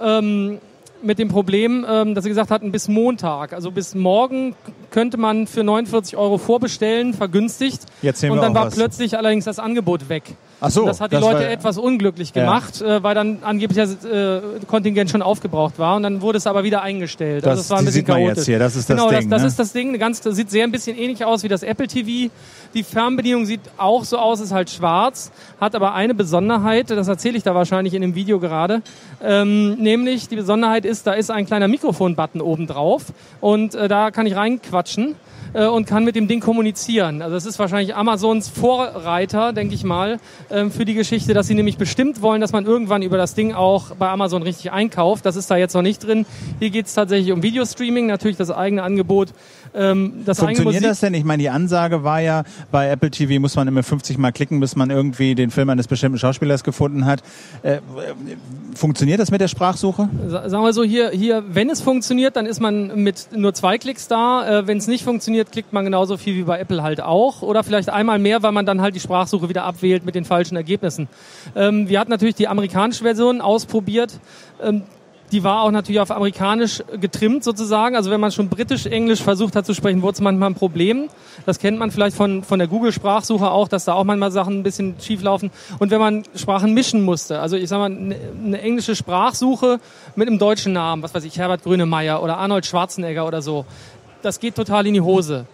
Ähm, 0.00 0.58
mit 1.02 1.18
dem 1.18 1.28
Problem, 1.28 1.84
ähm, 1.88 2.14
dass 2.14 2.24
sie 2.24 2.30
gesagt 2.30 2.50
hatten, 2.50 2.72
bis 2.72 2.88
Montag, 2.88 3.52
also 3.52 3.70
bis 3.70 3.94
morgen 3.94 4.54
könnte 4.90 5.16
man 5.16 5.46
für 5.46 5.64
49 5.64 6.16
Euro 6.16 6.38
vorbestellen, 6.38 7.12
vergünstigt. 7.12 7.82
Jetzt 8.02 8.20
sehen 8.20 8.30
und 8.30 8.38
wir 8.38 8.42
dann 8.42 8.52
auch 8.52 8.60
war 8.60 8.66
was. 8.66 8.74
plötzlich 8.74 9.16
allerdings 9.16 9.44
das 9.44 9.58
Angebot 9.58 10.08
weg. 10.08 10.36
Ach 10.62 10.70
so, 10.70 10.86
das 10.86 11.00
hat 11.00 11.10
die 11.12 11.16
das 11.16 11.24
Leute 11.24 11.40
war- 11.44 11.50
etwas 11.50 11.76
unglücklich 11.78 12.32
Ja. 12.34 12.42
gemacht, 12.44 12.80
äh, 12.80 13.02
weil 13.02 13.14
dann 13.14 13.38
angeblich 13.42 13.76
das 13.78 14.04
äh, 14.04 14.40
Kontingent 14.66 15.10
schon 15.10 15.20
aufgebraucht 15.22 15.78
war 15.78 15.96
und 15.96 16.04
dann 16.04 16.22
wurde 16.22 16.38
es 16.38 16.46
aber 16.46 16.64
wieder 16.64 16.82
eingestellt. 16.82 17.44
Das- 17.44 17.50
also 17.50 17.60
es 17.62 17.70
war 17.70 17.78
ein 17.78 17.84
bisschen 17.84 18.00
sieht 18.00 18.08
man 18.08 18.16
chaotisch. 18.18 18.36
jetzt 18.38 18.46
hier, 18.46 18.58
das 18.58 18.76
ist 18.76 18.88
das 18.88 18.96
genau, 18.96 19.08
Ding, 19.10 19.28
das, 19.28 19.28
das 19.30 19.42
ne? 19.42 19.48
ist 19.48 19.58
das 19.58 19.72
Ding. 19.72 19.98
Ganz, 19.98 20.20
das 20.20 20.36
sieht 20.36 20.50
sehr 20.50 20.64
ein 20.64 20.72
bisschen 20.72 20.96
ähnlich 20.96 21.24
aus 21.24 21.42
wie 21.42 21.48
das 21.48 21.62
Apple 21.62 21.86
TV. 21.88 22.30
Die 22.74 22.82
Fernbedienung 22.84 23.44
sieht 23.44 23.60
auch 23.76 24.04
so 24.04 24.16
aus, 24.18 24.40
ist 24.40 24.52
halt 24.52 24.70
schwarz, 24.70 25.30
hat 25.60 25.74
aber 25.74 25.92
eine 25.94 26.14
Besonderheit, 26.14 26.88
das 26.90 27.08
erzähle 27.08 27.36
ich 27.36 27.42
da 27.42 27.54
wahrscheinlich 27.54 27.92
in 27.94 28.00
dem 28.00 28.14
Video 28.14 28.38
gerade, 28.40 28.80
ähm, 29.22 29.74
nämlich 29.74 30.28
die 30.28 30.36
Besonderheit 30.36 30.84
ist, 30.86 31.06
da 31.06 31.12
ist 31.12 31.30
ein 31.30 31.44
kleiner 31.44 31.68
Mikrofon-Button 31.68 32.40
oben 32.40 32.66
drauf 32.66 33.06
und 33.40 33.74
äh, 33.74 33.88
da 33.88 34.10
kann 34.10 34.26
ich 34.26 34.36
reinquatschen 34.36 35.16
äh, 35.52 35.66
und 35.66 35.86
kann 35.86 36.04
mit 36.04 36.16
dem 36.16 36.28
Ding 36.28 36.40
kommunizieren. 36.40 37.22
Also 37.22 37.34
das 37.34 37.46
ist 37.46 37.58
wahrscheinlich 37.58 37.94
Amazons 37.94 38.48
Vorreiter, 38.48 39.52
denke 39.52 39.74
ich 39.74 39.84
mal, 39.84 40.18
ähm, 40.50 40.70
für 40.70 40.84
die 40.84 40.94
Geschichte, 40.94 41.34
dass 41.34 41.46
sie 41.46 41.54
nämlich 41.54 41.78
bestimmt 41.78 42.22
wollen, 42.22 42.40
dass 42.40 42.52
man 42.52 42.66
irgendwann 42.66 43.02
über 43.02 43.16
das 43.16 43.34
Ding 43.34 43.52
auch 43.52 43.94
bei 43.96 44.08
Amazon 44.08 44.42
richtig 44.42 44.72
einkauft. 44.72 45.26
Das 45.26 45.36
ist 45.36 45.50
da 45.50 45.56
jetzt 45.56 45.74
noch 45.74 45.82
nicht 45.82 46.04
drin. 46.04 46.26
Hier 46.58 46.70
geht 46.70 46.86
es 46.86 46.94
tatsächlich 46.94 47.32
um 47.32 47.42
Videostreaming, 47.42 48.06
natürlich 48.06 48.36
das 48.36 48.50
eigene 48.50 48.82
Angebot. 48.82 49.28
Ähm, 49.74 50.22
das 50.26 50.38
Funktioniert 50.38 50.84
das 50.84 51.00
denn? 51.00 51.14
Ich 51.14 51.24
meine, 51.24 51.42
die 51.42 51.48
Ansage 51.50 52.04
war 52.04 52.20
ja, 52.20 52.42
bei 52.70 52.88
Apple 52.90 53.10
TV 53.10 53.40
muss 53.40 53.56
man 53.56 53.68
immer 53.68 53.82
50 53.82 54.18
Mal 54.18 54.30
klicken, 54.32 54.60
bis 54.60 54.76
man 54.76 54.90
irgendwie 54.90 55.34
den 55.34 55.50
Film 55.50 55.70
eines 55.70 55.88
bestimmten 55.88 56.18
Schauspielers 56.18 56.62
gefunden 56.64 57.06
hat. 57.06 57.22
Äh, 57.62 57.78
funktioniert 58.74 59.20
das 59.20 59.30
mit 59.30 59.40
der 59.40 59.48
Sprachsuche? 59.48 60.08
Sa- 60.28 60.48
Sagen 60.48 60.64
wir 60.64 60.72
so, 60.72 60.82
hier, 60.82 61.10
hier, 61.10 61.42
wenn 61.48 61.70
es 61.70 61.80
funktioniert, 61.80 62.36
dann 62.36 62.46
ist 62.46 62.60
man 62.60 63.02
mit 63.02 63.28
nur 63.34 63.54
zwei 63.54 63.78
Klicks 63.78 64.08
da. 64.08 64.60
Äh, 64.60 64.66
wenn 64.66 64.78
es 64.78 64.86
nicht 64.86 65.04
funktioniert, 65.04 65.52
klickt 65.52 65.72
man 65.72 65.84
genauso 65.84 66.16
viel 66.16 66.36
wie 66.36 66.42
bei 66.42 66.58
Apple 66.58 66.82
halt 66.82 67.00
auch. 67.00 67.42
Oder 67.42 67.62
vielleicht 67.64 67.88
einmal 67.90 68.18
mehr, 68.18 68.42
weil 68.42 68.52
man 68.52 68.66
dann 68.66 68.80
halt 68.80 68.94
die 68.94 69.00
Sprachsuche 69.00 69.48
wieder 69.48 69.64
abwählt 69.64 70.04
mit 70.04 70.14
den 70.14 70.24
falschen 70.24 70.56
Ergebnissen. 70.56 71.08
Ähm, 71.56 71.88
wir 71.88 71.98
hatten 72.00 72.10
natürlich 72.10 72.34
die 72.34 72.48
amerikanische 72.48 73.04
Version 73.04 73.40
ausprobiert. 73.40 74.20
Ähm, 74.62 74.82
die 75.32 75.42
war 75.42 75.62
auch 75.62 75.70
natürlich 75.70 76.00
auf 76.00 76.10
amerikanisch 76.10 76.82
getrimmt 77.00 77.42
sozusagen. 77.42 77.96
Also 77.96 78.10
wenn 78.10 78.20
man 78.20 78.30
schon 78.32 78.48
britisch-englisch 78.48 79.22
versucht 79.22 79.56
hat 79.56 79.64
zu 79.64 79.74
sprechen, 79.74 80.02
wurde 80.02 80.14
es 80.14 80.20
manchmal 80.20 80.50
ein 80.50 80.54
Problem. 80.54 81.08
Das 81.46 81.58
kennt 81.58 81.78
man 81.78 81.90
vielleicht 81.90 82.14
von, 82.14 82.44
von 82.44 82.58
der 82.58 82.68
Google-Sprachsuche 82.68 83.50
auch, 83.50 83.66
dass 83.66 83.86
da 83.86 83.94
auch 83.94 84.04
manchmal 84.04 84.30
Sachen 84.30 84.58
ein 84.58 84.62
bisschen 84.62 84.94
schief 85.00 85.22
laufen. 85.22 85.50
Und 85.78 85.90
wenn 85.90 86.00
man 86.00 86.24
Sprachen 86.36 86.74
mischen 86.74 87.02
musste, 87.02 87.40
also 87.40 87.56
ich 87.56 87.68
sag 87.70 87.78
mal, 87.78 87.86
eine, 87.86 88.16
eine 88.44 88.60
englische 88.60 88.94
Sprachsuche 88.94 89.80
mit 90.16 90.28
einem 90.28 90.38
deutschen 90.38 90.74
Namen, 90.74 91.02
was 91.02 91.14
weiß 91.14 91.24
ich, 91.24 91.38
Herbert 91.38 91.62
Grönemeyer 91.62 92.22
oder 92.22 92.36
Arnold 92.36 92.66
Schwarzenegger 92.66 93.26
oder 93.26 93.40
so, 93.40 93.64
das 94.20 94.38
geht 94.38 94.54
total 94.54 94.86
in 94.86 94.94
die 94.94 95.00
Hose. 95.00 95.46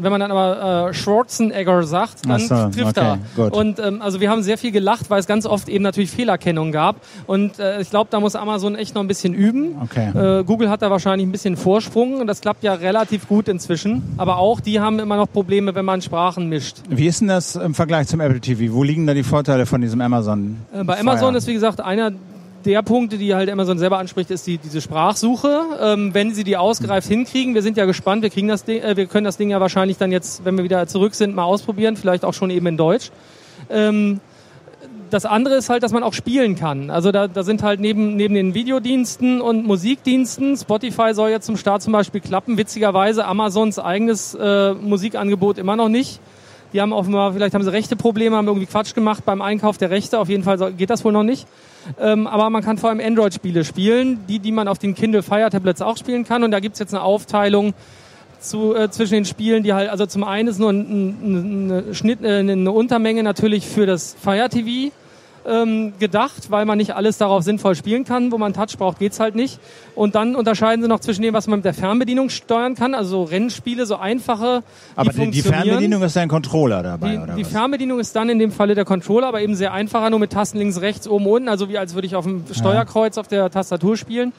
Wenn 0.00 0.10
man 0.10 0.20
dann 0.20 0.30
aber 0.30 0.88
äh, 0.88 0.94
Schwarzenegger 0.94 1.82
sagt, 1.82 2.28
dann 2.28 2.40
so, 2.40 2.68
trifft 2.68 2.98
okay, 2.98 3.00
er. 3.00 3.18
gut. 3.36 3.52
Und 3.52 3.78
ähm, 3.78 4.02
also 4.02 4.20
wir 4.20 4.30
haben 4.30 4.42
sehr 4.42 4.58
viel 4.58 4.70
gelacht, 4.70 5.10
weil 5.10 5.20
es 5.20 5.26
ganz 5.26 5.46
oft 5.46 5.68
eben 5.68 5.82
natürlich 5.82 6.10
Fehlerkennung 6.10 6.72
gab. 6.72 6.96
Und 7.26 7.58
äh, 7.58 7.80
ich 7.80 7.90
glaube, 7.90 8.08
da 8.10 8.20
muss 8.20 8.36
Amazon 8.36 8.74
echt 8.74 8.94
noch 8.94 9.02
ein 9.02 9.08
bisschen 9.08 9.34
üben. 9.34 9.76
Okay. 9.82 10.40
Äh, 10.40 10.44
Google 10.44 10.70
hat 10.70 10.82
da 10.82 10.90
wahrscheinlich 10.90 11.26
ein 11.26 11.32
bisschen 11.32 11.56
Vorsprung 11.56 12.20
und 12.20 12.26
das 12.26 12.40
klappt 12.40 12.62
ja 12.62 12.74
relativ 12.74 13.28
gut 13.28 13.48
inzwischen. 13.48 14.02
Aber 14.16 14.38
auch 14.38 14.60
die 14.60 14.80
haben 14.80 14.98
immer 14.98 15.16
noch 15.16 15.30
Probleme, 15.30 15.74
wenn 15.74 15.84
man 15.84 16.02
Sprachen 16.02 16.48
mischt. 16.48 16.78
Wie 16.88 17.06
ist 17.06 17.20
denn 17.20 17.28
das 17.28 17.56
im 17.56 17.74
Vergleich 17.74 18.08
zum 18.08 18.20
Apple 18.20 18.40
TV? 18.40 18.72
Wo 18.72 18.82
liegen 18.82 19.06
da 19.06 19.14
die 19.14 19.22
Vorteile 19.22 19.66
von 19.66 19.80
diesem 19.80 20.00
Amazon? 20.00 20.56
Äh, 20.72 20.84
bei 20.84 20.94
Fire? 20.94 21.00
Amazon 21.00 21.34
ist, 21.34 21.46
wie 21.46 21.54
gesagt, 21.54 21.80
einer 21.80 22.12
der 22.64 22.82
Punkte, 22.82 23.18
die 23.18 23.34
halt 23.34 23.50
Amazon 23.50 23.78
selber 23.78 23.98
anspricht, 23.98 24.30
ist 24.30 24.46
die, 24.46 24.58
diese 24.58 24.80
Sprachsuche. 24.80 25.60
Ähm, 25.80 26.14
wenn 26.14 26.34
sie 26.34 26.44
die 26.44 26.56
ausgereift 26.56 27.08
hinkriegen, 27.08 27.54
wir 27.54 27.62
sind 27.62 27.76
ja 27.76 27.84
gespannt, 27.84 28.22
wir 28.22 28.30
kriegen 28.30 28.48
das 28.48 28.64
Ding, 28.64 28.82
äh, 28.82 28.96
wir 28.96 29.06
können 29.06 29.24
das 29.24 29.36
Ding 29.36 29.50
ja 29.50 29.60
wahrscheinlich 29.60 29.96
dann 29.96 30.12
jetzt, 30.12 30.44
wenn 30.44 30.56
wir 30.56 30.64
wieder 30.64 30.86
zurück 30.86 31.14
sind, 31.14 31.34
mal 31.34 31.44
ausprobieren, 31.44 31.96
vielleicht 31.96 32.24
auch 32.24 32.34
schon 32.34 32.50
eben 32.50 32.66
in 32.66 32.76
Deutsch. 32.76 33.10
Ähm, 33.70 34.20
das 35.10 35.24
andere 35.24 35.54
ist 35.54 35.70
halt, 35.70 35.82
dass 35.82 35.92
man 35.92 36.02
auch 36.02 36.12
spielen 36.12 36.54
kann. 36.54 36.90
Also 36.90 37.12
da, 37.12 37.28
da 37.28 37.42
sind 37.42 37.62
halt 37.62 37.80
neben, 37.80 38.16
neben 38.16 38.34
den 38.34 38.54
Videodiensten 38.54 39.40
und 39.40 39.64
Musikdiensten, 39.64 40.56
Spotify 40.56 41.14
soll 41.14 41.30
jetzt 41.30 41.46
zum 41.46 41.56
Start 41.56 41.82
zum 41.82 41.92
Beispiel 41.92 42.20
klappen, 42.20 42.58
witzigerweise 42.58 43.24
Amazons 43.24 43.78
eigenes 43.78 44.34
äh, 44.34 44.74
Musikangebot 44.74 45.58
immer 45.58 45.76
noch 45.76 45.88
nicht. 45.88 46.20
Die 46.72 46.82
haben 46.82 46.92
offenbar, 46.92 47.32
vielleicht 47.32 47.54
haben 47.54 47.64
sie 47.64 47.72
rechte 47.72 47.96
Probleme, 47.96 48.36
haben 48.36 48.46
irgendwie 48.46 48.66
Quatsch 48.66 48.94
gemacht 48.94 49.24
beim 49.24 49.40
Einkauf 49.40 49.78
der 49.78 49.88
Rechte. 49.88 50.18
Auf 50.18 50.28
jeden 50.28 50.42
Fall 50.42 50.72
geht 50.74 50.90
das 50.90 51.02
wohl 51.04 51.12
noch 51.12 51.22
nicht. 51.22 51.46
Ähm, 52.00 52.26
aber 52.26 52.50
man 52.50 52.62
kann 52.62 52.78
vor 52.78 52.90
allem 52.90 53.00
Android-Spiele 53.00 53.64
spielen, 53.64 54.20
die, 54.28 54.38
die 54.38 54.52
man 54.52 54.68
auf 54.68 54.78
den 54.78 54.94
Kindle 54.94 55.22
Fire 55.22 55.48
Tablets 55.50 55.82
auch 55.82 55.96
spielen 55.96 56.24
kann. 56.24 56.44
Und 56.44 56.50
da 56.50 56.60
gibt's 56.60 56.78
jetzt 56.78 56.94
eine 56.94 57.02
Aufteilung 57.02 57.74
zu, 58.40 58.74
äh, 58.74 58.90
zwischen 58.90 59.14
den 59.14 59.24
Spielen, 59.24 59.62
die 59.62 59.72
halt, 59.72 59.90
also 59.90 60.06
zum 60.06 60.24
einen 60.24 60.48
ist 60.48 60.58
nur 60.58 60.70
ein, 60.70 60.80
ein, 60.80 61.70
eine, 61.70 61.94
Schnitt, 61.94 62.22
äh, 62.22 62.38
eine 62.38 62.72
Untermenge 62.72 63.22
natürlich 63.22 63.66
für 63.66 63.86
das 63.86 64.16
Fire 64.20 64.48
TV 64.48 64.92
ähm, 65.48 65.94
gedacht, 65.98 66.50
weil 66.50 66.64
man 66.64 66.78
nicht 66.78 66.94
alles 66.94 67.18
darauf 67.18 67.42
sinnvoll 67.42 67.74
spielen 67.74 68.04
kann. 68.04 68.30
Wo 68.32 68.38
man 68.38 68.52
Touch 68.52 68.76
braucht, 68.76 68.98
geht's 68.98 69.18
halt 69.20 69.34
nicht. 69.34 69.58
Und 69.94 70.14
dann 70.14 70.36
unterscheiden 70.36 70.82
sie 70.82 70.88
noch 70.88 71.00
zwischen 71.00 71.22
dem, 71.22 71.34
was 71.34 71.46
man 71.46 71.60
mit 71.60 71.64
der 71.64 71.74
Fernbedienung 71.74 72.28
steuern 72.28 72.74
kann, 72.74 72.94
also 72.94 73.10
so 73.10 73.22
Rennspiele, 73.24 73.86
so 73.86 73.96
einfache, 73.96 74.62
Aber 74.94 75.12
die, 75.12 75.30
die. 75.30 75.42
Fernbedienung 75.42 76.02
ist 76.02 76.16
ein 76.16 76.28
Controller 76.28 76.82
dabei, 76.82 77.12
Die, 77.12 77.18
oder 77.18 77.34
die 77.34 77.44
was? 77.44 77.52
Fernbedienung 77.52 77.98
ist 77.98 78.14
dann 78.14 78.28
in 78.28 78.38
dem 78.38 78.52
Falle 78.52 78.74
der 78.74 78.84
Controller, 78.84 79.28
aber 79.28 79.40
eben 79.40 79.54
sehr 79.56 79.72
einfacher, 79.72 80.10
nur 80.10 80.18
mit 80.20 80.32
Tasten 80.32 80.58
links, 80.58 80.80
rechts, 80.80 81.08
oben, 81.08 81.26
unten, 81.26 81.48
also 81.48 81.68
wie 81.68 81.78
als 81.78 81.94
würde 81.94 82.06
ich 82.06 82.14
auf 82.14 82.24
dem 82.24 82.44
Steuerkreuz 82.52 83.18
auf 83.18 83.28
der 83.28 83.50
Tastatur 83.50 83.96
spielen. 83.96 84.32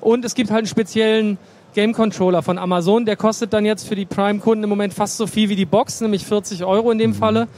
Und 0.00 0.24
es 0.24 0.34
gibt 0.34 0.50
halt 0.50 0.58
einen 0.58 0.66
speziellen 0.66 1.38
Game 1.74 1.92
Controller 1.92 2.42
von 2.42 2.58
Amazon, 2.58 3.04
der 3.04 3.16
kostet 3.16 3.52
dann 3.52 3.64
jetzt 3.66 3.86
für 3.86 3.94
die 3.96 4.06
Prime-Kunden 4.06 4.64
im 4.64 4.70
Moment 4.70 4.94
fast 4.94 5.18
so 5.18 5.26
viel 5.26 5.48
wie 5.50 5.56
die 5.56 5.66
Box, 5.66 6.00
nämlich 6.00 6.24
40 6.24 6.64
Euro 6.64 6.90
in 6.90 6.98
dem 6.98 7.14
Falle. 7.14 7.48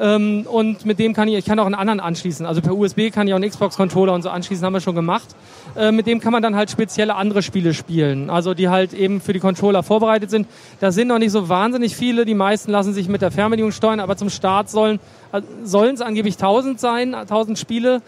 Ähm, 0.00 0.46
und 0.50 0.86
mit 0.86 0.98
dem 0.98 1.12
kann 1.12 1.28
ich, 1.28 1.34
ich 1.34 1.44
kann 1.44 1.58
auch 1.58 1.66
einen 1.66 1.74
anderen 1.74 2.00
anschließen. 2.00 2.46
Also 2.46 2.60
per 2.60 2.76
USB 2.76 3.10
kann 3.10 3.26
ich 3.26 3.34
auch 3.34 3.38
einen 3.38 3.50
Xbox-Controller 3.50 4.14
und 4.14 4.22
so 4.22 4.30
anschließen, 4.30 4.64
haben 4.64 4.72
wir 4.72 4.80
schon 4.80 4.94
gemacht. 4.94 5.28
Äh, 5.76 5.92
mit 5.92 6.06
dem 6.06 6.20
kann 6.20 6.32
man 6.32 6.42
dann 6.42 6.56
halt 6.56 6.70
spezielle 6.70 7.16
andere 7.16 7.42
Spiele 7.42 7.74
spielen. 7.74 8.30
Also 8.30 8.54
die 8.54 8.68
halt 8.68 8.92
eben 8.92 9.20
für 9.20 9.32
die 9.32 9.40
Controller 9.40 9.82
vorbereitet 9.82 10.30
sind. 10.30 10.46
Da 10.80 10.92
sind 10.92 11.08
noch 11.08 11.18
nicht 11.18 11.32
so 11.32 11.48
wahnsinnig 11.48 11.96
viele. 11.96 12.24
Die 12.24 12.34
meisten 12.34 12.70
lassen 12.70 12.92
sich 12.92 13.08
mit 13.08 13.22
der 13.22 13.30
Fernbedienung 13.30 13.72
steuern, 13.72 14.00
aber 14.00 14.16
zum 14.16 14.30
Start 14.30 14.70
sollen 14.70 15.00
äh, 15.32 15.42
sollen 15.64 15.94
es 15.94 16.00
angeblich 16.00 16.34
1000 16.34 16.80
sein, 16.80 17.14
1000 17.14 17.58
Spiele. 17.58 18.02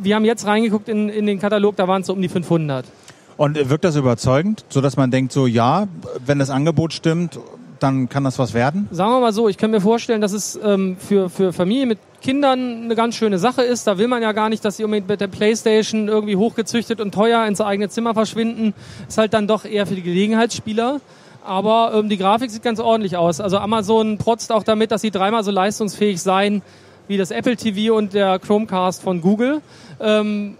Wir 0.00 0.16
haben 0.16 0.24
jetzt 0.24 0.46
reingeguckt 0.46 0.88
in, 0.88 1.08
in 1.08 1.26
den 1.26 1.38
Katalog, 1.38 1.76
da 1.76 1.88
waren 1.88 2.00
es 2.00 2.06
so 2.06 2.12
um 2.12 2.22
die 2.22 2.28
500. 2.28 2.84
Und 3.36 3.70
wirkt 3.70 3.84
das 3.84 3.94
überzeugend, 3.94 4.64
so 4.68 4.80
dass 4.80 4.96
man 4.96 5.12
denkt, 5.12 5.32
so 5.32 5.46
ja, 5.46 5.86
wenn 6.26 6.40
das 6.40 6.50
Angebot 6.50 6.92
stimmt, 6.92 7.38
dann 7.78 8.08
kann 8.08 8.24
das 8.24 8.38
was 8.38 8.54
werden? 8.54 8.88
Sagen 8.90 9.10
wir 9.10 9.20
mal 9.20 9.32
so, 9.32 9.48
ich 9.48 9.56
kann 9.56 9.70
mir 9.70 9.80
vorstellen, 9.80 10.20
dass 10.20 10.32
es 10.32 10.58
ähm, 10.62 10.96
für, 10.98 11.30
für 11.30 11.52
Familien 11.52 11.88
mit 11.88 11.98
Kindern 12.20 12.84
eine 12.84 12.94
ganz 12.94 13.14
schöne 13.14 13.38
Sache 13.38 13.62
ist. 13.62 13.86
Da 13.86 13.98
will 13.98 14.08
man 14.08 14.22
ja 14.22 14.32
gar 14.32 14.48
nicht, 14.48 14.64
dass 14.64 14.76
sie 14.76 14.84
unbedingt 14.84 15.08
mit 15.08 15.20
der 15.20 15.28
Playstation 15.28 16.08
irgendwie 16.08 16.36
hochgezüchtet 16.36 17.00
und 17.00 17.14
teuer 17.14 17.46
ins 17.46 17.60
eigene 17.60 17.88
Zimmer 17.88 18.14
verschwinden. 18.14 18.74
Ist 19.08 19.18
halt 19.18 19.34
dann 19.34 19.46
doch 19.46 19.64
eher 19.64 19.86
für 19.86 19.94
die 19.94 20.02
Gelegenheitsspieler. 20.02 21.00
Aber 21.44 21.92
ähm, 21.94 22.08
die 22.08 22.18
Grafik 22.18 22.50
sieht 22.50 22.62
ganz 22.62 22.80
ordentlich 22.80 23.16
aus. 23.16 23.40
Also 23.40 23.58
Amazon 23.58 24.18
protzt 24.18 24.52
auch 24.52 24.64
damit, 24.64 24.90
dass 24.90 25.00
sie 25.00 25.10
dreimal 25.10 25.44
so 25.44 25.50
leistungsfähig 25.50 26.20
seien 26.20 26.62
wie 27.06 27.16
das 27.16 27.30
Apple 27.30 27.56
TV 27.56 27.96
und 27.96 28.12
der 28.12 28.38
Chromecast 28.38 29.02
von 29.02 29.20
Google. 29.20 29.62
Ähm, 29.98 30.56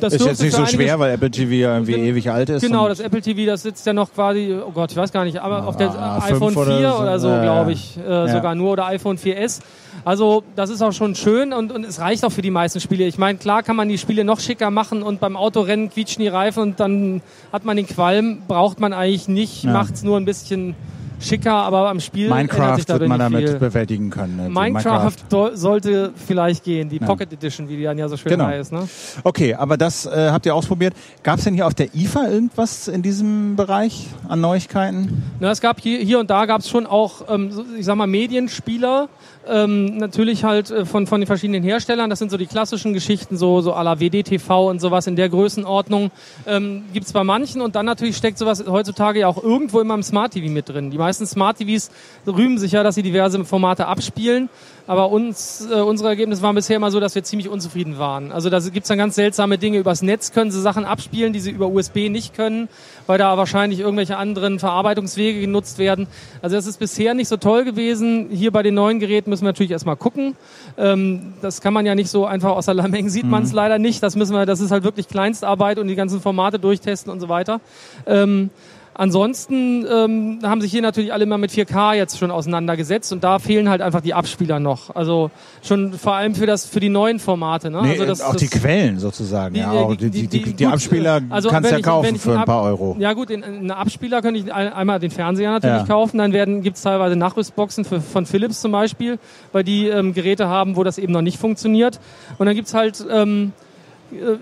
das 0.00 0.14
Ist 0.14 0.26
jetzt 0.26 0.42
nicht 0.42 0.54
so 0.54 0.66
schwer, 0.66 0.98
weil 0.98 1.12
Apple 1.14 1.30
TV 1.30 1.52
ja 1.52 1.74
irgendwie 1.74 1.92
Gen- 1.92 2.04
ewig 2.04 2.30
alt 2.30 2.48
ist. 2.50 2.62
Genau, 2.62 2.88
das 2.88 3.00
Apple 3.00 3.20
TV, 3.20 3.46
das 3.46 3.62
sitzt 3.62 3.86
ja 3.86 3.92
noch 3.92 4.12
quasi, 4.12 4.54
oh 4.66 4.70
Gott, 4.72 4.90
ich 4.90 4.96
weiß 4.96 5.12
gar 5.12 5.24
nicht, 5.24 5.38
aber 5.38 5.66
auf 5.66 5.76
der 5.76 5.90
Ah, 5.90 6.18
iPhone 6.24 6.52
fünf 6.52 6.66
4 6.66 6.76
oder 6.78 7.00
oder 7.00 7.18
so. 7.18 7.28
so, 7.28 7.34
Ja, 7.34 7.42
glaube 7.42 7.70
ja. 7.72 7.76
ich, 7.76 7.96
äh, 7.98 8.28
sogar 8.32 8.54
nur, 8.54 8.72
oder 8.72 8.86
iPhone 8.86 9.16
4S. 9.18 9.60
Also 10.04 10.42
das 10.56 10.70
ist 10.70 10.82
auch 10.82 10.92
schon 10.92 11.14
schön 11.14 11.52
und, 11.52 11.70
und 11.70 11.84
es 11.84 12.00
reicht 12.00 12.24
auch 12.24 12.32
für 12.32 12.42
die 12.42 12.50
meisten 12.50 12.80
Spiele. 12.80 13.04
Ich 13.06 13.18
meine, 13.18 13.38
klar 13.38 13.62
kann 13.62 13.76
man 13.76 13.88
die 13.88 13.98
Spiele 13.98 14.24
noch 14.24 14.40
schicker 14.40 14.70
machen 14.70 15.02
und 15.02 15.20
beim 15.20 15.36
Autorennen 15.36 15.90
quietschen 15.90 16.22
die 16.22 16.28
Reifen 16.28 16.60
und 16.62 16.80
dann 16.80 17.20
hat 17.52 17.64
man 17.64 17.76
den 17.76 17.86
Qualm, 17.86 18.38
braucht 18.48 18.80
man 18.80 18.92
eigentlich 18.92 19.28
nicht, 19.28 19.62
Ja. 19.64 19.72
macht's 19.72 20.02
nur 20.02 20.16
ein 20.16 20.24
bisschen 20.24 20.74
schicker, 21.22 21.54
aber 21.54 21.88
am 21.88 22.00
Spiel 22.00 22.28
Minecraft 22.28 22.76
sich 22.76 22.88
wird 22.88 23.08
man 23.08 23.18
damit 23.18 23.48
viel. 23.48 23.58
bewältigen 23.58 24.10
können. 24.10 24.36
Ne? 24.36 24.48
Minecraft, 24.48 25.12
Minecraft. 25.30 25.56
sollte 25.56 26.12
vielleicht 26.14 26.64
gehen, 26.64 26.88
die 26.88 26.98
ja. 26.98 27.06
Pocket 27.06 27.32
Edition, 27.32 27.68
wie 27.68 27.76
die 27.76 27.84
dann 27.84 27.98
ja 27.98 28.08
so 28.08 28.16
schön 28.16 28.30
genau. 28.30 28.46
heißt. 28.46 28.72
Ne? 28.72 28.88
Okay, 29.24 29.54
aber 29.54 29.76
das 29.76 30.06
äh, 30.06 30.30
habt 30.30 30.46
ihr 30.46 30.54
ausprobiert. 30.54 30.94
Gab 31.22 31.38
es 31.38 31.44
denn 31.44 31.54
hier 31.54 31.66
auf 31.66 31.74
der 31.74 31.94
IFA 31.94 32.28
irgendwas 32.28 32.88
in 32.88 33.02
diesem 33.02 33.56
Bereich 33.56 34.06
an 34.28 34.40
Neuigkeiten? 34.40 35.22
Na, 35.40 35.50
es 35.50 35.60
gab 35.60 35.80
hier, 35.80 35.98
hier 35.98 36.18
und 36.18 36.30
da 36.30 36.46
gab 36.46 36.60
es 36.60 36.68
schon 36.68 36.86
auch, 36.86 37.28
ähm, 37.28 37.50
ich 37.78 37.84
sag 37.84 37.96
mal, 37.96 38.06
Medienspieler, 38.06 39.08
ähm, 39.48 39.96
natürlich 39.96 40.44
halt 40.44 40.70
äh, 40.70 40.84
von, 40.84 41.06
von 41.06 41.20
den 41.20 41.26
verschiedenen 41.26 41.62
Herstellern. 41.62 42.10
Das 42.10 42.18
sind 42.18 42.30
so 42.30 42.36
die 42.36 42.46
klassischen 42.46 42.92
Geschichten, 42.92 43.36
so, 43.36 43.60
so 43.60 43.74
à 43.74 43.82
la 43.82 43.98
WDTV 43.98 44.68
und 44.68 44.80
sowas 44.80 45.06
in 45.06 45.16
der 45.16 45.28
Größenordnung. 45.28 46.10
Ähm, 46.46 46.84
Gibt 46.92 47.06
es 47.06 47.12
bei 47.12 47.24
manchen 47.24 47.60
und 47.60 47.74
dann 47.74 47.86
natürlich 47.86 48.16
steckt 48.16 48.38
sowas 48.38 48.64
heutzutage 48.66 49.20
ja 49.20 49.28
auch 49.28 49.42
irgendwo 49.42 49.80
immer 49.80 49.94
im 49.94 50.02
Smart 50.02 50.32
TV 50.32 50.50
mit 50.50 50.68
drin. 50.68 50.90
Die 50.90 50.98
meisten 50.98 51.26
Smart 51.26 51.58
TVs 51.58 51.90
rühmen 52.26 52.58
sich 52.58 52.72
ja, 52.72 52.82
dass 52.82 52.94
sie 52.94 53.02
diverse 53.02 53.44
Formate 53.44 53.86
abspielen. 53.86 54.48
Aber 54.92 55.10
uns, 55.10 55.66
äh, 55.72 55.76
unsere 55.76 56.10
Ergebnisse 56.10 56.42
waren 56.42 56.54
bisher 56.54 56.76
immer 56.76 56.90
so, 56.90 57.00
dass 57.00 57.14
wir 57.14 57.24
ziemlich 57.24 57.48
unzufrieden 57.48 57.96
waren. 57.98 58.30
Also 58.30 58.50
da 58.50 58.58
gibt's 58.58 58.90
dann 58.90 58.98
ganz 58.98 59.14
seltsame 59.14 59.56
Dinge. 59.56 59.78
Übers 59.78 60.02
Netz 60.02 60.32
können 60.32 60.50
sie 60.50 60.60
Sachen 60.60 60.84
abspielen, 60.84 61.32
die 61.32 61.40
sie 61.40 61.50
über 61.50 61.68
USB 61.68 62.10
nicht 62.10 62.34
können, 62.34 62.68
weil 63.06 63.16
da 63.16 63.38
wahrscheinlich 63.38 63.80
irgendwelche 63.80 64.18
anderen 64.18 64.58
Verarbeitungswege 64.58 65.40
genutzt 65.40 65.78
werden. 65.78 66.08
Also 66.42 66.56
das 66.56 66.66
ist 66.66 66.78
bisher 66.78 67.14
nicht 67.14 67.28
so 67.28 67.38
toll 67.38 67.64
gewesen. 67.64 68.28
Hier 68.30 68.50
bei 68.50 68.62
den 68.62 68.74
neuen 68.74 69.00
Geräten 69.00 69.30
müssen 69.30 69.44
wir 69.44 69.48
natürlich 69.48 69.72
erstmal 69.72 69.96
gucken. 69.96 70.36
Ähm, 70.76 71.32
das 71.40 71.62
kann 71.62 71.72
man 71.72 71.86
ja 71.86 71.94
nicht 71.94 72.10
so 72.10 72.26
einfach 72.26 72.50
aus 72.50 72.66
der 72.66 72.74
Lameng 72.74 73.08
sieht 73.08 73.24
mhm. 73.24 73.30
man 73.30 73.44
es 73.44 73.52
leider 73.54 73.78
nicht. 73.78 74.02
Das 74.02 74.14
müssen 74.14 74.34
wir, 74.34 74.44
das 74.44 74.60
ist 74.60 74.72
halt 74.72 74.84
wirklich 74.84 75.08
Kleinstarbeit 75.08 75.78
und 75.78 75.88
die 75.88 75.94
ganzen 75.94 76.20
Formate 76.20 76.58
durchtesten 76.58 77.10
und 77.10 77.18
so 77.18 77.30
weiter. 77.30 77.62
Ähm, 78.04 78.50
Ansonsten 78.94 79.86
ähm, 79.90 80.38
haben 80.42 80.60
sich 80.60 80.70
hier 80.70 80.82
natürlich 80.82 81.12
alle 81.12 81.24
immer 81.24 81.38
mit 81.38 81.50
4K 81.50 81.94
jetzt 81.94 82.18
schon 82.18 82.30
auseinandergesetzt 82.30 83.12
und 83.12 83.24
da 83.24 83.38
fehlen 83.38 83.70
halt 83.70 83.80
einfach 83.80 84.02
die 84.02 84.12
Abspieler 84.12 84.60
noch. 84.60 84.94
Also 84.94 85.30
schon 85.62 85.94
vor 85.94 86.14
allem 86.14 86.34
für 86.34 86.46
das 86.46 86.66
für 86.66 86.80
die 86.80 86.90
neuen 86.90 87.18
Formate. 87.18 87.70
Ne? 87.70 87.82
Nee, 87.82 87.90
also 87.92 88.04
das, 88.04 88.20
auch 88.20 88.32
das, 88.32 88.42
die 88.42 88.48
Quellen 88.48 88.98
sozusagen. 88.98 89.54
Die, 89.54 89.60
ja, 89.60 89.72
auch 89.72 89.96
die, 89.96 90.10
die, 90.10 90.26
die, 90.26 90.52
die, 90.52 90.66
Abspieler 90.66 91.22
also 91.30 91.48
kannst 91.48 91.70
du 91.70 91.76
ja 91.76 91.80
kaufen 91.80 92.18
für 92.18 92.38
ein 92.38 92.44
paar 92.44 92.62
Euro. 92.64 92.96
Ja 92.98 93.14
gut, 93.14 93.30
in, 93.30 93.42
in 93.42 93.54
einen 93.54 93.70
Abspieler 93.70 94.20
könnte 94.20 94.40
ich 94.40 94.52
einmal 94.52 95.00
den 95.00 95.10
Fernseher 95.10 95.52
natürlich 95.52 95.78
ja. 95.78 95.86
kaufen, 95.86 96.18
dann 96.18 96.32
werden 96.32 96.62
gibt's 96.62 96.82
teilweise 96.82 97.16
Nachrüstboxen 97.16 97.84
für, 97.84 98.00
von 98.00 98.26
Philips 98.26 98.60
zum 98.60 98.72
Beispiel, 98.72 99.18
weil 99.52 99.64
die 99.64 99.88
ähm, 99.88 100.12
Geräte 100.12 100.48
haben, 100.48 100.76
wo 100.76 100.84
das 100.84 100.98
eben 100.98 101.12
noch 101.12 101.22
nicht 101.22 101.38
funktioniert. 101.38 101.98
Und 102.38 102.46
dann 102.46 102.54
gibt's 102.54 102.74
halt 102.74 103.04
ähm, 103.10 103.52
äh, 103.58 103.61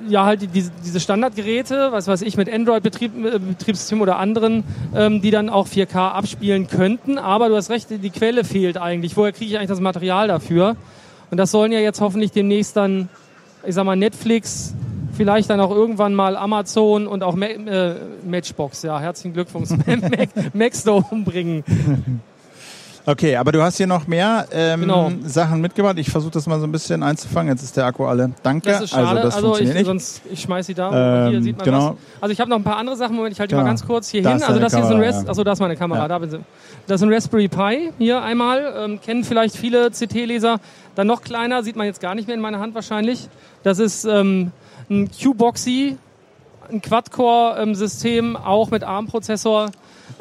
ja 0.08 0.24
halt 0.24 0.54
diese, 0.54 0.70
diese 0.84 1.00
Standardgeräte, 1.00 1.88
was 1.92 2.06
weiß 2.08 2.22
ich, 2.22 2.36
mit 2.36 2.52
Android-Betriebssystem 2.52 3.98
äh, 3.98 4.02
oder 4.02 4.18
anderen, 4.18 4.64
ähm, 4.94 5.22
die 5.22 5.30
dann 5.30 5.48
auch 5.48 5.66
4K 5.66 6.10
abspielen 6.12 6.68
könnten. 6.68 7.18
Aber 7.18 7.48
du 7.48 7.56
hast 7.56 7.70
recht, 7.70 7.88
die 7.90 8.10
Quelle 8.10 8.44
fehlt 8.44 8.78
eigentlich. 8.78 9.16
Woher 9.16 9.32
kriege 9.32 9.50
ich 9.50 9.56
eigentlich 9.56 9.70
das 9.70 9.80
Material 9.80 10.28
dafür? 10.28 10.76
Und 11.30 11.38
das 11.38 11.50
sollen 11.50 11.72
ja 11.72 11.78
jetzt 11.78 12.00
hoffentlich 12.00 12.32
demnächst 12.32 12.76
dann, 12.76 13.08
ich 13.64 13.74
sag 13.74 13.84
mal, 13.84 13.96
Netflix, 13.96 14.74
vielleicht 15.16 15.50
dann 15.50 15.60
auch 15.60 15.70
irgendwann 15.70 16.14
mal 16.14 16.36
Amazon 16.36 17.06
und 17.06 17.22
auch 17.22 17.36
Ma 17.36 17.46
äh, 17.46 17.94
Matchbox, 18.24 18.82
ja, 18.82 18.98
herzlichen 18.98 19.34
Glückwunsch, 19.34 19.70
Maxdome 20.52 21.24
bringen. 21.24 21.64
Okay, 23.10 23.34
aber 23.34 23.50
du 23.50 23.60
hast 23.60 23.76
hier 23.76 23.88
noch 23.88 24.06
mehr 24.06 24.46
ähm, 24.52 24.82
genau. 24.82 25.10
Sachen 25.24 25.60
mitgebracht. 25.60 25.98
Ich 25.98 26.10
versuche 26.10 26.30
das 26.30 26.46
mal 26.46 26.60
so 26.60 26.66
ein 26.66 26.70
bisschen 26.70 27.02
einzufangen. 27.02 27.52
Jetzt 27.52 27.64
ist 27.64 27.76
der 27.76 27.84
Akku 27.86 28.04
alle. 28.04 28.30
Danke. 28.44 28.70
Das 28.70 28.82
ist 28.82 28.90
schade. 28.90 29.08
Also, 29.08 29.22
das 29.22 29.34
also 29.34 29.46
funktioniert 29.48 29.74
ich, 29.74 29.80
nicht. 29.80 29.86
Sonst, 29.86 30.22
ich 30.30 30.40
schmeiß 30.40 30.66
sie 30.66 30.74
da. 30.74 31.26
Ähm, 31.26 31.30
hier 31.30 31.42
sieht 31.42 31.56
man 31.56 31.64
genau. 31.64 31.90
was. 31.90 31.96
Also 32.20 32.32
ich 32.32 32.40
habe 32.40 32.48
noch 32.50 32.58
ein 32.58 32.62
paar 32.62 32.76
andere 32.76 32.96
Sachen. 32.96 33.16
Moment, 33.16 33.32
ich 33.32 33.40
halte 33.40 33.50
genau. 33.50 33.64
mal 33.64 33.68
ganz 33.68 33.84
kurz 33.84 34.10
hier 34.10 34.22
da 34.22 34.34
hin. 34.34 34.42
Also 34.44 34.60
das 34.60 34.72
hier 34.72 34.82
Kamera, 34.82 34.88
ist 34.88 34.94
ein 34.94 35.14
Rest. 35.14 35.24
Ja. 35.24 35.30
Achso, 35.30 35.42
da 35.42 35.52
ist 35.52 35.60
meine 35.60 35.76
Kamera. 35.76 36.02
Ja. 36.02 36.08
Da 36.08 36.18
bin 36.20 36.30
sie. 36.30 36.38
Das 36.86 37.00
ist 37.00 37.06
ein 37.06 37.12
Raspberry 37.12 37.48
Pi 37.48 37.92
hier 37.98 38.22
einmal. 38.22 38.74
Ähm, 38.76 39.00
kennen 39.00 39.24
vielleicht 39.24 39.56
viele 39.56 39.90
CT-Leser. 39.90 40.60
Dann 40.94 41.08
noch 41.08 41.22
kleiner, 41.22 41.64
sieht 41.64 41.74
man 41.74 41.86
jetzt 41.86 42.00
gar 42.00 42.14
nicht 42.14 42.28
mehr 42.28 42.36
in 42.36 42.42
meiner 42.42 42.60
Hand 42.60 42.76
wahrscheinlich. 42.76 43.28
Das 43.64 43.80
ist 43.80 44.04
ähm, 44.04 44.52
ein 44.88 45.10
Q-Boxy, 45.10 45.96
ein 46.70 46.80
Quad-Core-System, 46.80 48.36
auch 48.36 48.70
mit 48.70 48.84
ARM-Prozessor. 48.84 49.70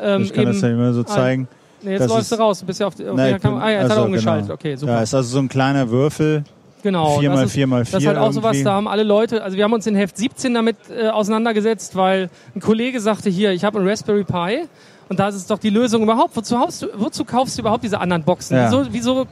Ähm, 0.02 0.24
ich 0.24 0.34
kann 0.34 0.46
das 0.46 0.62
ja 0.62 0.70
immer 0.70 0.94
so 0.94 1.04
zeigen. 1.04 1.48
Nee, 1.82 1.92
jetzt 1.92 2.02
das 2.02 2.10
läufst 2.10 2.32
du 2.32 2.36
raus. 2.36 2.60
Du 2.60 2.66
bist 2.66 2.80
ja 2.80 2.88
auf, 2.88 2.94
auf 2.94 3.16
nee, 3.16 3.40
Kamera. 3.40 3.64
Ah 3.64 3.70
ja, 3.70 3.76
jetzt 3.76 3.84
also, 3.84 3.96
hat 3.96 4.02
er 4.02 4.06
umgeschaltet. 4.06 4.46
Genau. 4.48 4.54
Okay, 4.56 4.76
super. 4.76 4.92
Ja, 4.94 5.02
ist 5.02 5.14
also 5.14 5.30
so 5.30 5.40
ein 5.40 5.50
kleiner 5.50 5.90
Würfel. 5.90 6.44
Genau. 6.82 7.20
4 7.20 7.30
mal 7.30 7.48
4 7.48 7.68
mal 7.68 7.86
4 7.86 7.92
Das 7.92 8.02
ist 8.02 8.08
halt 8.08 8.18
auch 8.18 8.32
sowas, 8.32 8.62
da 8.64 8.74
haben 8.74 8.88
alle 8.88 9.04
Leute, 9.04 9.44
also 9.44 9.58
wir 9.58 9.64
haben 9.64 9.74
uns 9.74 9.86
in 9.86 9.96
Heft 9.96 10.18
17 10.18 10.54
damit 10.54 10.78
äh, 10.90 11.10
auseinandergesetzt, 11.10 11.96
weil 11.96 12.30
ein 12.56 12.62
Kollege 12.62 13.02
sagte 13.02 13.30
hier, 13.30 13.52
ich 13.52 13.64
habe 13.64 13.80
einen 13.80 13.88
Raspberry 13.88 14.24
Pi 14.24 14.68
und 15.10 15.20
da 15.20 15.28
ist 15.28 15.36
es 15.36 15.48
doch 15.48 15.60
die 15.60 15.70
Lösung 15.70 16.04
überhaupt. 16.04 16.36
Wozu, 16.36 16.56
du, 16.56 16.88
wozu 16.96 17.26
kaufst 17.26 17.58
du 17.58 17.62
überhaupt 17.62 17.84
diese 17.84 18.00
anderen 18.00 18.24
Boxen? 18.24 18.56
Ja. 18.56 18.68
Wieso, 18.68 18.86
wieso 18.92 19.28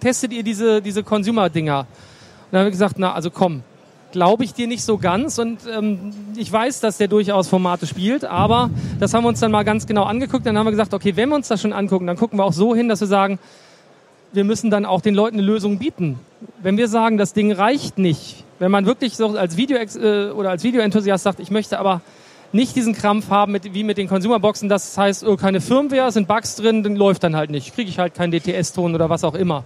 testet 0.00 0.32
ihr 0.32 0.42
diese, 0.42 0.82
diese 0.82 1.04
Consumer-Dinger? 1.04 1.80
Und 1.80 1.86
dann 2.50 2.60
haben 2.60 2.66
wir 2.66 2.70
gesagt, 2.72 2.98
na, 2.98 3.12
also 3.12 3.30
komm, 3.30 3.62
glaube 4.12 4.44
ich 4.44 4.54
dir 4.54 4.66
nicht 4.66 4.84
so 4.84 4.98
ganz. 4.98 5.38
Und 5.38 5.60
ähm, 5.70 6.12
ich 6.36 6.52
weiß, 6.52 6.80
dass 6.80 6.98
der 6.98 7.08
durchaus 7.08 7.48
Formate 7.48 7.86
spielt, 7.86 8.24
aber 8.24 8.70
das 8.98 9.14
haben 9.14 9.24
wir 9.24 9.28
uns 9.28 9.40
dann 9.40 9.50
mal 9.50 9.64
ganz 9.64 9.86
genau 9.86 10.04
angeguckt. 10.04 10.46
Dann 10.46 10.58
haben 10.58 10.66
wir 10.66 10.72
gesagt, 10.72 10.94
okay, 10.94 11.16
wenn 11.16 11.28
wir 11.28 11.36
uns 11.36 11.48
das 11.48 11.60
schon 11.60 11.72
angucken, 11.72 12.06
dann 12.06 12.16
gucken 12.16 12.38
wir 12.38 12.44
auch 12.44 12.52
so 12.52 12.74
hin, 12.74 12.88
dass 12.88 13.00
wir 13.00 13.08
sagen, 13.08 13.38
wir 14.32 14.44
müssen 14.44 14.70
dann 14.70 14.86
auch 14.86 15.00
den 15.00 15.14
Leuten 15.14 15.38
eine 15.38 15.46
Lösung 15.46 15.78
bieten. 15.78 16.18
Wenn 16.62 16.76
wir 16.76 16.88
sagen, 16.88 17.18
das 17.18 17.32
Ding 17.32 17.52
reicht 17.52 17.98
nicht, 17.98 18.44
wenn 18.58 18.70
man 18.70 18.86
wirklich 18.86 19.16
so 19.16 19.36
als 19.36 19.56
Video 19.56 19.78
äh, 19.78 20.30
oder 20.30 20.50
als 20.50 20.62
Videoenthusiast 20.62 21.24
sagt, 21.24 21.40
ich 21.40 21.50
möchte 21.50 21.78
aber 21.78 22.00
nicht 22.52 22.74
diesen 22.74 22.94
Krampf 22.94 23.30
haben 23.30 23.52
mit, 23.52 23.74
wie 23.74 23.84
mit 23.84 23.96
den 23.96 24.08
Consumerboxen. 24.08 24.68
Das 24.68 24.96
heißt, 24.98 25.24
oh, 25.24 25.36
keine 25.36 25.60
Firmware, 25.60 26.10
sind 26.10 26.26
Bugs 26.26 26.56
drin, 26.56 26.82
dann 26.82 26.96
läuft 26.96 27.22
dann 27.22 27.36
halt 27.36 27.50
nicht. 27.50 27.74
Kriege 27.74 27.88
ich 27.88 27.98
halt 27.98 28.14
keinen 28.14 28.32
DTS-Ton 28.32 28.94
oder 28.94 29.08
was 29.08 29.22
auch 29.22 29.34
immer. 29.34 29.64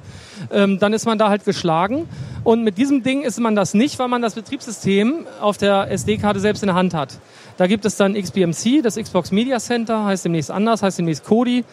Ähm, 0.52 0.78
dann 0.78 0.92
ist 0.92 1.06
man 1.06 1.18
da 1.18 1.30
halt 1.30 1.44
geschlagen. 1.44 2.06
Und 2.42 2.62
mit 2.62 2.76
diesem 2.76 3.02
Ding 3.02 3.22
ist 3.22 3.40
man 3.40 3.56
das 3.56 3.72
nicht, 3.72 3.98
weil 3.98 4.08
man 4.08 4.20
das 4.20 4.34
Betriebssystem 4.34 5.26
auf 5.40 5.56
der 5.56 5.90
SD-Karte 5.90 6.40
selbst 6.40 6.62
in 6.62 6.66
der 6.66 6.76
Hand 6.76 6.92
hat. 6.92 7.18
Da 7.56 7.66
gibt 7.66 7.84
es 7.86 7.96
dann 7.96 8.14
XBMC, 8.14 8.82
das 8.82 8.96
Xbox 8.96 9.30
Media 9.30 9.58
Center, 9.58 10.04
heißt 10.04 10.24
demnächst 10.24 10.50
anders, 10.50 10.82
heißt 10.82 10.98
demnächst 10.98 11.24
Kodi. 11.24 11.64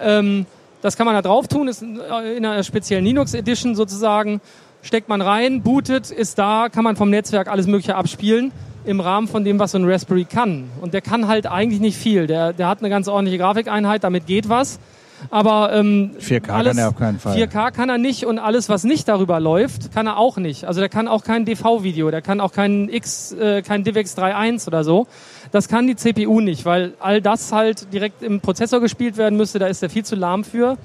Ähm, 0.00 0.46
das 0.82 0.96
kann 0.96 1.06
man 1.06 1.14
da 1.14 1.22
drauf 1.22 1.48
tun, 1.48 1.68
ist 1.68 1.82
in 1.82 2.00
einer 2.00 2.62
speziellen 2.62 3.04
Linux 3.04 3.34
Edition 3.34 3.74
sozusagen. 3.74 4.40
Steckt 4.82 5.08
man 5.08 5.20
rein, 5.20 5.62
bootet, 5.62 6.10
ist 6.10 6.38
da, 6.38 6.68
kann 6.68 6.84
man 6.84 6.96
vom 6.96 7.10
Netzwerk 7.10 7.48
alles 7.48 7.66
Mögliche 7.66 7.96
abspielen 7.96 8.52
im 8.86 9.00
Rahmen 9.00 9.28
von 9.28 9.44
dem, 9.44 9.58
was 9.58 9.72
so 9.72 9.78
ein 9.78 9.84
Raspberry 9.84 10.24
kann. 10.24 10.70
Und 10.80 10.94
der 10.94 11.00
kann 11.00 11.28
halt 11.28 11.46
eigentlich 11.46 11.80
nicht 11.80 11.98
viel. 11.98 12.26
Der, 12.26 12.52
der 12.52 12.68
hat 12.68 12.78
eine 12.80 12.88
ganz 12.88 13.08
ordentliche 13.08 13.38
Grafikeinheit, 13.38 14.04
damit 14.04 14.26
geht 14.26 14.48
was. 14.48 14.78
Aber 15.30 15.72
ähm, 15.72 16.12
4K 16.20 16.50
alles, 16.50 16.76
kann 16.76 16.78
er 16.78 16.88
auf 16.88 16.96
keinen 16.96 17.18
Fall. 17.18 17.36
4K 17.36 17.70
kann 17.70 17.88
er 17.88 17.98
nicht 17.98 18.26
und 18.26 18.38
alles, 18.38 18.68
was 18.68 18.84
nicht 18.84 19.08
darüber 19.08 19.40
läuft, 19.40 19.92
kann 19.92 20.06
er 20.06 20.18
auch 20.18 20.36
nicht. 20.36 20.64
Also 20.64 20.80
der 20.80 20.88
kann 20.88 21.08
auch 21.08 21.24
kein 21.24 21.44
DV-Video, 21.44 22.10
der 22.10 22.22
kann 22.22 22.40
auch 22.40 22.52
kein 22.52 22.88
X, 22.88 23.32
äh, 23.32 23.62
kein 23.62 23.82
DivX 23.82 24.16
3.1 24.16 24.66
oder 24.66 24.84
so. 24.84 25.06
Das 25.52 25.68
kann 25.68 25.86
die 25.86 25.96
CPU 25.96 26.40
nicht, 26.40 26.64
weil 26.64 26.94
all 27.00 27.22
das 27.22 27.52
halt 27.52 27.92
direkt 27.92 28.22
im 28.22 28.40
Prozessor 28.40 28.80
gespielt 28.80 29.16
werden 29.16 29.36
müsste. 29.36 29.58
Da 29.58 29.66
ist 29.66 29.82
er 29.82 29.90
viel 29.90 30.04
zu 30.04 30.16
lahm 30.16 30.44
für. 30.44 30.76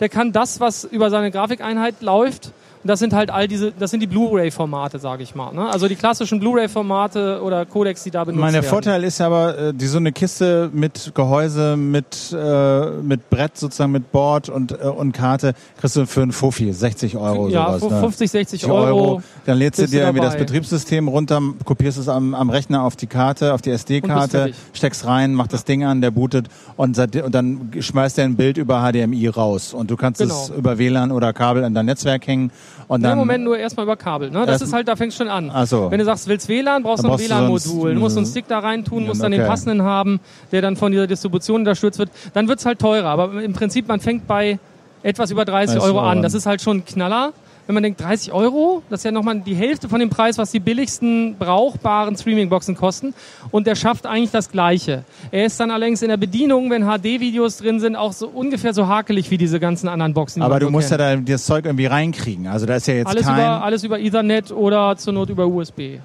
Der 0.00 0.08
kann 0.08 0.32
das, 0.32 0.60
was 0.60 0.84
über 0.84 1.10
seine 1.10 1.30
Grafikeinheit 1.30 2.02
läuft, 2.02 2.52
und 2.82 2.88
das 2.88 3.00
sind 3.00 3.12
halt 3.12 3.30
all 3.30 3.48
diese, 3.48 3.72
das 3.72 3.90
sind 3.90 4.00
die 4.00 4.06
Blu-ray-Formate, 4.06 4.98
sage 4.98 5.22
ich 5.22 5.34
mal. 5.34 5.52
Ne? 5.52 5.68
Also 5.68 5.88
die 5.88 5.96
klassischen 5.96 6.38
Blu-ray-Formate 6.38 7.40
oder 7.42 7.66
Codecs, 7.66 8.04
die 8.04 8.10
da 8.10 8.24
benutzt 8.24 8.40
Mein 8.40 8.54
werden. 8.54 8.66
Vorteil 8.66 9.04
ist 9.04 9.20
aber, 9.20 9.58
äh, 9.58 9.74
die 9.74 9.86
so 9.86 9.98
eine 9.98 10.12
Kiste 10.12 10.70
mit 10.72 11.12
Gehäuse, 11.14 11.76
mit, 11.76 12.32
äh, 12.32 12.90
mit 13.02 13.28
Brett 13.30 13.56
sozusagen, 13.56 13.92
mit 13.92 14.12
Board 14.12 14.48
und, 14.48 14.72
äh, 14.72 14.86
und 14.86 15.12
Karte, 15.12 15.54
kriegst 15.80 15.96
du 15.96 16.06
für 16.06 16.22
einen 16.22 16.32
Fuffi, 16.32 16.72
60 16.72 17.16
Euro 17.16 17.48
ja, 17.48 17.78
sowas. 17.78 18.00
50, 18.00 18.30
60 18.30 18.66
Euro. 18.66 18.78
Euro. 18.78 19.22
Dann 19.44 19.58
lädst 19.58 19.80
du 19.80 19.86
dir 19.86 20.02
irgendwie 20.02 20.22
das 20.22 20.36
Betriebssystem 20.36 21.08
runter, 21.08 21.40
kopierst 21.64 21.98
es 21.98 22.08
am, 22.08 22.34
am 22.34 22.50
Rechner 22.50 22.84
auf 22.84 22.94
die 22.94 23.06
Karte, 23.06 23.54
auf 23.54 23.62
die 23.62 23.70
SD-Karte, 23.70 24.52
steckst 24.72 25.04
rein, 25.04 25.34
machst 25.34 25.52
das 25.52 25.64
Ding 25.64 25.84
an, 25.84 26.00
der 26.00 26.10
bootet 26.10 26.46
und, 26.76 26.98
und 26.98 27.34
dann 27.34 27.70
schmeißt 27.78 28.18
er 28.18 28.24
ein 28.24 28.36
Bild 28.36 28.56
über 28.56 28.88
HDMI 28.88 29.28
raus. 29.28 29.74
Und 29.74 29.90
du 29.90 29.96
kannst 29.96 30.20
genau. 30.20 30.42
es 30.42 30.50
über 30.50 30.78
WLAN 30.78 31.10
oder 31.10 31.32
Kabel 31.32 31.64
an 31.64 31.74
dein 31.74 31.86
Netzwerk 31.86 32.26
hängen 32.26 32.50
und 32.88 33.02
dann, 33.02 33.12
Im 33.12 33.18
Moment 33.18 33.44
nur 33.44 33.58
erstmal 33.58 33.84
über 33.84 33.96
Kabel. 33.96 34.30
Ne? 34.30 34.46
Das 34.46 34.62
ist 34.62 34.72
halt, 34.72 34.88
da 34.88 34.96
fängst 34.96 35.18
du 35.18 35.24
schon 35.24 35.32
an. 35.32 35.50
Ach 35.52 35.66
so. 35.66 35.90
Wenn 35.90 35.98
du 35.98 36.04
sagst, 36.04 36.26
willst 36.28 36.48
WLAN, 36.48 36.82
brauchst 36.82 37.04
du 37.04 37.10
ein 37.10 37.18
WLAN-Modul. 37.18 37.94
Du 37.94 38.00
musst 38.00 38.16
einen 38.16 38.26
Stick 38.26 38.48
da 38.48 38.60
rein 38.60 38.84
tun, 38.84 39.06
musst 39.06 39.22
dann 39.22 39.32
okay. 39.32 39.42
den 39.42 39.48
passenden 39.48 39.82
haben, 39.82 40.20
der 40.52 40.62
dann 40.62 40.76
von 40.76 40.92
dieser 40.92 41.06
Distribution 41.06 41.62
unterstützt 41.62 41.98
wird. 41.98 42.10
Dann 42.32 42.48
wird's 42.48 42.64
halt 42.64 42.78
teurer. 42.78 43.08
Aber 43.08 43.42
im 43.42 43.52
Prinzip, 43.52 43.88
man 43.88 44.00
fängt 44.00 44.26
bei 44.26 44.58
etwas 45.02 45.30
über 45.30 45.44
30 45.44 45.80
Euro 45.80 46.00
an. 46.00 46.22
Das 46.22 46.34
ist 46.34 46.46
halt 46.46 46.62
schon 46.62 46.78
ein 46.78 46.84
Knaller 46.84 47.32
wenn 47.68 47.74
man 47.74 47.82
denkt, 47.82 48.00
30 48.00 48.32
Euro, 48.32 48.82
das 48.88 49.00
ist 49.00 49.04
ja 49.04 49.10
nochmal 49.10 49.40
die 49.40 49.54
Hälfte 49.54 49.90
von 49.90 50.00
dem 50.00 50.08
Preis, 50.08 50.38
was 50.38 50.50
die 50.50 50.58
billigsten 50.58 51.36
brauchbaren 51.38 52.16
Streaming-Boxen 52.16 52.74
kosten. 52.74 53.12
Und 53.50 53.66
der 53.66 53.74
schafft 53.74 54.06
eigentlich 54.06 54.30
das 54.30 54.50
Gleiche. 54.50 55.04
Er 55.30 55.44
ist 55.44 55.60
dann 55.60 55.70
allerdings 55.70 56.00
in 56.00 56.08
der 56.08 56.16
Bedienung, 56.16 56.70
wenn 56.70 56.84
HD-Videos 56.84 57.58
drin 57.58 57.78
sind, 57.78 57.94
auch 57.94 58.14
so 58.14 58.26
ungefähr 58.26 58.72
so 58.72 58.88
hakelig 58.88 59.30
wie 59.30 59.36
diese 59.36 59.60
ganzen 59.60 59.86
anderen 59.86 60.14
Boxen. 60.14 60.40
Aber 60.40 60.60
du 60.60 60.70
musst 60.70 60.88
kennt. 60.88 61.02
ja 61.02 61.16
da 61.16 61.20
das 61.20 61.44
Zeug 61.44 61.66
irgendwie 61.66 61.84
reinkriegen. 61.84 62.46
Also 62.46 62.64
da 62.64 62.76
ist 62.76 62.86
ja 62.86 62.94
jetzt 62.94 63.08
alles 63.08 63.26
kein... 63.26 63.34
Über, 63.34 63.62
alles 63.62 63.84
über 63.84 64.00
Ethernet 64.00 64.50
oder 64.50 64.96
zur 64.96 65.12
Not 65.12 65.28
über 65.28 65.46
USB. 65.46 65.98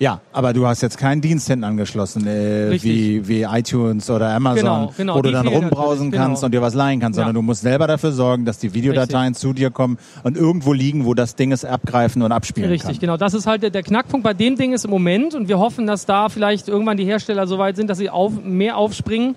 Ja, 0.00 0.22
aber 0.32 0.54
du 0.54 0.66
hast 0.66 0.80
jetzt 0.80 0.96
keinen 0.96 1.20
Dienst 1.20 1.46
hinten 1.46 1.62
angeschlossen, 1.62 2.26
äh, 2.26 2.72
wie, 2.82 3.28
wie 3.28 3.42
iTunes 3.42 4.08
oder 4.08 4.30
Amazon, 4.30 4.62
Genau, 4.62 4.92
genau, 4.96 5.14
wo 5.16 5.20
du 5.20 5.30
dann 5.30 5.46
rumbrausen 5.46 6.10
kannst 6.10 6.40
genau. 6.40 6.46
und 6.46 6.52
dir 6.52 6.62
was 6.62 6.72
leihen 6.72 7.00
kannst, 7.00 7.18
Ja. 7.18 7.24
sondern 7.24 7.34
du 7.34 7.42
musst 7.42 7.60
selber 7.60 7.86
dafür 7.86 8.10
sorgen, 8.12 8.46
dass 8.46 8.56
die 8.58 8.72
Videodateien 8.72 9.34
zu 9.34 9.52
dir 9.52 9.70
kommen 9.70 9.98
und 10.22 10.38
irgendwo 10.38 10.72
liegen, 10.72 11.04
wo 11.04 11.12
das 11.12 11.36
Ding 11.36 11.52
es 11.52 11.66
abgreifen 11.66 12.22
und 12.22 12.32
abspielen 12.32 12.70
Richtig, 12.70 12.92
kann. 12.92 12.98
genau. 12.98 13.16
Das 13.18 13.34
ist 13.34 13.46
halt 13.46 13.62
der, 13.62 13.68
der 13.68 13.82
Knackpunkt 13.82 14.24
bei 14.24 14.32
dem 14.32 14.56
Ding 14.56 14.72
ist 14.72 14.86
im 14.86 14.90
Moment 14.90 15.34
und 15.34 15.48
wir 15.48 15.58
hoffen, 15.58 15.86
dass 15.86 16.06
da 16.06 16.30
vielleicht 16.30 16.68
irgendwann 16.68 16.96
die 16.96 17.04
Hersteller 17.04 17.46
so 17.46 17.58
weit 17.58 17.76
sind, 17.76 17.90
dass 17.90 17.98
sie 17.98 18.08
auf, 18.08 18.32
mehr 18.42 18.78
aufspringen. 18.78 19.34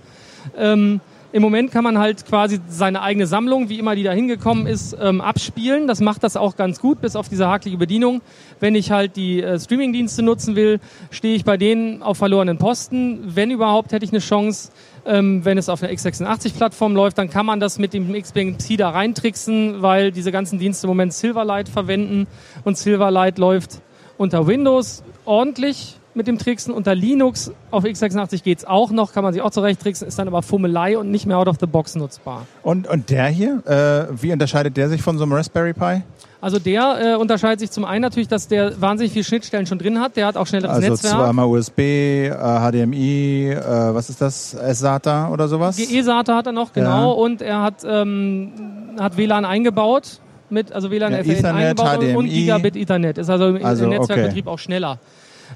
Ähm, 0.58 1.02
Im 1.34 1.42
Moment 1.42 1.72
kann 1.72 1.84
man 1.84 1.98
halt 1.98 2.28
quasi 2.28 2.60
seine 2.68 3.02
eigene 3.02 3.26
Sammlung, 3.26 3.68
wie 3.68 3.80
immer 3.80 3.96
die 3.96 4.04
da 4.04 4.12
hingekommen 4.12 4.68
ist, 4.68 4.96
ähm, 5.02 5.20
abspielen. 5.20 5.88
Das 5.88 6.00
macht 6.00 6.24
das 6.24 6.38
auch 6.38 6.56
ganz 6.56 6.80
gut, 6.80 7.02
bis 7.02 7.16
auf 7.16 7.28
diese 7.28 7.48
hakelige 7.48 7.80
Bedienung. 7.80 8.22
Wenn 8.60 8.76
ich 8.76 8.92
halt 8.92 9.16
die 9.16 9.42
äh, 9.42 9.60
Streamingdienste 9.60 10.22
nutzen 10.22 10.56
will, 10.56 10.80
stehe 11.10 11.36
ich 11.36 11.44
bei 11.44 11.58
denen 11.58 12.04
auf 12.04 12.20
verlorenen 12.20 12.60
Posten. 12.60 13.20
Wenn 13.24 13.50
überhaupt, 13.50 13.94
hätte 13.94 14.06
ich 14.06 14.12
eine 14.12 14.20
Chance, 14.20 14.70
ähm, 15.08 15.44
wenn 15.44 15.58
es 15.58 15.70
auf 15.70 15.82
einer 15.82 15.92
x86-Plattform 15.92 16.96
läuft, 16.96 17.18
dann 17.18 17.32
kann 17.32 17.48
man 17.48 17.60
das 17.60 17.80
mit 17.80 17.96
dem 17.96 18.14
XBMC 18.14 18.78
da 18.78 18.92
reintricksen, 18.92 19.82
weil 19.82 20.12
diese 20.12 20.32
ganzen 20.32 20.60
Dienste 20.60 20.86
im 20.86 20.90
Moment 20.90 21.14
Silverlight 21.14 21.68
verwenden 21.68 22.28
und 22.64 22.78
Silverlight 22.78 23.40
läuft 23.40 23.82
unter 24.20 24.46
Windows 24.46 25.04
ordentlich 25.26 25.98
mit 26.16 26.28
dem 26.28 26.38
Tricksen. 26.38 26.74
Unter 26.74 26.96
Linux 26.96 27.52
auf 27.72 27.84
x86 27.84 28.44
geht's 28.44 28.66
auch 28.66 28.92
noch, 28.92 29.14
kann 29.14 29.24
man 29.24 29.34
sich 29.34 29.42
auch 29.42 29.52
zurecht 29.52 29.82
tricksen, 29.82 30.08
ist 30.08 30.20
dann 30.20 30.28
aber 30.28 30.42
Fummelei 30.42 30.98
und 30.98 31.10
nicht 31.12 31.26
mehr 31.26 31.38
out 31.38 31.48
of 31.48 31.58
the 31.60 31.66
box 31.66 31.96
nutzbar. 31.96 32.46
Und, 32.62 32.88
und 32.88 33.10
der 33.10 33.28
hier, 33.28 33.62
äh, 33.66 34.14
wie 34.22 34.32
unterscheidet 34.32 34.78
der 34.78 34.90
sich 34.90 35.02
von 35.02 35.18
so 35.18 35.24
einem 35.24 35.34
Raspberry 35.34 35.74
Pi? 35.74 36.02
Also 36.42 36.60
der 36.60 37.14
äh, 37.14 37.16
unterscheidet 37.16 37.62
sich 37.62 37.72
zum 37.72 37.86
einen 37.86 38.02
natürlich, 38.02 38.28
dass 38.28 38.50
der 38.50 38.80
wahnsinnig 38.82 39.14
viele 39.14 39.24
Schnittstellen 39.24 39.66
schon 39.66 39.80
drin 39.80 40.02
hat. 40.02 40.18
Der 40.18 40.26
hat 40.28 40.36
auch 40.36 40.46
schnelleres 40.46 40.76
Also 40.76 40.90
Netzwerk. 40.90 41.14
zweimal 41.14 41.46
USB, 41.46 41.80
äh, 41.80 42.30
HDMI, 42.32 43.52
äh, 43.52 43.62
was 43.96 44.10
ist 44.10 44.20
das? 44.20 44.52
SATA 44.52 45.30
oder 45.30 45.48
sowas? 45.48 45.78
GE-SATA 45.78 46.36
hat 46.36 46.48
er 46.48 46.52
noch, 46.52 46.74
genau. 46.74 47.12
Ja. 47.14 47.18
Und 47.24 47.42
er 47.42 47.62
hat, 47.62 47.86
ähm, 47.88 48.52
hat 49.00 49.16
WLAN 49.18 49.46
eingebaut. 49.46 50.20
Mit, 50.50 50.72
also 50.74 50.92
WLAN 50.92 51.14
Ja, 51.14 51.20
Ethernet, 51.20 51.46
eingebaut 51.80 51.98
und- 52.00 52.16
und 52.18 52.26
HDMI. 52.28 52.30
Gigabit 52.42 52.76
Ethernet. 52.76 53.18
Ist 53.18 53.30
also 53.30 53.48
im 53.48 53.66
Also, 53.66 53.86
im 53.86 53.92
Netzwerkbetrieb 53.92 54.48
auch 54.48 54.60
schneller. 54.60 55.00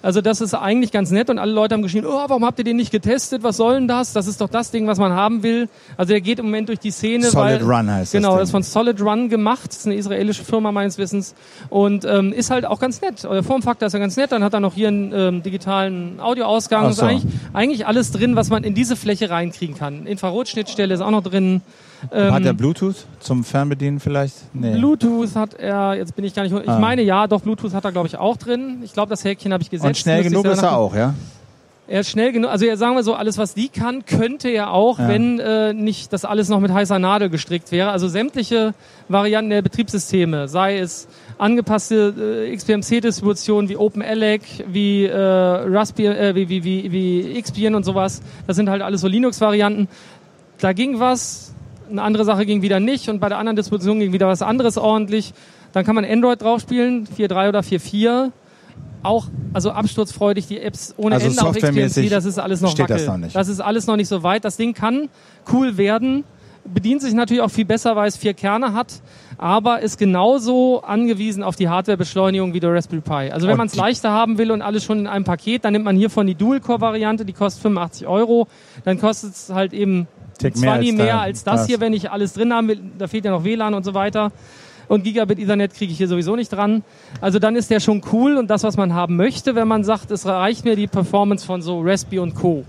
Also 0.01 0.21
das 0.21 0.41
ist 0.41 0.53
eigentlich 0.53 0.91
ganz 0.91 1.11
nett 1.11 1.29
und 1.29 1.39
alle 1.39 1.51
Leute 1.51 1.73
haben 1.73 1.81
geschrien, 1.81 2.05
oh, 2.05 2.11
warum 2.27 2.45
habt 2.45 2.59
ihr 2.59 2.65
den 2.65 2.77
nicht 2.77 2.91
getestet? 2.91 3.43
Was 3.43 3.57
soll 3.57 3.75
denn 3.75 3.87
das? 3.87 4.13
Das 4.13 4.27
ist 4.27 4.41
doch 4.41 4.49
das 4.49 4.71
Ding, 4.71 4.87
was 4.87 4.97
man 4.97 5.11
haben 5.13 5.43
will. 5.43 5.69
Also 5.97 6.13
der 6.13 6.21
geht 6.21 6.39
im 6.39 6.45
Moment 6.45 6.69
durch 6.69 6.79
die 6.79 6.91
Szene. 6.91 7.29
Solid 7.29 7.61
weil, 7.61 7.71
Run 7.77 7.89
heißt 7.91 8.13
das 8.13 8.19
Genau, 8.19 8.29
Ding. 8.31 8.39
das 8.39 8.49
ist 8.49 8.51
von 8.51 8.63
Solid 8.63 9.01
Run 9.01 9.29
gemacht. 9.29 9.67
Das 9.69 9.77
ist 9.77 9.85
eine 9.85 9.95
israelische 9.95 10.43
Firma 10.43 10.71
meines 10.71 10.97
Wissens 10.97 11.35
und 11.69 12.05
ähm, 12.05 12.33
ist 12.33 12.49
halt 12.49 12.65
auch 12.65 12.79
ganz 12.79 13.01
nett. 13.01 13.23
Der 13.23 13.43
Formfaktor 13.43 13.87
ist 13.87 13.93
ja 13.93 13.99
ganz 13.99 14.17
nett. 14.17 14.31
Dann 14.31 14.43
hat 14.43 14.53
er 14.53 14.59
noch 14.59 14.73
hier 14.73 14.87
einen 14.89 15.11
ähm, 15.13 15.43
digitalen 15.43 16.19
Audioausgang. 16.19 16.85
Ach 16.85 16.89
Ist 16.91 16.97
so. 16.97 17.05
eigentlich, 17.05 17.33
eigentlich 17.53 17.87
alles 17.87 18.11
drin, 18.11 18.35
was 18.35 18.49
man 18.49 18.63
in 18.63 18.73
diese 18.73 18.95
Fläche 18.95 19.29
reinkriegen 19.29 19.75
kann. 19.77 20.05
Infrarotschnittstelle 20.07 20.93
ist 20.93 21.01
auch 21.01 21.11
noch 21.11 21.23
drin. 21.23 21.61
Ähm, 22.11 22.31
Hat 22.33 22.45
er 22.45 22.53
Bluetooth 22.53 22.95
zum 23.19 23.43
Fernbedienen 23.43 23.99
vielleicht? 23.99 24.35
Nee. 24.53 24.75
Bluetooth 24.75 25.35
hat 25.35 25.55
er, 25.55 25.95
jetzt 25.95 26.15
bin 26.15 26.25
ich 26.25 26.33
gar 26.35 26.43
nicht, 26.43 26.53
ich 26.55 26.69
Ah. 26.69 26.79
meine 26.79 27.01
ja, 27.01 27.27
doch, 27.27 27.41
Bluetooth 27.41 27.73
hat 27.73 27.85
er 27.85 27.91
glaube 27.91 28.07
ich 28.07 28.17
auch 28.17 28.37
drin. 28.37 28.79
Ich 28.83 28.93
glaube, 28.93 29.09
das 29.09 29.23
Häkchen 29.23 29.51
habe 29.53 29.63
ich 29.63 29.69
gesetzt. 29.69 29.87
Und 29.87 29.97
schnell 29.97 30.23
genug 30.23 30.45
ist 30.45 30.61
er 30.61 30.77
auch, 30.77 30.95
ja? 30.95 31.13
Er 31.89 32.01
ist 32.01 32.09
schnell 32.09 32.33
genug, 32.33 32.51
also 32.51 32.65
ja, 32.65 32.75
sagen 32.75 32.95
wir 32.97 33.03
so, 33.03 33.13
alles 33.13 33.37
was 33.37 33.53
die 33.53 33.69
kann, 33.69 34.03
könnte 34.05 34.49
er 34.49 34.71
auch, 34.73 34.99
Ja. 34.99 35.07
wenn 35.07 35.39
äh, 35.39 35.73
nicht 35.73 36.11
das 36.11 36.25
alles 36.25 36.49
noch 36.49 36.59
mit 36.59 36.71
heißer 36.73 36.99
Nadel 36.99 37.29
gestrickt 37.29 37.71
wäre. 37.71 37.91
Also 37.91 38.09
sämtliche 38.09 38.73
Varianten 39.07 39.51
der 39.51 39.61
Betriebssysteme, 39.61 40.49
sei 40.49 40.79
es 40.79 41.07
angepasste 41.37 42.45
äh, 42.45 42.53
XPMC-Distributionen 42.55 43.69
wie 43.69 43.77
OpenELEC, 43.77 44.41
wie, 44.67 45.05
äh, 45.05 45.15
Raspbian, 45.17 46.13
äh, 46.15 46.35
wie, 46.35 46.49
wie, 46.49 46.63
wie, 46.63 46.91
wie 46.91 47.41
Xbian 47.41 47.73
und 47.73 47.83
sowas, 47.85 48.21
das 48.47 48.57
sind 48.57 48.69
halt 48.69 48.81
alles 48.81 48.99
so 49.01 49.07
Linux-Varianten. 49.07 49.87
Da 50.59 50.73
ging 50.73 50.99
was, 50.99 51.53
eine 51.89 52.01
andere 52.01 52.25
Sache 52.25 52.45
ging 52.45 52.61
wieder 52.61 52.79
nicht 52.79 53.09
und 53.09 53.19
bei 53.19 53.29
der 53.29 53.37
anderen 53.37 53.55
Distribution 53.55 53.99
ging 53.99 54.13
wieder 54.13 54.27
was 54.27 54.41
anderes 54.41 54.77
ordentlich. 54.77 55.33
Dann 55.73 55.85
kann 55.85 55.95
man 55.95 56.05
Android 56.05 56.41
draufspielen, 56.41 57.07
4.3 57.07 57.49
oder 57.49 57.59
4.4 57.59 58.31
auch, 59.03 59.27
also 59.53 59.71
absturzfreudig, 59.71 60.47
die 60.47 60.59
Apps 60.59 60.93
ohne 60.97 61.15
Also 61.15 61.27
Ende 61.27 61.43
auf 61.43 61.55
XPMC, 61.55 62.09
das 62.09 62.25
ist 62.25 62.39
alles 62.39 62.61
noch 62.61 62.71
steht 62.71 62.83
wackel. 62.89 62.97
das 62.97 63.07
noch 63.07 63.17
nicht. 63.17 63.35
Das 63.35 63.47
ist 63.47 63.59
alles 63.59 63.87
noch 63.87 63.95
nicht 63.95 64.07
so 64.07 64.23
weit. 64.23 64.43
Das 64.43 64.57
Ding 64.57 64.73
kann 64.73 65.09
cool 65.51 65.77
werden, 65.77 66.23
bedient 66.65 67.01
sich 67.01 67.13
natürlich 67.13 67.41
auch 67.41 67.51
viel 67.51 67.65
besser, 67.65 67.95
weil 67.95 68.07
es 68.07 68.17
vier 68.17 68.33
Kerne 68.33 68.73
hat, 68.73 69.01
aber 69.37 69.81
ist 69.81 69.97
genauso 69.97 70.81
angewiesen 70.81 71.43
auf 71.43 71.55
die 71.55 71.69
Hardwarebeschleunigung 71.69 72.53
wie 72.53 72.59
der 72.59 72.73
Raspberry 72.73 73.01
Pi. 73.01 73.31
Also 73.31 73.47
wenn 73.47 73.57
man 73.57 73.67
es 73.67 73.75
leichter 73.75 74.11
haben 74.11 74.37
will 74.37 74.51
und 74.51 74.61
alles 74.61 74.83
schon 74.83 74.99
in 74.99 75.07
einem 75.07 75.25
Paket, 75.25 75.63
dann 75.63 75.73
nimmt 75.73 75.85
man 75.85 75.95
hiervon 75.95 76.27
die 76.27 76.35
Dual-Core-Variante, 76.35 77.23
die 77.23 77.33
kostet 77.33 77.61
85 77.63 78.07
Euro. 78.07 78.47
Dann 78.83 78.99
kostet 78.99 79.33
es 79.33 79.49
halt 79.53 79.73
eben 79.73 80.07
Tick 80.37 80.55
mehr 80.57 80.73
als 80.73 80.91
mehr 80.91 81.05
da- 81.07 81.19
als 81.21 81.43
das 81.43 81.55
das. 81.61 81.67
hier, 81.67 81.79
wenn 81.79 81.93
ich 81.93 82.11
alles 82.11 82.33
drin 82.33 82.49
will. 82.67 82.79
Da 82.97 83.07
fehlt 83.07 83.25
ja 83.25 83.31
noch 83.31 83.43
WLAN 83.43 83.73
und 83.73 83.83
so 83.83 83.93
weiter. 83.93 84.31
Und 84.87 85.03
Gigabit 85.03 85.39
Ethernet 85.39 85.73
kriege 85.73 85.91
ich 85.91 85.97
hier 85.97 86.07
sowieso 86.07 86.35
nicht 86.37 86.49
dran. 86.49 86.83
Also 87.19 87.39
dann 87.39 87.55
ist 87.57 87.69
der 87.69 87.79
schon 87.81 88.01
cool 88.13 88.37
und 88.37 88.49
das, 88.49 88.63
was 88.63 88.77
man 88.77 88.93
haben 88.93 89.17
möchte, 89.17 89.53
wenn 89.55 89.67
man 89.67 89.83
sagt, 89.83 90.11
es 90.11 90.25
reicht 90.25 90.63
mir 90.63 90.75
die 90.77 90.87
Performance 90.87 91.45
von 91.45 91.61
so 91.61 91.81
Raspberry 91.81 92.19
und 92.19 92.35
Co. 92.35 92.63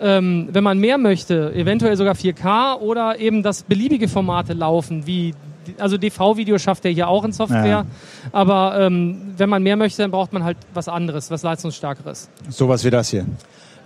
Ähm, 0.00 0.48
wenn 0.52 0.64
man 0.64 0.78
mehr 0.78 0.96
möchte, 0.96 1.52
eventuell 1.54 1.94
sogar 1.96 2.14
4K 2.14 2.78
oder 2.80 3.18
eben 3.20 3.42
das 3.42 3.62
beliebige 3.64 4.08
Formate 4.08 4.54
laufen, 4.54 5.06
wie 5.06 5.34
also 5.78 5.98
DV-Video 5.98 6.56
schafft 6.58 6.86
er 6.86 6.90
hier 6.90 7.06
auch 7.08 7.22
in 7.24 7.32
Software, 7.32 7.66
Ja. 7.66 7.86
aber 8.32 8.80
ähm, 8.80 9.34
wenn 9.36 9.50
man 9.50 9.62
mehr 9.62 9.76
möchte, 9.76 10.00
dann 10.00 10.10
braucht 10.10 10.32
man 10.32 10.42
halt 10.42 10.56
was 10.72 10.88
anderes, 10.88 11.30
was 11.30 11.42
leistungsstärkeres. 11.42 12.30
Sowas 12.48 12.82
wie 12.84 12.90
das 12.90 13.10
hier. 13.10 13.26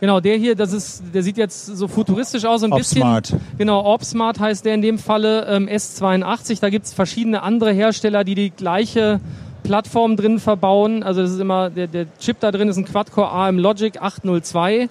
Genau, 0.05 0.21
der 0.21 0.37
hier, 0.37 0.55
das 0.55 0.75
ist, 0.75 1.03
der 1.15 1.23
sieht 1.23 1.39
jetzt 1.39 1.65
so 1.65 1.89
futuristisch 1.89 2.45
aus, 2.45 2.63
ein 2.63 2.69
bisschen. 2.69 3.01
Opsmart. 3.01 3.33
Genau, 3.57 3.87
Opsmart 3.87 4.39
heißt 4.39 4.67
der 4.67 4.75
in 4.75 4.83
dem 4.83 4.99
Falle 4.99 5.47
ähm, 5.49 5.67
S82. 5.67 6.61
Da 6.61 6.69
gibt's 6.69 6.93
verschiedene 6.93 7.43
andere 7.43 7.73
Hersteller, 7.73 8.23
die 8.23 8.35
die 8.35 8.51
gleiche 8.51 9.19
Plattform 9.63 10.19
drin 10.19 10.41
verbauen. 10.41 11.03
Also 11.03 11.23
das 11.23 11.31
ist 11.31 11.41
immer, 11.41 11.71
der, 11.71 11.87
der 11.87 12.05
Chip 12.19 12.39
da 12.41 12.51
drin 12.51 12.69
ist 12.69 12.77
ein 12.77 12.85
Quad-Core 12.85 13.31
AM 13.31 13.59
Logic 13.59 13.97
802. 13.99 14.91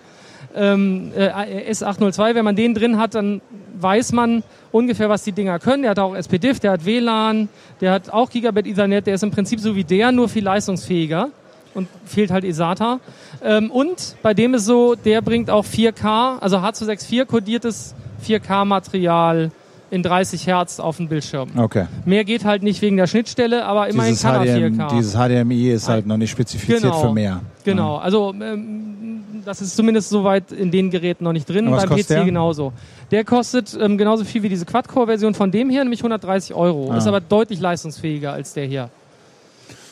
Ähm, 0.55 1.11
äh, 1.15 1.71
S802, 1.71 2.33
wenn 2.33 2.43
man 2.43 2.55
den 2.55 2.73
drin 2.73 2.97
hat, 2.97 3.13
dann 3.13 3.41
weiß 3.79 4.13
man 4.13 4.41
ungefähr, 4.71 5.09
was 5.09 5.23
die 5.23 5.31
Dinger 5.31 5.59
können. 5.59 5.83
Der 5.83 5.91
hat 5.91 5.99
auch 5.99 6.15
SPDIF, 6.15 6.59
der 6.59 6.71
hat 6.71 6.85
WLAN, 6.85 7.49
der 7.81 7.91
hat 7.91 8.09
auch 8.09 8.31
Gigabit 8.31 8.65
Ethernet, 8.65 9.05
der 9.05 9.13
ist 9.13 9.21
im 9.21 9.29
Prinzip 9.29 9.59
so 9.59 9.75
wie 9.75 9.83
der, 9.83 10.11
nur 10.11 10.27
viel 10.27 10.43
leistungsfähiger 10.43 11.29
und 11.73 11.87
fehlt 12.05 12.31
halt 12.31 12.43
eSATA. 12.43 12.99
Ähm, 13.43 13.71
und 13.71 14.15
bei 14.21 14.33
dem 14.33 14.53
ist 14.53 14.65
so, 14.65 14.95
der 14.95 15.21
bringt 15.21 15.49
auch 15.49 15.65
4K, 15.65 16.39
also 16.39 16.57
H264 16.57 17.25
kodiertes 17.25 17.95
4K-Material 18.25 19.51
in 19.91 20.01
30 20.01 20.47
Hertz 20.47 20.79
auf 20.79 20.97
den 20.97 21.07
Bildschirm. 21.07 21.49
Okay. 21.55 21.85
Mehr 22.05 22.23
geht 22.23 22.45
halt 22.45 22.63
nicht 22.63 22.81
wegen 22.81 22.97
der 22.97 23.05
Schnittstelle, 23.05 23.63
aber 23.65 23.89
immerhin 23.89 24.13
Dieses, 24.13 24.23
kann 24.23 24.45
er 24.47 24.55
HDM, 24.55 24.79
4K. 24.81 24.89
dieses 24.97 25.13
HDMI 25.13 25.69
ist 25.71 25.87
halt 25.87 26.07
noch 26.07 26.17
nicht 26.17 26.31
spezifiziert 26.31 26.81
Genau. 26.81 26.99
für 26.99 27.13
mehr. 27.13 27.41
Genau, 27.63 27.97
also 27.97 28.33
ähm, 28.41 29.23
das 29.45 29.61
ist 29.61 29.75
zumindest 29.75 30.09
soweit 30.09 30.51
in 30.51 30.71
den 30.71 30.89
Geräten 30.89 31.23
noch 31.23 31.33
nicht 31.33 31.47
drin. 31.47 31.69
Beim 31.69 31.89
PC 31.89 32.07
der? 32.07 32.25
genauso. 32.25 32.73
Der 33.11 33.23
kostet 33.23 33.77
ähm, 33.79 33.97
genauso 33.97 34.23
viel 34.25 34.41
wie 34.41 34.49
diese 34.49 34.65
Quad-Core-Version 34.65 35.35
von 35.35 35.51
dem 35.51 35.69
hier, 35.69 35.83
nämlich 35.83 35.99
130 35.99 36.55
Euro. 36.55 36.91
Ah. 36.91 36.97
Ist 36.97 37.05
aber 37.05 37.21
deutlich 37.21 37.59
leistungsfähiger 37.59 38.33
als 38.33 38.53
der 38.53 38.65
hier. 38.65 38.89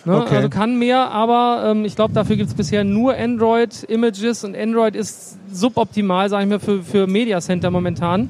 Ne? 0.06 0.22
Okay. 0.22 0.38
Also 0.38 0.50
kann 0.50 0.78
mehr, 0.78 1.12
aber 1.12 1.72
ähm, 1.72 1.86
ich 1.86 1.96
glaube, 1.96 2.14
dafür 2.14 2.36
gibt 2.36 2.50
es 2.50 2.56
bisher 2.56 2.84
nur 2.84 3.16
Android-Images 3.16 4.44
und 4.44 4.56
Android 4.56 4.96
ist 4.96 5.38
suboptimal, 5.52 6.30
sage 6.30 6.44
ich 6.44 6.50
mir, 6.50 6.60
für, 6.60 6.84
für 6.84 7.08
Media 7.08 7.40
Center 7.40 7.70
momentan. 7.72 8.30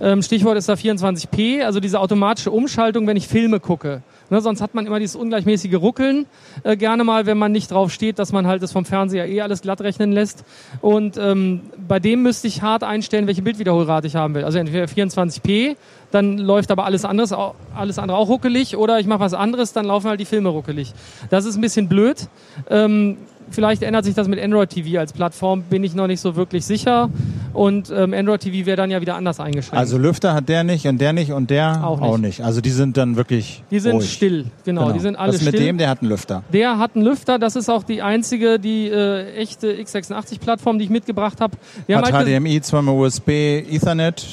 Ähm, 0.00 0.22
Stichwort 0.22 0.56
ist 0.56 0.68
da 0.68 0.74
24p, 0.74 1.62
also 1.62 1.80
diese 1.80 2.00
automatische 2.00 2.50
Umschaltung, 2.50 3.06
wenn 3.06 3.16
ich 3.16 3.28
Filme 3.28 3.60
gucke. 3.60 4.02
Ne, 4.30 4.40
sonst 4.40 4.60
hat 4.60 4.74
man 4.74 4.86
immer 4.86 5.00
dieses 5.00 5.16
ungleichmäßige 5.16 5.74
Ruckeln, 5.74 6.26
äh, 6.62 6.76
gerne 6.76 7.02
mal, 7.02 7.26
wenn 7.26 7.36
man 7.36 7.50
nicht 7.50 7.72
drauf 7.72 7.92
steht, 7.92 8.20
dass 8.20 8.30
man 8.30 8.46
halt 8.46 8.62
das 8.62 8.70
vom 8.70 8.84
Fernseher 8.84 9.28
eh 9.28 9.40
alles 9.40 9.60
glatt 9.60 9.80
rechnen 9.80 10.12
lässt. 10.12 10.44
Und 10.80 11.16
ähm, 11.18 11.62
bei 11.88 11.98
dem 11.98 12.22
müsste 12.22 12.46
ich 12.46 12.62
hart 12.62 12.84
einstellen, 12.84 13.26
welche 13.26 13.42
Bildwiederholrate 13.42 14.06
ich 14.06 14.14
haben 14.14 14.34
will. 14.34 14.44
Also 14.44 14.58
entweder 14.58 14.84
24p, 14.84 15.76
dann 16.12 16.38
läuft 16.38 16.70
aber 16.70 16.84
alles 16.84 17.04
anderes, 17.04 17.34
alles 17.74 17.98
andere 17.98 18.18
auch 18.18 18.28
ruckelig, 18.28 18.76
oder 18.76 19.00
ich 19.00 19.06
mache 19.06 19.20
was 19.20 19.34
anderes, 19.34 19.72
dann 19.72 19.86
laufen 19.86 20.08
halt 20.08 20.20
die 20.20 20.24
Filme 20.24 20.48
ruckelig. 20.48 20.94
Das 21.30 21.44
ist 21.44 21.56
ein 21.56 21.60
bisschen 21.60 21.88
blöd. 21.88 22.28
Ähm, 22.68 23.16
vielleicht 23.50 23.82
ändert 23.82 24.04
sich 24.04 24.14
das 24.14 24.28
mit 24.28 24.40
Android 24.40 24.70
TV 24.70 24.98
als 24.98 25.12
Plattform, 25.12 25.62
bin 25.62 25.84
ich 25.84 25.94
noch 25.94 26.06
nicht 26.06 26.20
so 26.20 26.36
wirklich 26.36 26.64
sicher. 26.64 27.10
Und 27.52 27.90
ähm, 27.90 28.14
Android 28.14 28.40
TV 28.40 28.64
wäre 28.66 28.76
dann 28.76 28.90
ja 28.90 29.00
wieder 29.00 29.16
anders 29.16 29.40
eingeschränkt. 29.40 29.76
Also 29.76 29.98
Lüfter 29.98 30.34
hat 30.34 30.48
der 30.48 30.62
nicht 30.64 30.86
und 30.86 31.00
der 31.00 31.12
nicht 31.12 31.32
und 31.32 31.50
der 31.50 31.84
Auch 31.84 32.16
nicht. 32.18 32.42
Also 32.42 32.60
die 32.60 32.70
sind 32.70 32.96
dann 32.96 33.16
wirklich 33.16 33.62
die 33.70 33.80
sind 33.80 33.96
ruhig. 33.96 34.12
still, 34.12 34.46
genau, 34.64 34.92
Die 34.92 35.00
sind 35.00 35.16
alle 35.16 35.32
mit 35.32 35.40
still. 35.40 35.52
dem, 35.52 35.78
der 35.78 35.88
hat 35.88 36.00
einen 36.00 36.10
Lüfter. 36.10 36.42
Der 36.52 36.78
hat 36.78 36.94
einen 36.94 37.04
Lüfter, 37.04 37.38
das 37.40 37.56
ist 37.56 37.68
auch 37.68 37.82
die 37.82 38.02
einzige, 38.02 38.58
die 38.60 38.88
äh, 38.88 39.34
echte 39.34 39.72
x86-Plattform, 39.72 40.78
die 40.78 40.84
ich 40.84 40.90
mitgebracht 40.90 41.40
habe. 41.40 41.56
Hat 41.88 42.12
halt 42.12 42.26
HDMI, 42.28 42.60
zweimal 42.60 42.94
USB, 42.94 43.28
Ethernet. 43.28 44.24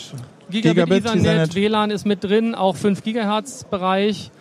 Gigabit, 0.49 0.75
Gigabit, 0.75 0.97
Ethernet, 1.05 1.25
Ethernet. 1.25 1.55
WLAN 1.55 1.91
ist 1.91 2.05
mit 2.05 2.23
drin, 2.23 2.55
auch 2.55 2.75
5 2.75 3.03
Gigahertz 3.03 3.63
Bereich. 3.65 4.31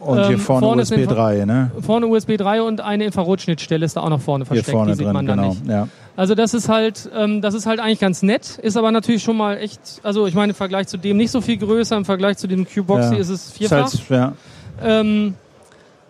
Und 0.00 0.18
hier 0.18 0.30
ähm, 0.32 0.38
vorne, 0.38 0.66
vorne 0.66 0.82
USB 0.82 1.06
3, 1.06 1.44
ne? 1.46 1.70
Vorne 1.80 2.06
USB 2.06 2.36
3 2.36 2.62
und 2.62 2.80
eine 2.80 3.04
Infrarotschnittstelle 3.04 3.84
ist 3.84 3.96
da 3.96 4.02
auch 4.02 4.10
noch 4.10 4.20
vorne 4.20 4.44
versteckt. 4.44 4.66
Hier 4.66 4.72
vorne 4.72 4.92
die 4.92 4.98
sieht 4.98 5.06
drin, 5.06 5.12
man 5.14 5.26
genau. 5.26 5.48
nicht. 5.48 5.66
Ja. 5.66 5.88
Also 6.16 6.34
das 6.34 6.54
ist 6.54 6.68
halt, 6.68 7.10
ähm, 7.14 7.42
das 7.42 7.54
ist 7.54 7.66
halt 7.66 7.80
eigentlich 7.80 8.00
ganz 8.00 8.22
nett, 8.22 8.58
ist 8.62 8.76
aber 8.76 8.90
natürlich 8.90 9.22
schon 9.22 9.36
mal 9.36 9.58
echt, 9.58 9.80
also 10.02 10.26
ich 10.26 10.34
meine 10.34 10.50
im 10.50 10.56
Vergleich 10.56 10.86
zu 10.86 10.96
dem 10.96 11.16
nicht 11.16 11.30
so 11.30 11.40
viel 11.40 11.56
größer, 11.56 11.96
im 11.96 12.04
Vergleich 12.04 12.36
zu 12.36 12.46
dem 12.46 12.66
Q-Boxy 12.66 13.14
ja. 13.14 13.20
ist 13.20 13.28
es 13.28 13.52
vierfach. 13.52 13.92
Ist 13.92 14.10
halt, 14.10 14.34
ja. 14.82 15.00
ähm, 15.00 15.34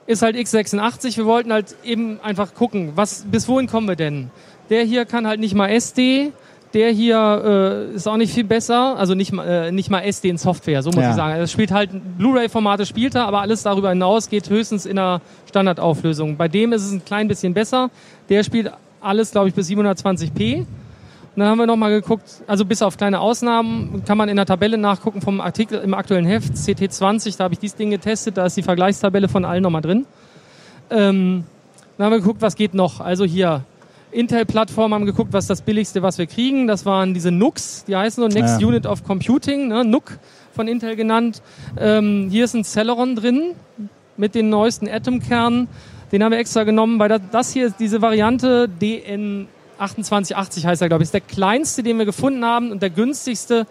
ist 0.06 0.22
halt 0.22 0.36
x86. 0.36 1.16
Wir 1.16 1.26
wollten 1.26 1.52
halt 1.52 1.74
eben 1.84 2.20
einfach 2.22 2.54
gucken, 2.54 2.92
was, 2.94 3.24
bis 3.30 3.48
wohin 3.48 3.66
kommen 3.66 3.88
wir 3.88 3.96
denn? 3.96 4.30
Der 4.70 4.82
hier 4.84 5.04
kann 5.04 5.26
halt 5.26 5.40
nicht 5.40 5.54
mal 5.54 5.68
SD, 5.68 6.32
der 6.76 6.90
hier 6.90 7.88
äh, 7.90 7.94
ist 7.94 8.06
auch 8.06 8.18
nicht 8.18 8.34
viel 8.34 8.44
besser, 8.44 8.98
also 8.98 9.14
nicht, 9.14 9.32
äh, 9.32 9.72
nicht 9.72 9.88
mal 9.88 10.02
SD 10.02 10.28
in 10.28 10.36
Software, 10.36 10.82
so 10.82 10.90
muss 10.90 11.02
ja. 11.02 11.10
ich 11.10 11.16
sagen. 11.16 11.40
Es 11.40 11.50
spielt 11.50 11.70
halt 11.70 11.90
Blu-ray-Formate 12.18 12.84
spielt 12.84 13.14
er, 13.14 13.26
aber 13.26 13.40
alles 13.40 13.62
darüber 13.62 13.88
hinaus 13.88 14.28
geht 14.28 14.50
höchstens 14.50 14.84
in 14.84 14.98
einer 14.98 15.22
Standardauflösung. 15.48 16.36
Bei 16.36 16.48
dem 16.48 16.74
ist 16.74 16.84
es 16.84 16.92
ein 16.92 17.02
klein 17.02 17.28
bisschen 17.28 17.54
besser. 17.54 17.90
Der 18.28 18.44
spielt 18.44 18.70
alles, 19.00 19.30
glaube 19.30 19.48
ich, 19.48 19.54
bis 19.54 19.70
720p. 19.70 20.58
Und 20.58 20.66
dann 21.36 21.48
haben 21.48 21.56
wir 21.56 21.66
nochmal 21.66 21.92
geguckt, 21.92 22.42
also 22.46 22.66
bis 22.66 22.82
auf 22.82 22.98
kleine 22.98 23.20
Ausnahmen 23.20 24.02
kann 24.04 24.18
man 24.18 24.28
in 24.28 24.36
der 24.36 24.44
Tabelle 24.44 24.76
nachgucken 24.76 25.22
vom 25.22 25.40
Artikel 25.40 25.80
im 25.80 25.94
aktuellen 25.94 26.26
Heft, 26.26 26.54
CT20, 26.54 27.38
da 27.38 27.44
habe 27.44 27.54
ich 27.54 27.58
dieses 27.58 27.76
Ding 27.76 27.90
getestet, 27.90 28.36
da 28.36 28.44
ist 28.44 28.56
die 28.56 28.62
Vergleichstabelle 28.62 29.28
von 29.28 29.46
allen 29.46 29.62
nochmal 29.62 29.82
drin. 29.82 30.06
Ähm, 30.90 31.44
dann 31.96 32.04
haben 32.04 32.12
wir 32.12 32.18
geguckt, 32.18 32.42
was 32.42 32.54
geht 32.54 32.74
noch. 32.74 33.00
Also 33.00 33.24
hier 33.24 33.64
Intel-Plattform 34.16 34.94
haben 34.94 35.06
geguckt, 35.06 35.32
was 35.32 35.46
das 35.46 35.62
billigste, 35.62 36.02
was 36.02 36.18
wir 36.18 36.26
kriegen. 36.26 36.66
Das 36.66 36.84
waren 36.86 37.14
diese 37.14 37.30
NUCs, 37.30 37.84
die 37.86 37.94
heißen 37.94 38.22
so 38.22 38.28
Next 38.28 38.60
ja. 38.60 38.66
Unit 38.66 38.86
of 38.86 39.04
Computing, 39.04 39.68
ne? 39.68 39.84
NUC 39.84 40.18
von 40.52 40.68
Intel 40.68 40.96
genannt. 40.96 41.42
Ähm, 41.78 42.28
hier 42.30 42.44
ist 42.46 42.54
ein 42.54 42.64
Celeron 42.64 43.14
drin 43.14 43.52
mit 44.16 44.34
den 44.34 44.48
neuesten 44.48 44.88
Atom-Kernen. 44.88 45.68
Den 46.12 46.24
haben 46.24 46.32
wir 46.32 46.38
extra 46.38 46.64
genommen, 46.64 46.98
weil 46.98 47.20
das 47.30 47.52
hier 47.52 47.66
ist 47.66 47.76
diese 47.78 48.00
Variante 48.00 48.68
DN 48.68 49.48
2880 49.78 50.66
heißt 50.66 50.82
er, 50.82 50.88
glaube 50.88 51.02
ich, 51.02 51.08
ist 51.08 51.14
der 51.14 51.20
kleinste, 51.20 51.82
den 51.82 51.98
wir 51.98 52.06
gefunden 52.06 52.44
haben 52.44 52.70
und 52.70 52.80
der 52.80 52.90
günstigste, 52.90 53.66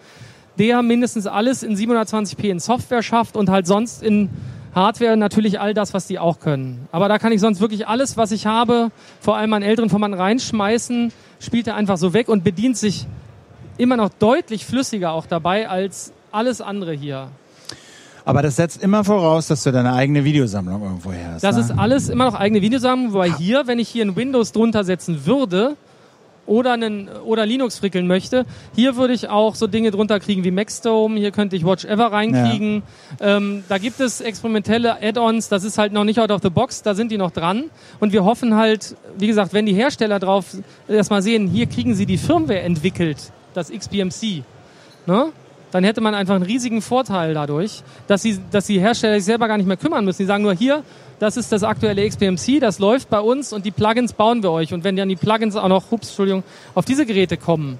der 0.58 0.82
mindestens 0.82 1.26
alles 1.26 1.62
in 1.62 1.76
720p 1.76 2.44
in 2.44 2.60
Software 2.60 3.02
schafft 3.02 3.36
und 3.36 3.50
halt 3.50 3.66
sonst 3.66 4.02
in 4.02 4.30
Hardware 4.76 5.16
natürlich 5.16 5.58
all 5.58 5.72
das, 5.72 5.94
was 5.94 6.06
die 6.06 6.18
auch 6.18 6.38
können. 6.38 6.86
Aber 6.92 7.08
da 7.08 7.18
kann 7.18 7.32
ich 7.32 7.40
sonst 7.40 7.60
wirklich 7.60 7.88
alles, 7.88 8.18
was 8.18 8.30
ich 8.30 8.44
habe, 8.44 8.90
vor 9.20 9.36
allem 9.36 9.54
an 9.54 9.62
älteren 9.62 9.88
Formaten 9.88 10.14
reinschmeißen, 10.14 11.12
spielt 11.40 11.66
er 11.66 11.76
einfach 11.76 11.96
so 11.96 12.12
weg 12.12 12.28
und 12.28 12.44
bedient 12.44 12.76
sich 12.76 13.06
immer 13.78 13.96
noch 13.96 14.10
deutlich 14.10 14.66
flüssiger 14.66 15.12
auch 15.12 15.24
dabei 15.24 15.66
als 15.68 16.12
alles 16.30 16.60
andere 16.60 16.92
hier. 16.92 17.28
Aber 18.26 18.42
das 18.42 18.56
setzt 18.56 18.82
immer 18.82 19.02
voraus, 19.02 19.46
dass 19.46 19.62
du 19.62 19.72
deine 19.72 19.94
eigene 19.94 20.24
Videosammlung 20.24 20.82
irgendwo 20.82 21.12
her 21.12 21.32
hast. 21.34 21.42
Das 21.44 21.56
ne? 21.56 21.62
ist 21.62 21.70
alles 21.70 22.10
immer 22.10 22.26
noch 22.26 22.34
eigene 22.34 22.60
Videosammlung, 22.60 23.14
weil 23.14 23.32
hier, 23.32 23.66
wenn 23.66 23.78
ich 23.78 23.88
hier 23.88 24.04
ein 24.04 24.14
Windows 24.14 24.52
drunter 24.52 24.84
setzen 24.84 25.24
würde, 25.24 25.76
oder, 26.46 26.72
einen, 26.72 27.08
oder 27.08 27.46
Linux 27.46 27.78
frickeln 27.78 28.06
möchte. 28.06 28.46
Hier 28.74 28.96
würde 28.96 29.14
ich 29.14 29.28
auch 29.28 29.54
so 29.54 29.66
Dinge 29.66 29.90
drunter 29.90 30.20
kriegen 30.20 30.44
wie 30.44 30.50
Maxdome, 30.50 31.18
hier 31.18 31.30
könnte 31.30 31.56
ich 31.56 31.64
Watch 31.64 31.84
Ever 31.84 32.12
reinkriegen. 32.12 32.82
Ja. 33.20 33.36
Ähm, 33.36 33.64
da 33.68 33.78
gibt 33.78 34.00
es 34.00 34.20
experimentelle 34.20 35.02
Add-ons, 35.02 35.48
das 35.48 35.64
ist 35.64 35.78
halt 35.78 35.92
noch 35.92 36.04
nicht 36.04 36.20
out 36.20 36.30
of 36.30 36.40
the 36.42 36.50
box, 36.50 36.82
da 36.82 36.94
sind 36.94 37.10
die 37.10 37.18
noch 37.18 37.30
dran. 37.30 37.64
Und 38.00 38.12
wir 38.12 38.24
hoffen 38.24 38.54
halt, 38.54 38.96
wie 39.18 39.26
gesagt, 39.26 39.52
wenn 39.52 39.66
die 39.66 39.74
Hersteller 39.74 40.18
drauf 40.18 40.56
erstmal 40.88 41.22
sehen, 41.22 41.48
hier 41.48 41.66
kriegen 41.66 41.94
sie 41.94 42.06
die 42.06 42.18
Firmware 42.18 42.60
entwickelt, 42.60 43.32
das 43.54 43.70
XBMC. 43.70 44.42
Ne? 45.06 45.32
dann 45.76 45.84
hätte 45.84 46.00
man 46.00 46.14
einfach 46.14 46.34
einen 46.34 46.44
riesigen 46.44 46.80
Vorteil 46.80 47.34
dadurch, 47.34 47.82
dass 48.06 48.22
sie, 48.22 48.38
dass 48.50 48.66
die 48.66 48.80
Hersteller 48.80 49.16
sich 49.16 49.24
selber 49.24 49.48
gar 49.48 49.58
nicht 49.58 49.66
mehr 49.66 49.76
kümmern 49.76 50.06
müssen. 50.06 50.22
Die 50.22 50.26
sagen 50.26 50.42
nur, 50.42 50.54
hier, 50.54 50.82
das 51.18 51.36
ist 51.36 51.52
das 51.52 51.62
aktuelle 51.62 52.06
XPMC, 52.08 52.60
das 52.60 52.78
läuft 52.78 53.10
bei 53.10 53.20
uns 53.20 53.52
und 53.52 53.64
die 53.64 53.70
Plugins 53.70 54.12
bauen 54.12 54.42
wir 54.42 54.50
euch. 54.50 54.74
Und 54.74 54.84
wenn 54.84 54.96
dann 54.96 55.08
die 55.08 55.16
Plugins 55.16 55.56
auch 55.56 55.68
noch, 55.68 55.90
ups, 55.90 56.08
Entschuldigung, 56.08 56.42
auf 56.74 56.84
diese 56.84 57.06
Geräte 57.06 57.36
kommen, 57.36 57.78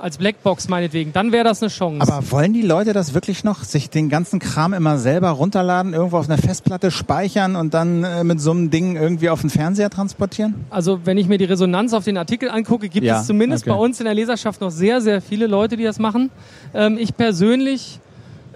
als 0.00 0.18
Blackbox 0.18 0.68
meinetwegen, 0.68 1.12
dann 1.12 1.32
wäre 1.32 1.44
das 1.44 1.62
eine 1.62 1.70
Chance. 1.70 2.00
Aber 2.00 2.30
wollen 2.30 2.52
die 2.52 2.62
Leute 2.62 2.92
das 2.92 3.14
wirklich 3.14 3.44
noch, 3.44 3.64
sich 3.64 3.90
den 3.90 4.08
ganzen 4.08 4.38
Kram 4.38 4.72
immer 4.72 4.98
selber 4.98 5.30
runterladen, 5.30 5.92
irgendwo 5.92 6.18
auf 6.18 6.28
einer 6.28 6.38
Festplatte 6.38 6.90
speichern 6.90 7.56
und 7.56 7.74
dann 7.74 8.04
äh, 8.04 8.24
mit 8.24 8.40
so 8.40 8.52
einem 8.52 8.70
Ding 8.70 8.96
irgendwie 8.96 9.28
auf 9.28 9.40
den 9.40 9.50
Fernseher 9.50 9.90
transportieren? 9.90 10.54
Also 10.70 11.00
wenn 11.04 11.18
ich 11.18 11.28
mir 11.28 11.38
die 11.38 11.44
Resonanz 11.44 11.92
auf 11.92 12.04
den 12.04 12.16
Artikel 12.16 12.50
angucke, 12.50 12.88
gibt 12.88 13.06
ja, 13.06 13.20
es 13.20 13.26
zumindest 13.26 13.64
okay. 13.64 13.70
bei 13.70 13.76
uns 13.76 13.98
in 13.98 14.04
der 14.04 14.14
Leserschaft 14.14 14.60
noch 14.60 14.70
sehr, 14.70 15.00
sehr 15.00 15.20
viele 15.20 15.46
Leute, 15.46 15.76
die 15.76 15.84
das 15.84 15.98
machen. 15.98 16.30
Ähm, 16.74 16.96
ich 16.98 17.16
persönlich 17.16 18.00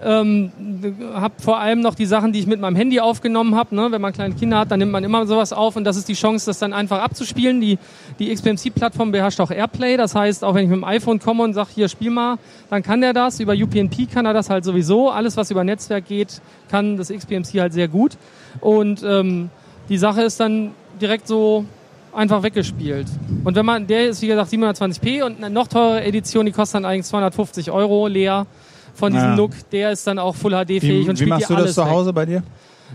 ähm, 0.03 0.51
habe 1.13 1.35
vor 1.41 1.59
allem 1.59 1.81
noch 1.81 1.95
die 1.95 2.05
Sachen, 2.05 2.33
die 2.33 2.39
ich 2.39 2.47
mit 2.47 2.59
meinem 2.59 2.75
Handy 2.75 2.99
aufgenommen 2.99 3.55
habe. 3.55 3.75
Ne? 3.75 3.87
Wenn 3.91 4.01
man 4.01 4.13
kleine 4.13 4.35
Kinder 4.35 4.59
hat, 4.59 4.71
dann 4.71 4.79
nimmt 4.79 4.91
man 4.91 5.03
immer 5.03 5.25
sowas 5.25 5.53
auf 5.53 5.75
und 5.75 5.83
das 5.83 5.97
ist 5.97 6.07
die 6.07 6.13
Chance, 6.13 6.45
das 6.45 6.59
dann 6.59 6.73
einfach 6.73 7.01
abzuspielen. 7.01 7.61
Die, 7.61 7.77
die 8.19 8.33
XPMC-Plattform 8.33 9.11
beherrscht 9.11 9.39
auch 9.39 9.51
Airplay. 9.51 9.97
Das 9.97 10.15
heißt, 10.15 10.43
auch 10.43 10.55
wenn 10.55 10.63
ich 10.63 10.69
mit 10.69 10.77
dem 10.77 10.83
iPhone 10.83 11.19
komme 11.19 11.43
und 11.43 11.53
sage, 11.53 11.69
hier 11.75 11.87
spiel 11.87 12.11
mal, 12.11 12.37
dann 12.69 12.83
kann 12.83 13.01
der 13.01 13.13
das. 13.13 13.39
Über 13.39 13.53
UPnP 13.53 14.11
kann 14.11 14.25
er 14.25 14.33
das 14.33 14.49
halt 14.49 14.65
sowieso. 14.65 15.09
Alles, 15.09 15.37
was 15.37 15.51
über 15.51 15.63
Netzwerk 15.63 16.05
geht, 16.07 16.41
kann 16.69 16.97
das 16.97 17.09
XPMC 17.09 17.59
halt 17.59 17.73
sehr 17.73 17.87
gut. 17.87 18.17
Und 18.59 19.03
ähm, 19.03 19.49
die 19.89 19.97
Sache 19.97 20.23
ist 20.23 20.39
dann 20.39 20.71
direkt 21.01 21.27
so 21.27 21.65
einfach 22.13 22.43
weggespielt. 22.43 23.07
Und 23.43 23.55
wenn 23.55 23.65
man, 23.65 23.87
der 23.87 24.09
ist 24.09 24.21
wie 24.21 24.27
gesagt 24.27 24.51
720p 24.51 25.23
und 25.23 25.37
eine 25.37 25.49
noch 25.49 25.67
teure 25.67 26.03
Edition, 26.03 26.45
die 26.45 26.51
kostet 26.51 26.75
dann 26.75 26.85
eigentlich 26.85 27.05
250 27.05 27.71
Euro 27.71 28.07
leer 28.07 28.45
von 28.93 29.13
diesem 29.13 29.29
ja. 29.29 29.35
Look, 29.35 29.51
der 29.71 29.91
ist 29.91 30.05
dann 30.07 30.19
auch 30.19 30.35
Full 30.35 30.51
HD 30.51 30.79
fähig 30.79 31.09
und 31.09 31.15
spielt 31.15 31.19
Wie 31.19 31.29
machst 31.29 31.49
du 31.49 31.55
das 31.55 31.73
zu 31.73 31.89
Hause 31.89 32.09
weg. 32.09 32.15
bei 32.15 32.25
dir? 32.25 32.43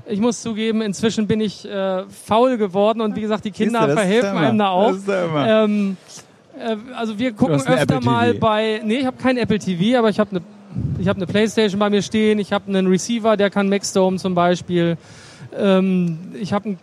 Ich 0.07 0.21
muss 0.21 0.41
zugeben, 0.41 0.81
inzwischen 0.81 1.27
bin 1.27 1.41
ich 1.41 1.69
äh, 1.69 2.05
faul 2.09 2.57
geworden 2.57 3.01
und 3.01 3.17
wie 3.17 3.21
gesagt, 3.21 3.45
die 3.45 3.51
Kinder 3.51 3.87
du, 3.87 3.95
verhelfen 3.95 4.37
einem 4.37 4.59
da 4.59 4.69
auch. 4.69 4.95
Ähm, 5.09 5.97
äh, 6.57 6.77
also 6.95 7.19
wir 7.19 7.33
gucken 7.33 7.61
öfter 7.67 8.01
mal 8.01 8.35
bei. 8.35 8.81
Nee, 8.85 8.99
ich 8.99 9.07
habe 9.07 9.17
kein 9.17 9.37
Apple 9.37 9.59
TV, 9.59 9.99
aber 9.99 10.09
ich 10.09 10.21
habe 10.21 10.31
eine 10.31 10.43
ich 10.99 11.09
habe 11.09 11.17
eine 11.17 11.27
Playstation 11.27 11.79
bei 11.79 11.91
mir 11.91 12.03
stehen, 12.03 12.39
ich 12.39 12.53
habe 12.53 12.69
einen 12.69 12.87
Receiver, 12.87 13.37
der 13.37 13.51
kann 13.51 13.69
Maxdome 13.69 14.19
zum 14.19 14.35
Beispiel. 14.35 14.97
Ähm, 15.57 16.19
ich 16.41 16.53
habe 16.53 16.67
einen 16.67 16.79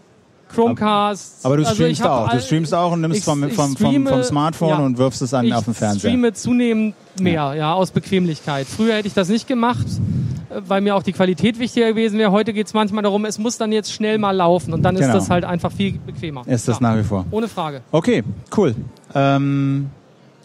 Chromecast. 0.54 1.46
Aber 1.46 1.58
du 1.58 1.64
also 1.64 1.76
streamst 1.76 2.02
also 2.02 2.14
auch. 2.14 2.30
Du 2.30 2.40
streamst 2.40 2.74
auch 2.74 2.92
und 2.92 3.02
nimmst 3.02 3.24
vom, 3.24 3.50
vom, 3.50 3.76
vom, 3.76 4.08
vom, 4.08 4.24
Smartphone 4.24 4.70
ja, 4.70 4.78
und 4.78 4.98
wirfst 4.98 5.22
es 5.22 5.34
an, 5.34 5.52
auf 5.52 5.66
den 5.66 5.74
Fernseher. 5.74 5.96
Ich 5.96 6.02
streame 6.02 6.34
zunehmend 6.34 6.96
mehr, 7.20 7.34
ja. 7.34 7.54
ja, 7.54 7.74
aus 7.74 7.92
Bequemlichkeit. 7.92 8.68
Früher 8.68 8.96
hätte 8.96 9.08
ich 9.08 9.14
das 9.14 9.30
nicht 9.30 9.48
gemacht, 9.48 9.86
äh, 10.50 10.62
weil 10.68 10.82
mir 10.82 10.96
auch 10.96 11.04
die 11.04 11.14
Qualität 11.14 11.60
wichtiger 11.60 11.90
gewesen 11.90 12.20
wäre. 12.20 12.32
Heute 12.32 12.54
geht 12.54 12.68
es 12.68 12.74
manchmal 12.74 13.04
darum, 13.04 13.26
es 13.26 13.38
muss 13.38 13.58
dann 13.58 13.72
jetzt 13.72 13.92
schnell 13.92 14.18
mal 14.18 14.32
laufen 14.32 14.74
und 14.74 14.84
dann 14.84 14.96
genau. 14.96 15.08
ist 15.08 15.14
das 15.14 15.30
halt 15.30 15.46
einfach 15.46 15.72
viel 15.72 16.00
bequemer. 16.00 16.44
Ist 16.48 16.68
das 16.68 16.80
ja. 16.80 16.90
nach 16.90 16.98
wie 16.98 17.04
vor. 17.04 17.26
Ohne 17.32 17.48
Frage. 17.48 17.82
Okay, 17.92 18.24
cool. 18.56 18.76
Ähm, 19.14 19.90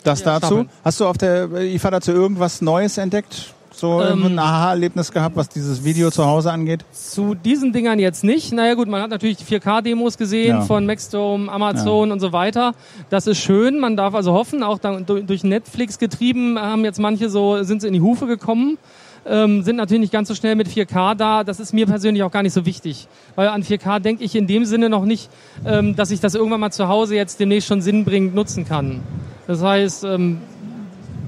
das 0.05 0.23
dazu. 0.23 0.47
Stapeln. 0.47 0.69
Hast 0.85 1.01
du 1.01 1.07
auf 1.07 1.19
der 1.19 1.51
IFA 1.53 1.91
dazu 1.91 2.13
irgendwas 2.13 2.63
Neues 2.63 2.99
entdeckt? 2.99 3.55
So 3.81 4.03
ähm, 4.03 4.25
ein 4.25 4.39
Aha-Erlebnis 4.39 5.11
gehabt, 5.11 5.37
was 5.37 5.49
dieses 5.49 5.83
Video 5.83 6.11
zu 6.11 6.25
Hause 6.25 6.53
angeht? 6.53 6.85
Zu 6.93 7.35
diesen 7.35 7.73
Dingern 7.73 7.99
jetzt 7.99 8.23
nicht. 8.23 8.53
Naja 8.53 8.75
gut, 8.75 8.89
man 8.89 9.03
hat 9.03 9.11
natürlich 9.11 9.39
die 9.39 9.45
4K-Demos 9.45 10.19
gesehen 10.19 10.59
ja. 10.59 10.61
von 10.61 10.87
Maxdome, 10.87 11.51
Amazon 11.51 12.09
ja. 12.09 12.13
und 12.13 12.21
so 12.21 12.33
weiter. 12.33 12.75
Das 13.09 13.27
ist 13.27 13.39
schön. 13.39 13.79
Man 13.79 13.97
darf 13.97 14.15
also 14.15 14.33
hoffen, 14.33 14.63
auch 14.63 14.79
durch 14.79 15.45
Netflix 15.45 15.99
getrieben 15.99 16.59
haben 16.59 16.85
jetzt 16.85 17.01
manche 17.01 17.29
so, 17.31 17.63
sind 17.63 17.81
sie 17.81 17.89
in 17.89 17.95
die 17.95 18.01
Hufe 18.01 18.27
gekommen. 18.27 18.79
Ähm, 19.27 19.63
sind 19.63 19.77
natürlich 19.77 20.01
nicht 20.01 20.13
ganz 20.13 20.29
so 20.29 20.35
schnell 20.35 20.57
mit 20.57 20.69
4K 20.69 21.15
da. 21.15 21.45
Das 21.45 21.61
ist 21.61 21.73
mir 21.75 21.87
persönlich 21.87 22.23
auch 22.23 22.31
gar 22.31 22.43
nicht 22.43 22.55
so 22.55 22.65
wichtig. 22.65 23.09
Weil 23.35 23.49
an 23.49 23.63
4K 23.63 24.01
denke 24.01 24.25
ich 24.25 24.35
in 24.35 24.47
dem 24.47 24.65
Sinne 24.65 24.89
noch 24.89 25.05
nicht, 25.05 25.31
ähm, 25.67 25.97
dass 25.97 26.11
ich 26.11 26.21
das 26.21 26.35
irgendwann 26.35 26.61
mal 26.61 26.71
zu 26.71 26.89
Hause 26.89 27.17
jetzt 27.17 27.41
demnächst 27.41 27.69
schon 27.69 27.83
sinnbringend 27.83 28.35
nutzen 28.35 28.67
kann. 28.67 29.03
Das 29.47 29.63
heißt, 29.63 30.05
ähm, 30.05 30.39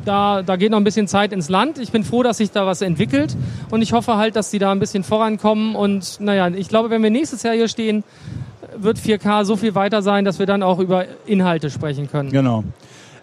da, 0.04 0.42
da 0.42 0.56
geht 0.56 0.70
noch 0.70 0.78
ein 0.78 0.84
bisschen 0.84 1.08
Zeit 1.08 1.32
ins 1.32 1.48
Land. 1.48 1.78
Ich 1.78 1.92
bin 1.92 2.04
froh, 2.04 2.22
dass 2.22 2.38
sich 2.38 2.50
da 2.50 2.66
was 2.66 2.82
entwickelt 2.82 3.36
und 3.70 3.82
ich 3.82 3.92
hoffe 3.92 4.16
halt, 4.16 4.36
dass 4.36 4.50
die 4.50 4.58
da 4.58 4.72
ein 4.72 4.78
bisschen 4.78 5.04
vorankommen. 5.04 5.74
Und 5.74 6.20
naja, 6.20 6.48
ich 6.48 6.68
glaube, 6.68 6.90
wenn 6.90 7.02
wir 7.02 7.10
nächstes 7.10 7.42
Jahr 7.42 7.54
hier 7.54 7.68
stehen, 7.68 8.04
wird 8.76 8.98
4K 8.98 9.44
so 9.44 9.56
viel 9.56 9.74
weiter 9.74 10.02
sein, 10.02 10.24
dass 10.24 10.38
wir 10.38 10.46
dann 10.46 10.62
auch 10.62 10.78
über 10.78 11.04
Inhalte 11.26 11.70
sprechen 11.70 12.10
können. 12.10 12.30
Genau. 12.30 12.64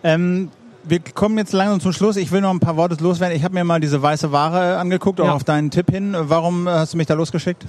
Ähm, 0.03 0.49
wir 0.83 0.99
kommen 0.99 1.37
jetzt 1.37 1.53
langsam 1.53 1.79
zum 1.79 1.93
Schluss. 1.93 2.15
Ich 2.15 2.31
will 2.31 2.41
noch 2.41 2.51
ein 2.51 2.59
paar 2.59 2.77
Worte 2.77 3.01
loswerden. 3.01 3.35
Ich 3.35 3.43
habe 3.43 3.53
mir 3.53 3.63
mal 3.63 3.79
diese 3.79 4.01
weiße 4.01 4.31
Ware 4.31 4.77
angeguckt, 4.77 5.19
auch 5.21 5.25
ja. 5.25 5.33
auf 5.33 5.43
deinen 5.43 5.71
Tipp 5.71 5.91
hin. 5.91 6.15
Warum 6.17 6.67
hast 6.67 6.93
du 6.93 6.97
mich 6.97 7.07
da 7.07 7.13
losgeschickt? 7.13 7.65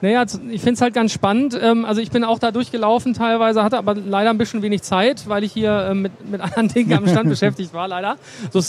Naja, 0.00 0.24
ich 0.50 0.60
finde 0.60 0.74
es 0.74 0.80
halt 0.80 0.94
ganz 0.94 1.12
spannend. 1.12 1.58
Ähm, 1.60 1.84
also 1.84 2.00
ich 2.00 2.10
bin 2.10 2.24
auch 2.24 2.38
da 2.38 2.50
durchgelaufen 2.50 3.14
teilweise, 3.14 3.62
hatte 3.62 3.78
aber 3.78 3.94
leider 3.94 4.30
ein 4.30 4.38
bisschen 4.38 4.62
wenig 4.62 4.82
Zeit, 4.82 5.28
weil 5.28 5.44
ich 5.44 5.52
hier 5.52 5.88
ähm, 5.90 6.02
mit, 6.02 6.30
mit 6.30 6.40
anderen 6.40 6.68
Dingen 6.74 6.92
am 6.92 7.06
Stand 7.06 7.28
beschäftigt 7.28 7.72
war, 7.72 7.88
leider. 7.88 8.16
So 8.52 8.60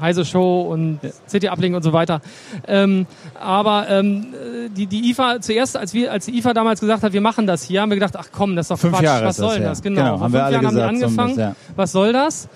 Heise 0.00 0.24
Show 0.24 0.62
und 0.62 1.00
City 1.28 1.48
Uplink 1.48 1.74
und 1.74 1.82
so 1.82 1.92
weiter. 1.92 2.20
Ähm, 2.66 3.06
aber 3.38 3.88
ähm, 3.88 4.28
die, 4.76 4.86
die 4.86 5.10
IFA 5.10 5.40
zuerst, 5.40 5.76
als 5.76 5.94
wir, 5.94 6.12
als 6.12 6.26
die 6.26 6.38
IFA 6.38 6.54
damals 6.54 6.80
gesagt 6.80 7.02
hat, 7.02 7.12
wir 7.12 7.20
machen 7.20 7.46
das 7.46 7.62
hier, 7.62 7.82
haben 7.82 7.90
wir 7.90 7.96
gedacht, 7.96 8.14
ach 8.16 8.28
komm, 8.32 8.56
das 8.56 8.66
ist 8.66 8.70
doch 8.70 8.78
fünf 8.78 8.94
Quatsch. 8.94 9.04
Jahre 9.04 9.26
was 9.26 9.36
soll 9.36 9.58
das, 9.60 9.78
ja. 9.78 9.82
Genau. 9.82 10.00
genau. 10.02 10.18
Vor 10.18 10.26
fünf 10.26 10.34
Jahren 10.34 10.52
gesagt, 10.52 10.66
haben 10.66 10.76
wir 10.76 10.88
angefangen. 10.88 11.36
Das, 11.36 11.38
ja. 11.38 11.56
Was 11.76 11.92
soll 11.92 12.12
das? 12.12 12.48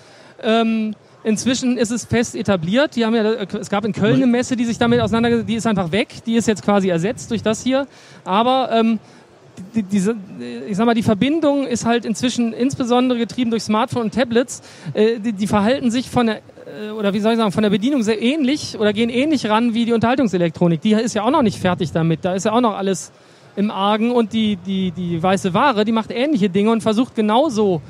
Ähm, 0.43 0.95
Inzwischen 1.23 1.77
ist 1.77 1.91
es 1.91 2.03
fest 2.03 2.35
etabliert. 2.35 2.95
Die 2.95 3.05
haben 3.05 3.15
ja, 3.15 3.23
es 3.23 3.69
gab 3.69 3.85
in 3.85 3.93
Köln 3.93 4.15
eine 4.15 4.27
Messe, 4.27 4.57
die 4.57 4.65
sich 4.65 4.77
damit 4.77 4.99
auseinandergesetzt 4.99 5.49
Die 5.49 5.55
ist 5.55 5.67
einfach 5.67 5.91
weg. 5.91 6.15
Die 6.25 6.35
ist 6.35 6.47
jetzt 6.47 6.63
quasi 6.63 6.89
ersetzt 6.89 7.31
durch 7.31 7.41
das 7.41 7.63
hier. 7.63 7.87
Aber 8.25 8.69
ähm, 8.73 8.99
die, 9.73 9.83
diese, 9.83 10.15
ich 10.67 10.75
sag 10.75 10.85
mal, 10.85 10.95
die 10.95 11.03
Verbindung 11.03 11.65
ist 11.65 11.85
halt 11.85 12.03
inzwischen 12.03 12.51
insbesondere 12.51 13.17
getrieben 13.17 13.51
durch 13.51 13.63
Smartphone 13.63 14.03
und 14.03 14.13
Tablets. 14.13 14.61
Äh, 14.93 15.19
die, 15.19 15.31
die 15.31 15.47
verhalten 15.47 15.91
sich 15.91 16.09
von 16.09 16.27
der 16.27 16.37
äh, 16.37 16.91
oder 16.91 17.13
wie 17.13 17.19
soll 17.19 17.31
ich 17.31 17.37
sagen, 17.37 17.53
von 17.53 17.63
der 17.63 17.69
Bedienung 17.69 18.03
sehr 18.03 18.21
ähnlich 18.21 18.77
oder 18.77 18.91
gehen 18.91 19.09
ähnlich 19.09 19.47
ran 19.47 19.73
wie 19.73 19.85
die 19.85 19.93
Unterhaltungselektronik. 19.93 20.81
Die 20.81 20.91
ist 20.91 21.15
ja 21.15 21.23
auch 21.23 21.31
noch 21.31 21.41
nicht 21.41 21.59
fertig 21.59 21.93
damit. 21.93 22.25
Da 22.25 22.33
ist 22.33 22.45
ja 22.45 22.51
auch 22.51 22.61
noch 22.61 22.75
alles 22.75 23.13
im 23.55 23.71
Argen 23.71 24.11
und 24.11 24.33
die, 24.33 24.57
die, 24.57 24.91
die 24.91 25.21
weiße 25.21 25.53
Ware, 25.53 25.85
die 25.85 25.91
macht 25.91 26.11
ähnliche 26.11 26.49
Dinge 26.49 26.71
und 26.71 26.81
versucht 26.81 27.15
genauso 27.15 27.81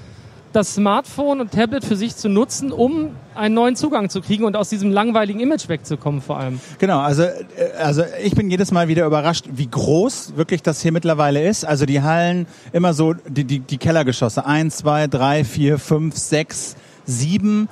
das 0.54 0.76
Smartphone 0.76 1.42
und 1.42 1.52
Tablet 1.52 1.84
für 1.84 1.96
sich 1.96 2.16
zu 2.16 2.30
nutzen, 2.30 2.72
um 2.72 3.10
einen 3.36 3.56
neuen 3.56 3.76
Zugang 3.76 4.10
zu 4.10 4.22
kriegen 4.22 4.44
und 4.46 4.56
aus 4.56 4.70
diesem 4.70 4.92
langweiligen 4.92 5.40
Image 5.40 5.68
wegzukommen 5.68 6.22
vor 6.22 6.40
allem. 6.40 6.60
Genau, 6.80 7.00
also, 7.00 7.24
äh, 7.24 7.34
also 7.80 8.04
ich 8.24 8.36
bin 8.36 8.50
jedes 8.50 8.72
Mal 8.72 8.88
wieder 8.88 9.06
überrascht, 9.06 9.46
wie 9.52 9.68
groß 9.68 10.34
wirklich 10.36 10.62
das 10.62 10.82
hier 10.82 10.92
mittlerweile 10.92 11.46
ist. 11.46 11.66
Also 11.66 11.86
die 11.86 12.02
Hallen 12.02 12.48
immer 12.72 12.94
so, 12.94 13.14
die, 13.14 13.44
die, 13.44 13.60
die 13.60 13.78
Kellergeschosse, 13.78 14.46
eins, 14.46 14.78
zwei, 14.78 15.08
drei, 15.08 15.44
vier, 15.44 15.80
fünf, 15.80 16.16
sechs, 16.16 16.76
sieben, 17.06 17.68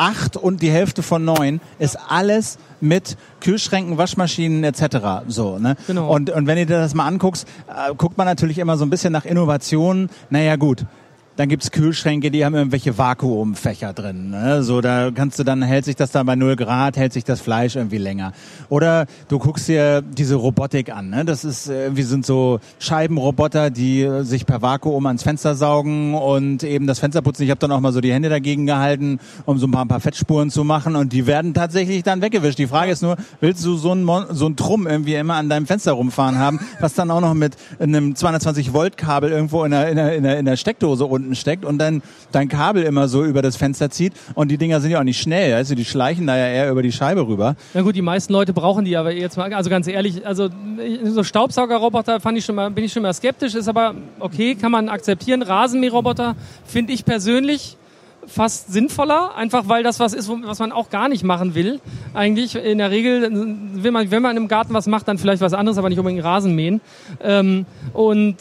acht 0.00 0.36
und 0.36 0.62
die 0.62 0.70
Hälfte 0.70 1.02
von 1.02 1.24
neun 1.24 1.60
ist 1.78 1.98
alles 2.08 2.58
mit 2.80 3.16
Kühlschränken, 3.40 3.98
Waschmaschinen 3.98 4.64
etc. 4.64 5.26
So, 5.28 5.58
ne? 5.58 5.76
Genau. 5.86 6.12
Und, 6.12 6.30
und 6.30 6.46
wenn 6.46 6.56
dir 6.56 6.66
das 6.66 6.94
mal 6.94 7.06
anguckst, 7.06 7.46
äh, 7.68 7.94
guckt 7.94 8.16
man 8.16 8.26
natürlich 8.26 8.58
immer 8.58 8.78
so 8.78 8.84
ein 8.84 8.90
bisschen 8.90 9.12
nach 9.12 9.26
Innovationen. 9.26 10.08
Naja 10.30 10.56
gut, 10.56 10.86
dann 11.36 11.48
gibt's 11.48 11.70
Kühlschränke, 11.70 12.30
die 12.30 12.44
haben 12.44 12.54
irgendwelche 12.54 12.98
Vakuumfächer 12.98 13.92
drin. 13.92 14.30
Ne? 14.30 14.62
So, 14.62 14.80
da 14.80 15.10
kannst 15.10 15.38
du 15.38 15.44
dann, 15.44 15.62
hält 15.62 15.84
sich 15.86 15.96
das 15.96 16.10
da 16.10 16.22
bei 16.22 16.36
0 16.36 16.56
Grad, 16.56 16.96
hält 16.96 17.12
sich 17.12 17.24
das 17.24 17.40
Fleisch 17.40 17.76
irgendwie 17.76 17.98
länger. 17.98 18.32
Oder 18.68 19.06
du 19.28 19.38
guckst 19.38 19.68
dir 19.68 20.02
diese 20.02 20.34
Robotik 20.34 20.94
an. 20.94 21.10
Ne? 21.10 21.24
Das 21.24 21.44
ist 21.44 21.68
irgendwie 21.68 22.02
sind 22.02 22.26
so 22.26 22.60
Scheibenroboter, 22.78 23.70
die 23.70 24.06
sich 24.22 24.44
per 24.44 24.60
Vakuum 24.60 25.06
ans 25.06 25.22
Fenster 25.22 25.54
saugen 25.54 26.14
und 26.14 26.62
eben 26.62 26.86
das 26.86 26.98
Fenster 26.98 27.22
putzen. 27.22 27.44
Ich 27.44 27.50
habe 27.50 27.60
dann 27.60 27.72
auch 27.72 27.80
mal 27.80 27.92
so 27.92 28.00
die 28.00 28.12
Hände 28.12 28.28
dagegen 28.28 28.66
gehalten, 28.66 29.18
um 29.46 29.58
so 29.58 29.66
ein 29.66 29.70
paar, 29.70 29.84
ein 29.86 29.88
paar 29.88 30.00
Fettspuren 30.00 30.50
zu 30.50 30.64
machen 30.64 30.94
und 30.94 31.12
die 31.12 31.26
werden 31.26 31.54
tatsächlich 31.54 32.02
dann 32.02 32.20
weggewischt. 32.20 32.58
Die 32.58 32.66
Frage 32.66 32.92
ist 32.92 33.02
nur, 33.02 33.16
willst 33.40 33.64
du 33.64 33.76
so 33.76 33.92
ein, 33.92 34.04
Mon 34.04 34.26
so 34.30 34.46
ein 34.46 34.56
Trumm 34.56 34.86
irgendwie 34.86 35.14
immer 35.14 35.34
an 35.34 35.48
deinem 35.48 35.66
Fenster 35.66 35.92
rumfahren 35.92 36.38
haben, 36.38 36.60
was 36.80 36.94
dann 36.94 37.10
auch 37.10 37.20
noch 37.20 37.34
mit 37.34 37.56
einem 37.78 38.14
220 38.14 38.74
Volt 38.74 38.98
Kabel 38.98 39.30
irgendwo 39.30 39.64
in 39.64 39.70
der, 39.70 39.88
in 39.88 39.96
der, 39.96 40.14
in 40.16 40.22
der, 40.22 40.38
in 40.38 40.44
der 40.44 40.56
Steckdose 40.56 41.06
unten 41.06 41.29
unten 41.30 41.36
steckt 41.36 41.64
und 41.64 41.78
dann 41.78 42.02
dein 42.32 42.48
Kabel 42.48 42.82
immer 42.82 43.08
so 43.08 43.24
über 43.24 43.42
das 43.42 43.56
Fenster 43.56 43.90
zieht. 43.90 44.12
Und 44.34 44.50
die 44.50 44.58
Dinger 44.58 44.80
sind 44.80 44.90
ja 44.90 44.98
auch 44.98 45.04
nicht 45.04 45.20
schnell, 45.20 45.54
also 45.54 45.74
die 45.74 45.84
schleichen 45.84 46.26
da 46.26 46.36
ja 46.36 46.46
eher 46.46 46.70
über 46.70 46.82
die 46.82 46.92
Scheibe 46.92 47.26
rüber. 47.26 47.56
Na 47.74 47.82
gut, 47.82 47.94
die 47.94 48.02
meisten 48.02 48.32
Leute 48.32 48.52
brauchen 48.52 48.84
die 48.84 48.96
aber 48.96 49.12
jetzt 49.12 49.36
mal, 49.36 49.52
also 49.54 49.70
ganz 49.70 49.86
ehrlich, 49.86 50.26
also 50.26 50.48
so 51.04 51.22
Staubsaugerroboter 51.22 52.20
fand 52.20 52.38
ich 52.38 52.44
schon 52.44 52.54
mal, 52.54 52.70
bin 52.70 52.84
ich 52.84 52.92
schon 52.92 53.02
mal 53.02 53.14
skeptisch, 53.14 53.54
ist 53.54 53.68
aber 53.68 53.94
okay, 54.18 54.54
kann 54.54 54.72
man 54.72 54.88
akzeptieren. 54.88 55.42
Rasenmäherroboter 55.42 56.34
finde 56.64 56.92
ich 56.92 57.04
persönlich 57.04 57.76
fast 58.26 58.72
sinnvoller, 58.72 59.34
einfach 59.34 59.68
weil 59.68 59.82
das 59.82 59.98
was 59.98 60.12
ist, 60.12 60.28
was 60.28 60.58
man 60.58 60.72
auch 60.72 60.90
gar 60.90 61.08
nicht 61.08 61.24
machen 61.24 61.54
will. 61.54 61.80
Eigentlich 62.14 62.54
in 62.54 62.78
der 62.78 62.90
Regel 62.90 63.22
will 63.82 63.90
man, 63.90 64.10
wenn 64.10 64.22
man 64.22 64.36
im 64.36 64.46
Garten 64.46 64.74
was 64.74 64.86
macht, 64.86 65.08
dann 65.08 65.18
vielleicht 65.18 65.40
was 65.40 65.54
anderes, 65.54 65.78
aber 65.78 65.88
nicht 65.88 65.98
unbedingt 65.98 66.22
Rasen 66.22 66.54
mähen. 66.54 66.80
Ähm, 67.22 67.66
und 67.92 68.36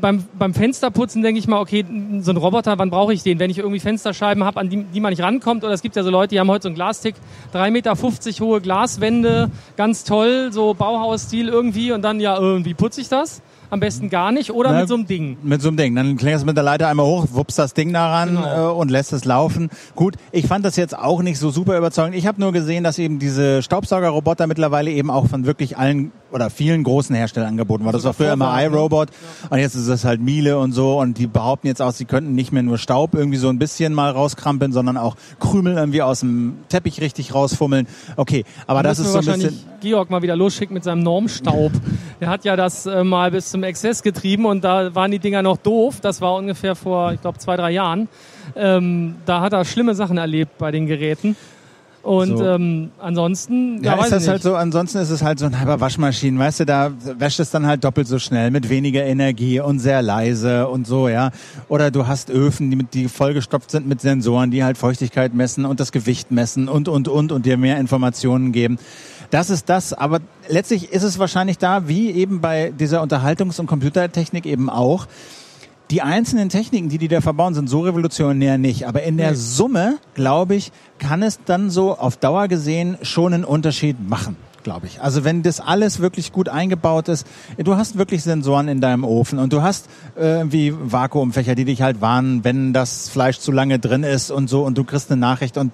beim, 0.00 0.24
beim 0.38 0.54
Fensterputzen 0.54 1.22
denke 1.22 1.38
ich 1.38 1.46
mal, 1.46 1.60
okay, 1.60 1.84
so 2.20 2.30
ein 2.30 2.36
Roboter, 2.36 2.78
wann 2.78 2.90
brauche 2.90 3.12
ich 3.12 3.22
den? 3.22 3.38
Wenn 3.38 3.50
ich 3.50 3.58
irgendwie 3.58 3.80
Fensterscheiben 3.80 4.44
habe, 4.44 4.60
an 4.60 4.70
die, 4.70 4.84
die 4.84 5.00
man 5.00 5.10
nicht 5.10 5.22
rankommt, 5.22 5.64
oder 5.64 5.72
es 5.72 5.82
gibt 5.82 5.96
ja 5.96 6.02
so 6.02 6.10
Leute, 6.10 6.30
die 6.30 6.40
haben 6.40 6.50
heute 6.50 6.64
so 6.64 6.68
einen 6.68 6.76
Glastick, 6.76 7.14
3,50 7.52 7.70
Meter 7.70 8.44
hohe 8.44 8.60
Glaswände, 8.60 9.50
ganz 9.76 10.04
toll, 10.04 10.50
so 10.52 10.74
Bauhausstil 10.74 11.48
irgendwie, 11.48 11.92
und 11.92 12.02
dann, 12.02 12.20
ja, 12.20 12.38
irgendwie 12.38 12.74
putze 12.74 13.00
ich 13.00 13.08
das 13.08 13.42
am 13.72 13.80
besten 13.80 14.10
gar 14.10 14.32
nicht 14.32 14.50
oder 14.50 14.70
Na, 14.70 14.80
mit 14.80 14.88
so 14.88 14.94
einem 14.94 15.06
Ding. 15.06 15.38
Mit 15.42 15.62
so 15.62 15.68
einem 15.68 15.78
Ding. 15.78 15.94
Dann 15.94 16.18
klingst 16.18 16.42
du 16.42 16.46
mit 16.46 16.56
der 16.58 16.62
Leiter 16.62 16.88
einmal 16.88 17.06
hoch, 17.06 17.28
wuppst 17.30 17.58
das 17.58 17.72
Ding 17.72 17.90
daran 17.94 18.36
genau. 18.36 18.70
äh, 18.70 18.74
und 18.74 18.90
lässt 18.90 19.14
es 19.14 19.24
laufen. 19.24 19.70
Gut, 19.96 20.16
ich 20.30 20.46
fand 20.46 20.62
das 20.66 20.76
jetzt 20.76 20.96
auch 20.96 21.22
nicht 21.22 21.38
so 21.38 21.50
super 21.50 21.78
überzeugend. 21.78 22.14
Ich 22.14 22.26
habe 22.26 22.38
nur 22.38 22.52
gesehen, 22.52 22.84
dass 22.84 22.98
eben 22.98 23.18
diese 23.18 23.62
Staubsaugerroboter 23.62 24.46
mittlerweile 24.46 24.90
eben 24.90 25.10
auch 25.10 25.26
von 25.26 25.46
wirklich 25.46 25.78
allen 25.78 26.12
oder 26.32 26.50
vielen 26.50 26.82
großen 26.82 27.14
Herstellern 27.14 27.50
angeboten 27.50 27.84
waren. 27.84 27.92
Das 27.92 28.04
war 28.04 28.12
früher 28.12 28.32
immer 28.32 28.62
iRobot 28.62 29.10
ja. 29.10 29.48
und 29.50 29.58
jetzt 29.58 29.74
ist 29.74 29.88
es 29.88 30.04
halt 30.04 30.20
Miele 30.20 30.58
und 30.58 30.72
so 30.72 30.98
und 31.00 31.18
die 31.18 31.26
behaupten 31.26 31.66
jetzt 31.66 31.80
auch, 31.80 31.92
sie 31.92 32.04
könnten 32.04 32.34
nicht 32.34 32.52
mehr 32.52 32.62
nur 32.62 32.78
Staub 32.78 33.14
irgendwie 33.14 33.38
so 33.38 33.48
ein 33.48 33.58
bisschen 33.58 33.94
mal 33.94 34.10
rauskrampeln, 34.10 34.72
sondern 34.72 34.96
auch 34.96 35.16
Krümel 35.40 35.76
irgendwie 35.76 36.02
aus 36.02 36.20
dem 36.20 36.56
Teppich 36.68 37.00
richtig 37.00 37.34
rausfummeln. 37.34 37.86
Okay, 38.16 38.44
aber 38.66 38.82
das 38.82 38.98
ist 38.98 39.12
so 39.12 39.18
ein 39.18 39.24
bisschen... 39.24 39.72
Georg 39.80 40.10
mal 40.10 40.22
wieder 40.22 40.36
losschickt 40.36 40.70
mit 40.70 40.84
seinem 40.84 41.02
Normstaub. 41.02 41.72
Der 42.20 42.28
hat 42.30 42.44
ja 42.44 42.54
das 42.54 42.86
äh, 42.86 43.02
mal 43.02 43.32
bis 43.32 43.50
zum 43.50 43.61
Exzess 43.62 44.02
getrieben 44.02 44.46
und 44.46 44.64
da 44.64 44.94
waren 44.94 45.10
die 45.10 45.18
Dinger 45.18 45.42
noch 45.42 45.56
doof. 45.56 46.00
Das 46.00 46.20
war 46.20 46.34
ungefähr 46.34 46.74
vor, 46.74 47.12
ich 47.12 47.20
glaube, 47.20 47.38
zwei, 47.38 47.56
drei 47.56 47.70
Jahren. 47.70 48.08
Ähm, 48.56 49.16
da 49.26 49.40
hat 49.40 49.52
er 49.52 49.64
schlimme 49.64 49.94
Sachen 49.94 50.18
erlebt 50.18 50.58
bei 50.58 50.70
den 50.70 50.86
Geräten. 50.86 51.36
Und 52.02 52.38
so. 52.38 52.44
ähm, 52.44 52.90
ansonsten, 52.98 53.82
ja, 53.82 53.96
ja 53.96 54.02
ist 54.02 54.10
das 54.10 54.26
halt 54.26 54.42
so. 54.42 54.56
Ansonsten 54.56 54.98
ist 54.98 55.10
es 55.10 55.22
halt 55.22 55.38
so 55.38 55.46
ein 55.46 55.58
halber 55.58 55.80
Waschmaschinen, 55.80 56.36
weißt 56.36 56.60
du, 56.60 56.66
da 56.66 56.90
wäscht 57.16 57.38
es 57.38 57.50
dann 57.50 57.64
halt 57.64 57.84
doppelt 57.84 58.08
so 58.08 58.18
schnell 58.18 58.50
mit 58.50 58.68
weniger 58.68 59.04
Energie 59.04 59.60
und 59.60 59.78
sehr 59.78 60.02
leise 60.02 60.66
und 60.66 60.84
so, 60.84 61.08
ja. 61.08 61.30
Oder 61.68 61.92
du 61.92 62.08
hast 62.08 62.28
Öfen, 62.28 62.70
die, 62.70 62.76
mit, 62.76 62.94
die 62.94 63.06
vollgestopft 63.06 63.70
sind 63.70 63.86
mit 63.86 64.00
Sensoren, 64.00 64.50
die 64.50 64.64
halt 64.64 64.78
Feuchtigkeit 64.78 65.32
messen 65.32 65.64
und 65.64 65.78
das 65.78 65.92
Gewicht 65.92 66.32
messen 66.32 66.68
und 66.68 66.88
und 66.88 67.06
und 67.06 67.30
und 67.30 67.46
dir 67.46 67.56
mehr 67.56 67.78
Informationen 67.78 68.50
geben. 68.50 68.78
Das 69.32 69.48
ist 69.48 69.70
das, 69.70 69.94
aber 69.94 70.20
letztlich 70.46 70.92
ist 70.92 71.04
es 71.04 71.18
wahrscheinlich 71.18 71.56
da, 71.56 71.88
wie 71.88 72.10
eben 72.10 72.42
bei 72.42 72.70
dieser 72.70 73.02
Unterhaltungs- 73.02 73.58
und 73.58 73.66
Computertechnik 73.66 74.44
eben 74.44 74.68
auch 74.68 75.06
die 75.90 76.02
einzelnen 76.02 76.50
Techniken, 76.50 76.90
die 76.90 76.98
die 76.98 77.08
da 77.08 77.22
verbauen, 77.22 77.54
sind 77.54 77.70
so 77.70 77.80
revolutionär 77.80 78.58
nicht. 78.58 78.86
Aber 78.86 79.04
in 79.04 79.16
der 79.16 79.34
Summe, 79.34 79.96
glaube 80.12 80.54
ich, 80.54 80.70
kann 80.98 81.22
es 81.22 81.40
dann 81.46 81.70
so 81.70 81.96
auf 81.96 82.18
Dauer 82.18 82.46
gesehen 82.46 82.98
schon 83.00 83.32
einen 83.32 83.44
Unterschied 83.44 83.96
machen 84.06 84.36
glaube 84.62 84.86
ich. 84.86 85.00
Also 85.00 85.24
wenn 85.24 85.42
das 85.42 85.58
alles 85.58 85.98
wirklich 85.98 86.30
gut 86.30 86.48
eingebaut 86.48 87.08
ist, 87.08 87.26
du 87.58 87.74
hast 87.74 87.98
wirklich 87.98 88.22
Sensoren 88.22 88.68
in 88.68 88.80
deinem 88.80 89.02
Ofen 89.02 89.40
und 89.40 89.52
du 89.52 89.60
hast 89.60 89.88
irgendwie 90.14 90.68
äh, 90.68 90.74
Vakuumfächer, 90.78 91.56
die 91.56 91.64
dich 91.64 91.82
halt 91.82 92.00
warnen, 92.00 92.44
wenn 92.44 92.72
das 92.72 93.08
Fleisch 93.08 93.40
zu 93.40 93.50
lange 93.50 93.80
drin 93.80 94.04
ist 94.04 94.30
und 94.30 94.48
so 94.48 94.64
und 94.64 94.78
du 94.78 94.84
kriegst 94.84 95.10
eine 95.10 95.20
Nachricht 95.20 95.56
und 95.56 95.72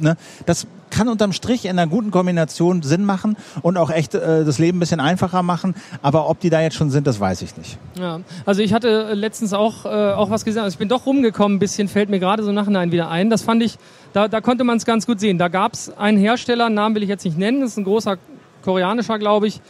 ne, 0.00 0.16
das 0.46 0.66
kann 0.90 1.08
unterm 1.08 1.32
Strich 1.32 1.64
in 1.64 1.78
einer 1.78 1.86
guten 1.86 2.10
Kombination 2.10 2.82
Sinn 2.82 3.04
machen 3.04 3.36
und 3.62 3.76
auch 3.76 3.90
echt 3.90 4.14
äh, 4.14 4.44
das 4.44 4.58
Leben 4.58 4.78
ein 4.78 4.80
bisschen 4.80 5.00
einfacher 5.00 5.42
machen. 5.42 5.74
Aber 6.02 6.28
ob 6.28 6.40
die 6.40 6.50
da 6.50 6.60
jetzt 6.60 6.76
schon 6.76 6.90
sind, 6.90 7.06
das 7.06 7.20
weiß 7.20 7.42
ich 7.42 7.56
nicht. 7.56 7.78
Ja, 7.98 8.20
also 8.44 8.60
ich 8.60 8.72
hatte 8.74 9.14
letztens 9.14 9.52
auch, 9.52 9.86
äh, 9.86 9.88
auch 9.88 10.30
was 10.30 10.44
gesehen. 10.44 10.62
Also 10.62 10.74
ich 10.74 10.78
bin 10.78 10.88
doch 10.88 11.06
rumgekommen, 11.06 11.56
ein 11.56 11.60
bisschen 11.60 11.88
fällt 11.88 12.10
mir 12.10 12.18
gerade 12.18 12.42
so 12.42 12.52
nachhinein 12.52 12.92
wieder 12.92 13.08
ein. 13.08 13.30
Das 13.30 13.42
fand 13.42 13.62
ich, 13.62 13.78
da, 14.12 14.28
da 14.28 14.40
konnte 14.40 14.64
man 14.64 14.76
es 14.76 14.84
ganz 14.84 15.06
gut 15.06 15.20
sehen. 15.20 15.38
Da 15.38 15.48
gab 15.48 15.74
es 15.74 15.96
einen 15.96 16.18
Hersteller, 16.18 16.68
Namen 16.68 16.96
will 16.96 17.02
ich 17.02 17.08
jetzt 17.08 17.24
nicht 17.24 17.38
nennen, 17.38 17.60
das 17.60 17.70
ist 17.70 17.76
ein 17.78 17.84
großer 17.84 18.18
koreanischer, 18.62 19.18
glaube 19.18 19.46
ich. 19.46 19.60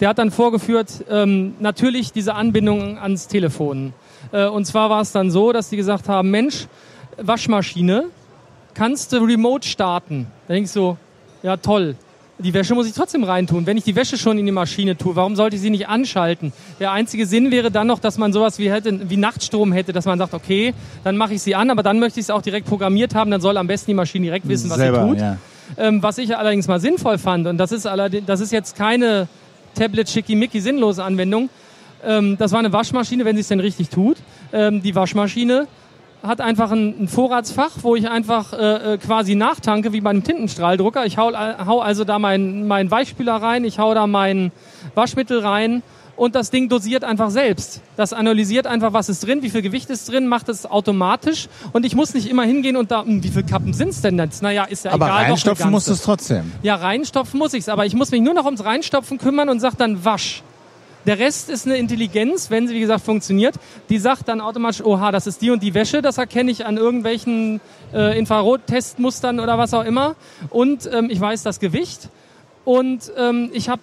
Der 0.00 0.10
hat 0.10 0.18
dann 0.18 0.30
vorgeführt, 0.30 1.04
ähm, 1.10 1.54
natürlich 1.58 2.12
diese 2.12 2.34
Anbindung 2.34 2.98
ans 2.98 3.28
Telefon. 3.28 3.94
Äh, 4.30 4.46
und 4.46 4.66
zwar 4.66 4.90
war 4.90 5.00
es 5.00 5.12
dann 5.12 5.30
so, 5.30 5.52
dass 5.52 5.70
die 5.70 5.76
gesagt 5.76 6.08
haben, 6.08 6.30
Mensch, 6.30 6.66
Waschmaschine, 7.16 8.04
kannst 8.76 9.12
du 9.12 9.18
remote 9.18 9.66
starten. 9.66 10.26
Da 10.46 10.54
denkst 10.54 10.74
du, 10.74 10.96
ja 11.42 11.56
toll. 11.56 11.96
Die 12.38 12.52
Wäsche 12.52 12.74
muss 12.74 12.86
ich 12.86 12.92
trotzdem 12.92 13.24
reintun. 13.24 13.64
Wenn 13.64 13.78
ich 13.78 13.84
die 13.84 13.96
Wäsche 13.96 14.18
schon 14.18 14.38
in 14.38 14.44
die 14.44 14.52
Maschine 14.52 14.98
tue, 14.98 15.16
warum 15.16 15.36
sollte 15.36 15.56
ich 15.56 15.62
sie 15.62 15.70
nicht 15.70 15.88
anschalten? 15.88 16.52
Der 16.78 16.92
einzige 16.92 17.24
Sinn 17.24 17.50
wäre 17.50 17.70
dann 17.70 17.86
noch, 17.86 17.98
dass 17.98 18.18
man 18.18 18.30
sowas 18.34 18.58
wie, 18.58 18.70
hätte, 18.70 19.08
wie 19.08 19.16
Nachtstrom 19.16 19.72
hätte, 19.72 19.94
dass 19.94 20.04
man 20.04 20.18
sagt, 20.18 20.34
okay, 20.34 20.74
dann 21.02 21.16
mache 21.16 21.32
ich 21.32 21.40
sie 21.40 21.54
an, 21.54 21.70
aber 21.70 21.82
dann 21.82 21.98
möchte 21.98 22.20
ich 22.20 22.26
es 22.26 22.30
auch 22.30 22.42
direkt 22.42 22.66
programmiert 22.66 23.14
haben, 23.14 23.30
dann 23.30 23.40
soll 23.40 23.56
am 23.56 23.66
besten 23.66 23.92
die 23.92 23.94
Maschine 23.94 24.26
direkt 24.26 24.46
wissen, 24.46 24.68
was 24.68 24.76
Selber, 24.76 25.04
sie 25.04 25.08
tut. 25.08 25.20
Ja. 25.20 25.38
Ähm, 25.78 26.02
was 26.02 26.18
ich 26.18 26.36
allerdings 26.36 26.68
mal 26.68 26.78
sinnvoll 26.78 27.16
fand, 27.16 27.46
und 27.46 27.56
das 27.56 27.72
ist, 27.72 27.86
das 28.26 28.40
ist 28.40 28.52
jetzt 28.52 28.76
keine 28.76 29.28
Tablet-Schickimicki 29.74 30.60
sinnlose 30.60 31.02
Anwendung, 31.02 31.48
ähm, 32.04 32.36
das 32.36 32.52
war 32.52 32.58
eine 32.58 32.72
Waschmaschine, 32.72 33.24
wenn 33.24 33.36
sie 33.36 33.40
es 33.40 33.48
denn 33.48 33.60
richtig 33.60 33.88
tut. 33.88 34.18
Ähm, 34.52 34.82
die 34.82 34.94
Waschmaschine 34.94 35.66
hat 36.26 36.40
einfach 36.40 36.70
ein, 36.70 37.02
ein 37.02 37.08
Vorratsfach, 37.08 37.72
wo 37.82 37.96
ich 37.96 38.08
einfach 38.08 38.52
äh, 38.52 38.94
äh, 38.94 38.98
quasi 38.98 39.34
nachtanke, 39.34 39.92
wie 39.92 40.00
bei 40.00 40.10
einem 40.10 40.24
Tintenstrahldrucker. 40.24 41.06
Ich 41.06 41.18
hau, 41.18 41.32
hau 41.32 41.80
also 41.80 42.04
da 42.04 42.18
meinen 42.18 42.66
mein 42.66 42.90
Weichspüler 42.90 43.34
rein, 43.34 43.64
ich 43.64 43.78
hau 43.78 43.94
da 43.94 44.06
mein 44.06 44.52
Waschmittel 44.94 45.40
rein 45.40 45.82
und 46.16 46.34
das 46.34 46.50
Ding 46.50 46.68
dosiert 46.68 47.04
einfach 47.04 47.30
selbst. 47.30 47.80
Das 47.96 48.12
analysiert 48.12 48.66
einfach, 48.66 48.92
was 48.92 49.08
ist 49.08 49.26
drin, 49.26 49.42
wie 49.42 49.50
viel 49.50 49.62
Gewicht 49.62 49.90
ist 49.90 50.10
drin, 50.10 50.26
macht 50.26 50.48
es 50.48 50.66
automatisch 50.66 51.48
und 51.72 51.84
ich 51.84 51.94
muss 51.94 52.14
nicht 52.14 52.28
immer 52.28 52.44
hingehen 52.44 52.76
und 52.76 52.90
da, 52.90 53.04
hm, 53.04 53.22
wie 53.22 53.28
viele 53.28 53.44
Kappen 53.44 53.72
sind's 53.72 54.00
denn 54.00 54.18
jetzt? 54.18 54.42
Naja, 54.42 54.64
ist 54.64 54.84
ja 54.84 54.92
aber 54.92 55.06
egal. 55.06 55.18
Aber 55.18 55.28
reinstopfen 55.28 55.70
musst 55.70 55.88
du 55.88 55.92
es 55.92 56.02
trotzdem. 56.02 56.52
Ja, 56.62 56.76
reinstopfen 56.76 57.38
muss 57.38 57.54
ich's, 57.54 57.68
aber 57.68 57.86
ich 57.86 57.94
muss 57.94 58.10
mich 58.10 58.22
nur 58.22 58.34
noch 58.34 58.44
ums 58.44 58.64
Reinstopfen 58.64 59.18
kümmern 59.18 59.48
und 59.48 59.60
sag 59.60 59.76
dann 59.76 60.04
wasch. 60.04 60.42
Der 61.06 61.20
Rest 61.20 61.50
ist 61.50 61.66
eine 61.66 61.76
Intelligenz, 61.76 62.50
wenn 62.50 62.66
sie, 62.66 62.74
wie 62.74 62.80
gesagt, 62.80 63.04
funktioniert. 63.04 63.54
Die 63.90 63.98
sagt 63.98 64.26
dann 64.26 64.40
automatisch, 64.40 64.84
oha, 64.84 65.12
das 65.12 65.28
ist 65.28 65.40
die 65.40 65.50
und 65.50 65.62
die 65.62 65.72
Wäsche, 65.72 66.02
das 66.02 66.18
erkenne 66.18 66.50
ich 66.50 66.66
an 66.66 66.76
irgendwelchen 66.76 67.60
äh, 67.94 68.18
Infrarottestmustern 68.18 69.38
oder 69.38 69.56
was 69.56 69.72
auch 69.72 69.84
immer. 69.84 70.16
Und 70.50 70.90
ähm, 70.92 71.08
ich 71.08 71.20
weiß 71.20 71.44
das 71.44 71.60
Gewicht. 71.60 72.08
Und 72.64 73.12
ähm, 73.16 73.50
ich 73.52 73.68
habe 73.68 73.82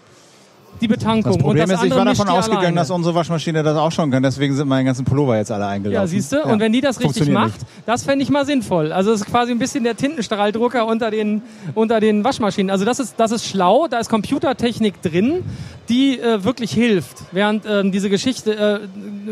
die 0.82 0.88
Betankung. 0.88 1.34
Das 1.34 1.38
Problem 1.38 1.68
das 1.68 1.82
ist, 1.82 1.86
ich 1.86 1.96
war 1.96 2.06
davon 2.06 2.28
ausgegangen, 2.28 2.66
alleine. 2.66 2.76
dass 2.76 2.90
unsere 2.92 3.16
Waschmaschine 3.16 3.64
das 3.64 3.78
auch 3.78 3.92
schon 3.92 4.12
kann. 4.12 4.24
Deswegen 4.24 4.56
sind 4.56 4.68
meine 4.68 4.86
ganzen 4.86 5.06
Pullover 5.06 5.38
jetzt 5.38 5.52
alle 5.52 5.66
eingelaufen. 5.66 6.02
Ja, 6.02 6.08
siehst 6.08 6.32
du? 6.32 6.38
Ja. 6.38 6.46
Und 6.46 6.60
wenn 6.60 6.74
die 6.74 6.82
das 6.82 7.00
richtig 7.00 7.30
macht, 7.30 7.62
nicht. 7.62 7.66
das 7.86 8.04
fände 8.04 8.24
ich 8.24 8.30
mal 8.30 8.46
sinnvoll. 8.46 8.92
Also 8.92 9.12
es 9.12 9.22
ist 9.22 9.28
quasi 9.28 9.52
ein 9.52 9.60
bisschen 9.60 9.84
der 9.84 9.96
Tintenstrahldrucker 9.96 10.86
unter 10.86 11.12
den, 11.12 11.42
unter 11.76 12.00
den 12.00 12.24
Waschmaschinen. 12.24 12.70
Also 12.70 12.86
das 12.86 13.00
ist, 13.00 13.16
das 13.18 13.32
ist 13.32 13.46
schlau. 13.46 13.88
Da 13.88 14.00
ist 14.00 14.10
Computertechnik 14.10 15.02
drin, 15.02 15.44
die 15.90 16.20
äh, 16.20 16.44
wirklich 16.44 16.72
hilft. 16.72 17.18
Während 17.32 17.66
äh, 17.66 17.90
diese 17.90 18.10
Geschichte 18.10 18.56
äh, 18.56 18.80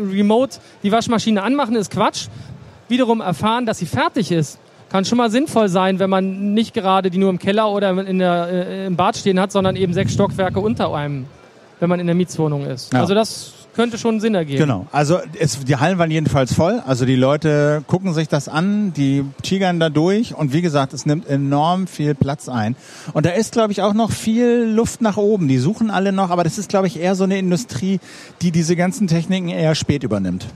remote 0.00 0.58
die 0.82 0.92
Waschmaschine 0.92 1.42
anmachen, 1.42 1.76
ist 1.76 1.90
Quatsch. 1.90 2.28
Wiederum 2.88 3.20
erfahren, 3.20 3.64
dass 3.64 3.78
sie 3.78 3.86
fertig 3.86 4.32
ist 4.32 4.58
kann 4.92 5.06
schon 5.06 5.16
mal 5.16 5.30
sinnvoll 5.30 5.70
sein, 5.70 5.98
wenn 5.98 6.10
man 6.10 6.52
nicht 6.52 6.74
gerade 6.74 7.10
die 7.10 7.16
nur 7.16 7.30
im 7.30 7.38
Keller 7.38 7.70
oder 7.70 7.98
in 8.06 8.18
der, 8.18 8.48
äh, 8.50 8.86
im 8.86 8.96
Bad 8.96 9.16
stehen 9.16 9.40
hat, 9.40 9.50
sondern 9.50 9.74
eben 9.74 9.94
sechs 9.94 10.12
Stockwerke 10.12 10.60
unter 10.60 10.92
einem, 10.94 11.24
wenn 11.80 11.88
man 11.88 11.98
in 11.98 12.06
der 12.06 12.14
Mietswohnung 12.14 12.66
ist. 12.66 12.92
Ja. 12.92 13.00
Also 13.00 13.14
das 13.14 13.54
könnte 13.74 13.96
schon 13.96 14.20
Sinn 14.20 14.34
ergeben. 14.34 14.58
Genau. 14.58 14.86
Also 14.92 15.18
es, 15.38 15.58
die 15.60 15.76
Hallen 15.76 15.96
waren 15.96 16.10
jedenfalls 16.10 16.52
voll. 16.52 16.82
Also 16.86 17.06
die 17.06 17.16
Leute 17.16 17.82
gucken 17.86 18.12
sich 18.12 18.28
das 18.28 18.50
an, 18.50 18.92
die 18.92 19.24
tigern 19.40 19.80
da 19.80 19.88
durch 19.88 20.34
und 20.34 20.52
wie 20.52 20.60
gesagt, 20.60 20.92
es 20.92 21.06
nimmt 21.06 21.26
enorm 21.26 21.86
viel 21.86 22.14
Platz 22.14 22.50
ein. 22.50 22.76
Und 23.14 23.24
da 23.24 23.30
ist, 23.30 23.52
glaube 23.52 23.72
ich, 23.72 23.80
auch 23.80 23.94
noch 23.94 24.10
viel 24.10 24.70
Luft 24.74 25.00
nach 25.00 25.16
oben. 25.16 25.48
Die 25.48 25.56
suchen 25.56 25.90
alle 25.90 26.12
noch, 26.12 26.28
aber 26.28 26.44
das 26.44 26.58
ist, 26.58 26.68
glaube 26.68 26.86
ich, 26.86 27.00
eher 27.00 27.14
so 27.14 27.24
eine 27.24 27.38
Industrie, 27.38 27.98
die 28.42 28.50
diese 28.50 28.76
ganzen 28.76 29.06
Techniken 29.06 29.48
eher 29.48 29.74
spät 29.74 30.02
übernimmt. 30.02 30.46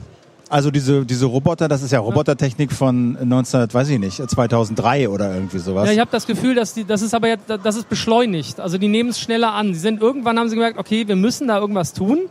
Also 0.49 0.71
diese, 0.71 1.05
diese 1.05 1.25
Roboter, 1.25 1.67
das 1.67 1.81
ist 1.81 1.91
ja 1.91 1.99
Robotertechnik 1.99 2.71
von 2.71 3.17
19, 3.27 3.73
weiß 3.73 3.89
ich 3.89 3.99
nicht, 3.99 4.29
2003 4.29 5.09
oder 5.09 5.33
irgendwie 5.33 5.59
sowas. 5.59 5.87
Ja, 5.87 5.93
ich 5.93 5.99
habe 5.99 6.11
das 6.11 6.25
Gefühl, 6.25 6.55
dass 6.55 6.73
die, 6.73 6.85
das 6.85 7.01
ist 7.01 7.13
aber 7.13 7.27
jetzt, 7.27 7.43
das 7.47 7.75
ist 7.75 7.89
beschleunigt. 7.89 8.59
Also 8.59 8.77
die 8.77 8.87
nehmen 8.87 9.09
es 9.09 9.19
schneller 9.19 9.53
an. 9.53 9.73
Sie 9.73 9.79
sind 9.79 10.01
irgendwann 10.01 10.39
haben 10.39 10.49
sie 10.49 10.55
gemerkt, 10.55 10.77
okay, 10.77 11.07
wir 11.07 11.15
müssen 11.17 11.47
da 11.49 11.59
irgendwas 11.59 11.93
tun. 11.93 12.29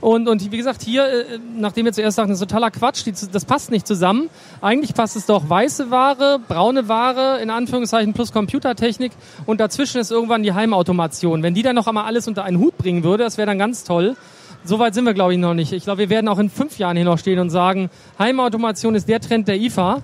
Und, 0.00 0.28
und 0.28 0.52
wie 0.52 0.56
gesagt, 0.56 0.82
hier, 0.82 1.06
äh, 1.06 1.38
nachdem 1.56 1.84
wir 1.84 1.92
zuerst 1.92 2.16
sagten, 2.16 2.30
das 2.30 2.40
ist 2.40 2.48
totaler 2.48 2.70
Quatsch, 2.70 3.04
die, 3.04 3.12
das 3.32 3.44
passt 3.44 3.70
nicht 3.70 3.86
zusammen. 3.86 4.30
Eigentlich 4.60 4.94
passt 4.94 5.16
es 5.16 5.26
doch 5.26 5.48
weiße 5.48 5.90
Ware, 5.90 6.38
braune 6.46 6.88
Ware, 6.88 7.40
in 7.42 7.50
Anführungszeichen, 7.50 8.12
plus 8.12 8.32
Computertechnik. 8.32 9.12
Und 9.46 9.60
dazwischen 9.60 10.00
ist 10.00 10.10
irgendwann 10.10 10.42
die 10.42 10.52
Heimautomation. 10.52 11.42
Wenn 11.42 11.54
die 11.54 11.62
dann 11.62 11.74
noch 11.74 11.86
einmal 11.86 12.04
alles 12.04 12.28
unter 12.28 12.44
einen 12.44 12.58
Hut 12.58 12.78
bringen 12.78 13.02
würde, 13.02 13.24
das 13.24 13.38
wäre 13.38 13.46
dann 13.46 13.58
ganz 13.58 13.84
toll. 13.84 14.16
So 14.64 14.78
weit 14.78 14.94
sind 14.94 15.04
wir, 15.04 15.14
glaube 15.14 15.32
ich, 15.32 15.38
noch 15.38 15.54
nicht. 15.54 15.72
Ich 15.72 15.84
glaube, 15.84 15.98
wir 15.98 16.10
werden 16.10 16.28
auch 16.28 16.38
in 16.38 16.50
fünf 16.50 16.78
Jahren 16.78 16.96
hier 16.96 17.04
noch 17.04 17.18
stehen 17.18 17.38
und 17.38 17.50
sagen, 17.50 17.90
Heimautomation 18.18 18.94
ist 18.94 19.08
der 19.08 19.20
Trend 19.20 19.48
der 19.48 19.56
IFA. 19.56 20.02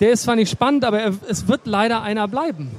Der 0.00 0.10
ist 0.10 0.22
zwar 0.24 0.36
nicht 0.36 0.50
spannend, 0.50 0.84
aber 0.84 1.12
es 1.28 1.48
wird 1.48 1.62
leider 1.64 2.02
einer 2.02 2.28
bleiben. 2.28 2.70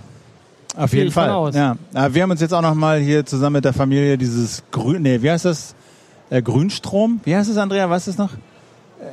Auf 0.76 0.94
jeden 0.94 1.12
Fall. 1.12 1.52
Ja. 1.54 1.78
Wir 2.14 2.24
haben 2.24 2.32
uns 2.32 2.42
jetzt 2.42 2.54
auch 2.54 2.62
noch 2.62 2.76
mal 2.76 3.00
hier 3.00 3.26
zusammen 3.26 3.54
mit 3.56 3.66
der 3.66 3.74
Familie 3.74 4.18
dieses 4.18 4.64
Grün, 4.72 5.04
nee, 5.04 5.22
wie 5.22 5.32
heißt 5.32 5.46
das? 5.46 5.74
Äh, 6.30 6.42
Grünstrom? 6.42 7.22
Wie 7.24 7.36
heißt 7.36 7.50
es, 7.50 7.58
Andrea? 7.58 7.90
Was 7.90 8.08
ist 8.08 8.18
noch? 8.18 8.34
Äh, 8.34 9.06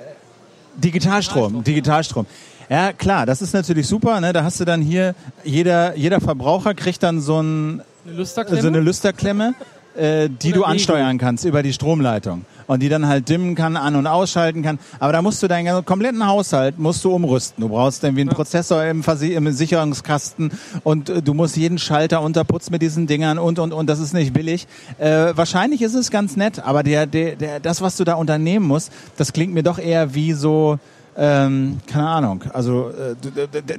Digitalstrom. 0.77 1.63
Digitalstrom. 1.63 1.65
Digitalstrom. 1.65 2.27
Ja, 2.69 2.93
klar, 2.93 3.27
das 3.27 3.43
ist 3.43 3.53
natürlich 3.53 3.87
super. 3.87 4.19
Ne? 4.21 4.33
Da 4.33 4.45
hast 4.45 4.59
du 4.59 4.65
dann 4.65 4.81
hier, 4.81 5.15
jeder, 5.45 5.95
jeder 5.95 6.21
Verbraucher 6.21 6.75
kriegt 6.75 7.03
dann 7.03 7.21
so, 7.21 7.41
ein, 7.41 7.83
eine 8.07 8.25
so 8.25 8.67
eine 8.67 8.81
Lüsterklemme 8.81 9.55
äh, 9.97 10.29
die 10.29 10.51
Oder 10.51 10.59
du 10.59 10.65
ansteuern 10.65 11.19
kannst 11.19 11.45
über 11.45 11.63
die 11.63 11.73
Stromleitung 11.73 12.45
und 12.67 12.83
die 12.83 12.89
dann 12.89 13.07
halt 13.07 13.29
dimmen 13.29 13.55
kann, 13.55 13.77
an- 13.77 13.97
und 13.97 14.07
ausschalten 14.07 14.63
kann. 14.63 14.79
Aber 14.99 15.13
da 15.13 15.23
musst 15.23 15.43
du 15.43 15.49
deinen 15.49 15.85
kompletten 15.85 16.27
Haushalt 16.27 16.79
musst 16.79 17.05
du 17.05 17.13
umrüsten. 17.13 17.61
Du 17.61 17.69
brauchst 17.69 18.03
irgendwie 18.03 18.23
einen 18.23 18.31
ja. 18.31 18.37
Prozessor 18.37 18.85
im, 18.85 19.03
im, 19.03 19.53
Sicherungskasten 19.53 20.53
und 20.85 21.09
äh, 21.09 21.23
du 21.23 21.35
musst 21.35 21.57
jeden 21.57 21.79
Schalter 21.79 22.23
unterputzen 22.23 22.73
mit 22.73 22.83
diesen 22.83 23.07
Dingern 23.07 23.39
und 23.39 23.59
und 23.59 23.73
und. 23.73 23.87
Das 23.87 24.01
ist 24.01 24.15
nicht 24.15 24.33
billig. 24.33 24.67
Äh, 24.99 25.33
wahrscheinlich 25.35 25.83
ist 25.83 25.95
es 25.95 26.11
ganz 26.11 26.37
nett, 26.37 26.65
aber 26.65 26.83
der, 26.83 27.07
der, 27.07 27.37
der, 27.37 27.61
das, 27.61 27.83
was 27.83 27.97
du 27.97 28.05
da 28.05 28.15
unternehmen 28.15 28.67
musst, 28.67 28.93
das 29.17 29.33
klingt 29.33 29.53
mir 29.53 29.63
doch 29.63 29.79
eher 29.79 30.15
wie 30.15 30.33
so 30.33 30.79
ähm, 31.15 31.79
keine 31.87 32.09
Ahnung, 32.09 32.45
also 32.55 32.89
äh, 32.89 33.15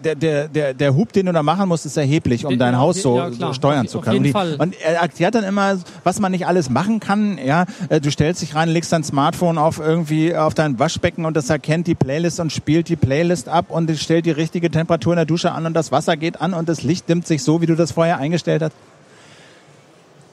der, 0.04 0.16
der, 0.16 0.48
der, 0.48 0.74
der 0.76 0.96
Hub, 0.96 1.12
den 1.14 1.26
du 1.26 1.34
da 1.34 1.42
machen 1.42 1.68
musst, 1.68 1.86
ist 1.86 1.98
erheblich, 1.98 2.46
um 2.46 2.60
dein 2.60 2.78
Haus 2.78 3.02
so, 3.02 3.18
ja, 3.18 3.32
so 3.32 3.54
steuern 3.54 3.86
auf, 3.86 3.92
zu 3.92 4.02
können. 4.02 4.24
Jeden 4.24 4.34
Fall. 4.34 4.56
Und 4.60 4.76
er 4.80 5.02
erklärt 5.02 5.34
dann 5.34 5.44
immer, 5.44 5.78
was 6.04 6.20
man 6.20 6.32
nicht 6.32 6.46
alles 6.46 6.70
machen 6.70 7.00
kann. 7.00 7.40
Ja, 7.44 7.66
äh, 7.90 8.00
Du 8.00 8.12
stellst 8.12 8.44
dich 8.44 8.54
rein, 8.54 8.70
legst 8.70 8.92
dein 8.92 9.04
Smartphone 9.04 9.58
auf 9.58 9.80
irgendwie 9.80 10.36
auf 10.36 10.54
dein 10.54 10.78
Waschbecken 10.78 11.26
und 11.26 11.36
das 11.36 11.50
erkennt 11.50 11.88
die 11.88 11.96
Playlist 11.96 12.40
und 12.40 12.52
spielt 12.52 12.88
die 12.88 12.96
Playlist 12.96 13.50
ab 13.50 13.66
und 13.70 13.90
stellt 13.98 14.28
die 14.28 14.32
richtige 14.32 14.70
Temperatur 14.70 15.14
in 15.14 15.18
der 15.18 15.26
Dusche 15.26 15.52
an 15.54 15.66
und 15.66 15.74
das 15.74 15.92
Wasser 15.92 16.18
geht 16.18 16.40
an 16.40 16.54
und 16.54 16.70
das 16.70 16.84
Licht 16.84 17.10
dimmt 17.10 17.26
sich 17.26 17.42
so, 17.42 17.62
wie 17.62 17.66
du 17.66 17.76
das 17.76 17.94
vorher 17.94 18.20
eingestellt 18.20 18.62
hast. 18.62 18.74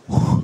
Puh. 0.06 0.42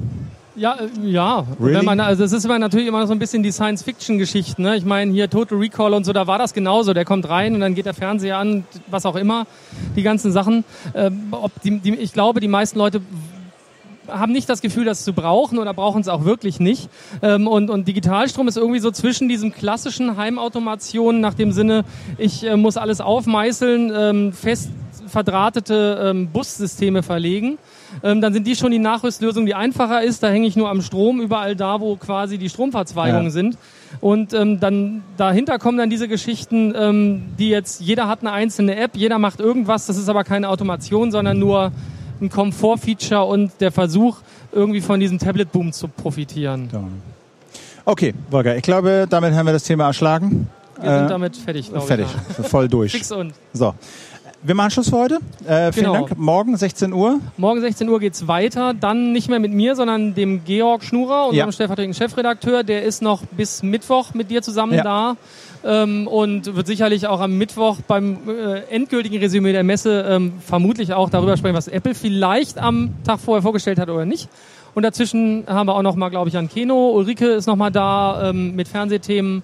Ja, 0.56 0.74
äh, 0.74 0.88
ja. 1.08 1.44
Really? 1.60 1.76
Wenn 1.76 1.84
man, 1.84 2.00
also 2.00 2.24
es 2.24 2.32
ist 2.32 2.44
immer 2.44 2.58
natürlich 2.58 2.86
immer 2.86 3.06
so 3.06 3.12
ein 3.12 3.18
bisschen 3.18 3.42
die 3.42 3.52
Science-Fiction-Geschichten. 3.52 4.62
Ne? 4.62 4.76
Ich 4.76 4.84
meine, 4.84 5.12
hier 5.12 5.28
Total 5.28 5.58
Recall 5.58 5.92
und 5.92 6.04
so, 6.04 6.12
da 6.12 6.26
war 6.26 6.38
das 6.38 6.54
genauso. 6.54 6.94
Der 6.94 7.04
kommt 7.04 7.28
rein 7.28 7.54
und 7.54 7.60
dann 7.60 7.74
geht 7.74 7.86
der 7.86 7.94
Fernseher 7.94 8.38
an, 8.38 8.64
was 8.88 9.04
auch 9.04 9.16
immer, 9.16 9.46
die 9.94 10.02
ganzen 10.02 10.32
Sachen. 10.32 10.64
Ähm, 10.94 11.28
ob 11.30 11.52
die, 11.62 11.78
die, 11.78 11.94
ich 11.94 12.12
glaube, 12.12 12.40
die 12.40 12.48
meisten 12.48 12.78
Leute 12.78 13.02
haben 14.08 14.32
nicht 14.32 14.48
das 14.48 14.62
Gefühl, 14.62 14.84
das 14.84 15.04
zu 15.04 15.12
brauchen 15.12 15.58
oder 15.58 15.74
brauchen 15.74 16.00
es 16.00 16.08
auch 16.08 16.24
wirklich 16.24 16.60
nicht. 16.60 16.88
Ähm, 17.22 17.48
und, 17.48 17.68
und 17.70 17.88
Digitalstrom 17.88 18.48
ist 18.48 18.56
irgendwie 18.56 18.78
so 18.78 18.90
zwischen 18.92 19.28
diesem 19.28 19.52
klassischen 19.52 20.16
Heimautomation 20.16 21.20
nach 21.20 21.34
dem 21.34 21.52
Sinne, 21.52 21.84
ich 22.16 22.44
äh, 22.44 22.56
muss 22.56 22.76
alles 22.76 23.00
aufmeißeln, 23.00 23.92
ähm, 23.94 24.32
fest 24.32 24.70
verdrahtete 25.08 26.10
ähm, 26.10 26.28
Bussysteme 26.28 27.02
verlegen 27.02 27.58
ähm, 28.02 28.20
dann 28.20 28.32
sind 28.32 28.46
die 28.46 28.56
schon 28.56 28.70
die 28.70 28.78
Nachrüstlösung, 28.78 29.46
die 29.46 29.54
einfacher 29.54 30.02
ist. 30.02 30.22
Da 30.22 30.28
hänge 30.28 30.46
ich 30.46 30.56
nur 30.56 30.68
am 30.68 30.82
Strom 30.82 31.20
überall 31.20 31.56
da, 31.56 31.80
wo 31.80 31.96
quasi 31.96 32.38
die 32.38 32.48
Stromverzweigungen 32.48 33.26
ja. 33.26 33.30
sind. 33.30 33.58
Und 34.00 34.32
ähm, 34.34 34.60
dann 34.60 35.02
dahinter 35.16 35.58
kommen 35.58 35.78
dann 35.78 35.90
diese 35.90 36.08
Geschichten, 36.08 36.74
ähm, 36.76 37.22
die 37.38 37.48
jetzt, 37.48 37.80
jeder 37.80 38.08
hat 38.08 38.20
eine 38.20 38.32
einzelne 38.32 38.76
App, 38.76 38.92
jeder 38.94 39.18
macht 39.18 39.40
irgendwas, 39.40 39.86
das 39.86 39.96
ist 39.96 40.08
aber 40.08 40.24
keine 40.24 40.48
Automation, 40.48 41.10
sondern 41.10 41.38
nur 41.38 41.72
ein 42.20 42.30
Komfortfeature 42.30 43.24
und 43.24 43.52
der 43.60 43.72
Versuch, 43.72 44.18
irgendwie 44.52 44.80
von 44.80 45.00
diesem 45.00 45.18
Tablet-Boom 45.18 45.72
zu 45.72 45.88
profitieren. 45.88 46.68
Okay, 47.84 48.14
Volker, 48.30 48.56
ich 48.56 48.62
glaube, 48.62 49.06
damit 49.08 49.34
haben 49.34 49.46
wir 49.46 49.52
das 49.52 49.64
Thema 49.64 49.86
erschlagen. 49.86 50.48
Wir 50.80 50.90
sind 50.90 51.06
äh, 51.06 51.08
damit 51.08 51.36
fertig, 51.36 51.70
fertig. 51.70 52.06
ich. 52.38 52.46
Voll 52.46 52.68
durch. 52.68 52.92
Fix 52.92 53.12
und. 53.12 53.32
So 53.52 53.74
wir 54.46 54.54
machen 54.54 54.70
Schluss 54.70 54.90
für 54.90 54.96
heute. 54.96 55.18
Äh, 55.44 55.72
vielen 55.72 55.86
genau. 55.86 56.06
Dank. 56.06 56.16
Morgen 56.16 56.56
16 56.56 56.92
Uhr. 56.92 57.18
Morgen 57.36 57.60
16 57.60 57.88
Uhr 57.88 57.98
geht's 57.98 58.28
weiter. 58.28 58.74
Dann 58.74 59.12
nicht 59.12 59.28
mehr 59.28 59.40
mit 59.40 59.52
mir, 59.52 59.74
sondern 59.74 60.14
dem 60.14 60.44
Georg 60.44 60.84
Schnurer, 60.84 61.26
unserem 61.26 61.48
ja. 61.48 61.52
stellvertretenden 61.52 61.94
Chefredakteur. 61.94 62.62
Der 62.62 62.84
ist 62.84 63.02
noch 63.02 63.22
bis 63.24 63.64
Mittwoch 63.64 64.14
mit 64.14 64.30
dir 64.30 64.42
zusammen 64.42 64.74
ja. 64.74 64.84
da. 64.84 65.16
Ähm, 65.64 66.06
und 66.06 66.54
wird 66.54 66.66
sicherlich 66.68 67.08
auch 67.08 67.20
am 67.20 67.36
Mittwoch 67.36 67.78
beim 67.88 68.18
äh, 68.28 68.60
endgültigen 68.70 69.18
Resümee 69.18 69.50
der 69.50 69.64
Messe 69.64 70.06
ähm, 70.08 70.34
vermutlich 70.38 70.92
auch 70.92 71.10
darüber 71.10 71.36
sprechen, 71.36 71.56
was 71.56 71.66
Apple 71.66 71.96
vielleicht 71.96 72.58
am 72.58 72.90
Tag 73.02 73.18
vorher 73.18 73.42
vorgestellt 73.42 73.80
hat 73.80 73.88
oder 73.88 74.04
nicht. 74.04 74.28
Und 74.76 74.84
dazwischen 74.84 75.44
haben 75.48 75.66
wir 75.66 75.74
auch 75.74 75.82
noch 75.82 75.96
mal, 75.96 76.10
glaube 76.10 76.28
ich, 76.28 76.36
an 76.36 76.48
Keno. 76.48 76.90
Ulrike 76.90 77.30
ist 77.30 77.46
noch 77.46 77.56
mal 77.56 77.70
da 77.70 78.30
ähm, 78.30 78.54
mit 78.54 78.68
Fernsehthemen. 78.68 79.42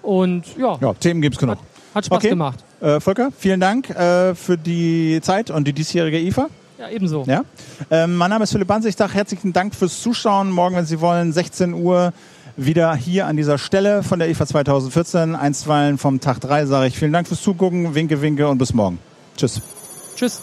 Und 0.00 0.44
ja. 0.56 0.78
Ja, 0.80 0.94
Themen 0.94 1.20
gibt's 1.20 1.38
genug. 1.38 1.58
Hat, 1.94 2.04
Spaß 2.04 2.18
okay. 2.18 2.28
gemacht. 2.30 2.58
Äh, 2.80 3.00
Volker, 3.00 3.30
vielen 3.36 3.60
Dank 3.60 3.90
äh, 3.90 4.34
für 4.34 4.56
die 4.56 5.20
Zeit 5.22 5.50
und 5.50 5.66
die 5.66 5.72
diesjährige 5.72 6.18
IFA. 6.18 6.48
Ja, 6.78 6.88
ebenso. 6.90 7.24
Ja? 7.24 7.42
Ähm, 7.90 8.16
mein 8.16 8.30
Name 8.30 8.44
ist 8.44 8.52
Philipp 8.52 8.68
Banz. 8.68 8.84
Ich 8.84 8.96
sage 8.96 9.14
herzlichen 9.14 9.52
Dank 9.52 9.74
fürs 9.74 10.00
Zuschauen. 10.00 10.50
Morgen, 10.50 10.76
wenn 10.76 10.86
Sie 10.86 11.00
wollen, 11.00 11.32
16 11.32 11.74
Uhr 11.74 12.12
wieder 12.56 12.94
hier 12.94 13.26
an 13.26 13.36
dieser 13.36 13.58
Stelle 13.58 14.02
von 14.02 14.18
der 14.18 14.28
IFA 14.28 14.46
2014. 14.46 15.34
Einstweilen 15.34 15.98
vom 15.98 16.20
Tag 16.20 16.40
3 16.40 16.66
sage 16.66 16.88
ich 16.88 16.98
vielen 16.98 17.12
Dank 17.12 17.26
fürs 17.26 17.42
Zugucken. 17.42 17.94
Winke, 17.94 18.22
winke 18.22 18.48
und 18.48 18.58
bis 18.58 18.74
morgen. 18.74 18.98
Tschüss. 19.36 19.60
Tschüss. 20.14 20.40